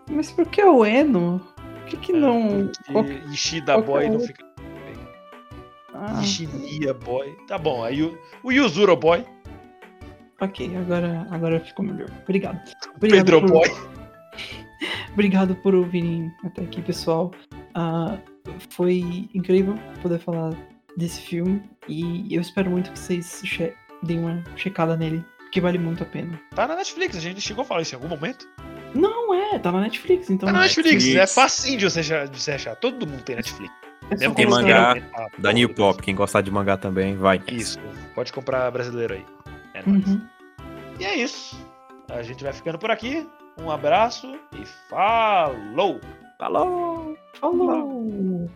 Mas 0.09 0.31
por 0.31 0.45
que 0.47 0.63
o 0.63 0.85
Eno? 0.85 1.39
Por 1.75 1.85
que, 1.85 1.97
que 1.97 2.13
não. 2.13 2.69
Porque 2.91 3.13
Ishida 3.31 3.73
qualquer 3.73 3.87
Boy 3.87 4.09
não 4.09 4.19
fica. 4.19 4.45
Ah, 5.93 6.19
Ishimiya 6.21 6.93
Boy. 6.93 7.35
Tá 7.47 7.57
bom, 7.57 7.83
aí 7.83 8.01
o, 8.03 8.17
o 8.43 8.51
Yuzuro 8.51 8.95
Boy, 8.95 9.23
ok, 10.41 10.75
agora, 10.77 11.25
agora 11.29 11.59
ficou 11.59 11.85
melhor. 11.85 12.09
Obrigado. 12.23 12.59
Obrigado 12.97 13.25
Pedro 13.25 13.41
por- 13.41 13.51
Boy. 13.51 13.69
Obrigado 15.13 15.55
por 15.57 15.75
ouvirem 15.75 16.31
até 16.43 16.63
aqui, 16.63 16.81
pessoal. 16.81 17.31
Ah, 17.75 18.17
foi 18.71 19.29
incrível 19.33 19.77
poder 20.01 20.19
falar 20.19 20.53
desse 20.97 21.21
filme 21.21 21.61
e 21.87 22.33
eu 22.33 22.41
espero 22.41 22.69
muito 22.69 22.91
que 22.91 22.99
vocês 22.99 23.41
deem 24.03 24.19
uma 24.19 24.43
checada 24.55 24.97
nele, 24.97 25.23
porque 25.37 25.61
vale 25.61 25.77
muito 25.77 26.03
a 26.03 26.05
pena. 26.05 26.39
Tá 26.55 26.67
na 26.67 26.75
Netflix, 26.75 27.15
a 27.15 27.19
gente 27.19 27.39
chegou 27.39 27.61
a 27.61 27.65
falar 27.65 27.81
isso 27.81 27.93
em 27.95 27.97
algum 27.97 28.09
momento. 28.09 28.47
Não 28.93 29.33
é, 29.33 29.57
tá 29.59 29.71
na 29.71 29.81
Netflix, 29.81 30.29
então. 30.29 30.47
Tá 30.47 30.53
na 30.53 30.61
Netflix, 30.61 30.91
Netflix. 30.91 31.15
é 31.15 31.27
facinho 31.27 31.77
de 31.77 31.89
você 31.89 31.99
achar. 32.01 32.27
De 32.27 32.41
você 32.41 32.51
achar. 32.51 32.75
Todo 32.75 33.07
mundo 33.07 33.23
tem 33.23 33.35
Netflix. 33.35 33.73
é 34.11 34.29
Tem 34.29 34.45
mangá. 34.45 34.95
Ah, 35.15 35.27
Da 35.37 35.51
New 35.51 35.73
Pop, 35.73 36.01
quem 36.01 36.15
gostar 36.15 36.41
de 36.41 36.51
mangá 36.51 36.77
também, 36.77 37.15
vai. 37.15 37.41
Isso, 37.51 37.79
pode 38.13 38.31
comprar 38.31 38.69
brasileiro 38.71 39.15
aí. 39.15 39.25
É 39.73 39.83
nóis. 39.85 40.05
Uhum. 40.05 40.21
E 40.99 41.05
é 41.05 41.15
isso. 41.15 41.57
A 42.09 42.21
gente 42.21 42.43
vai 42.43 42.53
ficando 42.53 42.77
por 42.77 42.91
aqui. 42.91 43.27
Um 43.59 43.69
abraço 43.69 44.27
e 44.53 44.65
falou! 44.89 45.99
Falou! 46.37 47.17
Falou! 47.39 48.49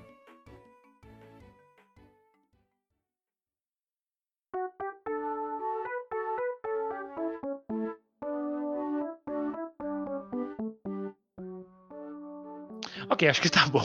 Ok, 13.17 13.27
acho 13.27 13.41
que 13.41 13.49
tá 13.49 13.65
bom. 13.65 13.81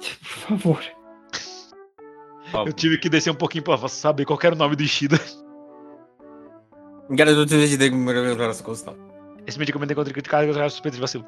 Por 0.00 0.58
favor. 0.58 0.82
Eu 2.66 2.72
tive 2.72 2.98
que 2.98 3.08
descer 3.08 3.30
um 3.30 3.36
pouquinho 3.36 3.62
pra 3.62 3.76
saber 3.86 4.24
qual 4.24 4.36
era 4.42 4.52
o 4.56 4.58
nome 4.58 4.74
do 4.74 4.82
Ishida. 4.82 5.16
Esse 9.46 9.60
medicamento 9.60 9.92
é 9.92 9.94
contraindicado 9.94 10.44
em 10.44 10.54
caso 10.54 10.66
de 10.66 10.72
suspeita 10.72 10.96
de 10.96 11.00
vacilo. 11.00 11.24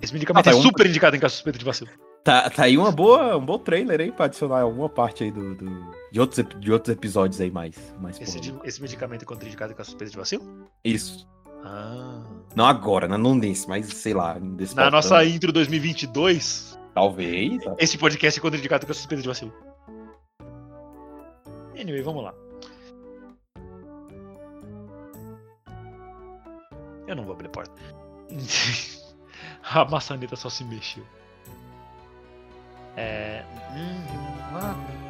Esse 0.00 0.12
medicamento 0.12 0.46
Ah, 0.46 0.50
tá, 0.52 0.56
é 0.56 0.60
um- 0.60 0.62
super 0.62 0.86
indicado 0.86 1.16
em 1.16 1.18
caso 1.18 1.32
de 1.32 1.36
suspeita 1.38 1.58
de 1.58 1.64
vacilo. 1.64 1.90
Tá, 2.22 2.48
tá 2.50 2.62
aí 2.64 2.78
uma 2.78 2.92
boa, 2.92 3.36
um 3.36 3.44
bom 3.44 3.58
trailer 3.58 4.00
aí 4.00 4.12
pra 4.12 4.26
adicionar 4.26 4.60
alguma 4.60 4.88
parte 4.88 5.24
aí 5.24 5.32
do, 5.32 5.56
do- 5.56 5.90
de, 6.12 6.20
outros, 6.20 6.46
de 6.60 6.70
outros 6.72 6.94
episódios 6.94 7.40
aí 7.40 7.50
mais. 7.50 7.74
mais 7.98 8.20
Esse, 8.20 8.38
esse 8.62 8.80
medicamento 8.80 9.22
é 9.22 9.26
contraindicado 9.26 9.72
em 9.72 9.74
caso 9.74 9.88
de 9.88 9.90
suspeita 9.92 10.12
de 10.12 10.16
vacilo? 10.18 10.70
Isso. 10.84 11.26
Ah. 11.64 12.22
Não 12.54 12.66
agora, 12.66 13.06
né? 13.06 13.16
não 13.16 13.34
nesse, 13.34 13.68
mas 13.68 13.86
sei 13.86 14.14
lá. 14.14 14.38
Desse 14.38 14.74
Na 14.74 14.90
nossa 14.90 15.24
intro 15.24 15.52
2022, 15.52 16.78
Talvez. 16.94 17.58
esse 17.78 17.96
podcast 17.96 18.38
é 18.38 18.42
contraindicado 18.42 18.86
com 18.86 18.92
a 18.92 18.94
suspeita 18.94 19.22
de 19.22 19.28
vacilo. 19.28 19.52
Anyway, 21.78 22.02
vamos 22.02 22.24
lá. 22.24 22.34
Eu 27.06 27.16
não 27.16 27.24
vou 27.24 27.32
abrir 27.32 27.46
a 27.46 27.50
porta. 27.50 27.72
a 29.64 29.84
maçaneta 29.84 30.36
só 30.36 30.48
se 30.48 30.64
mexeu. 30.64 31.04
É. 32.96 33.44
hum, 33.72 34.04
ah. 34.54 35.09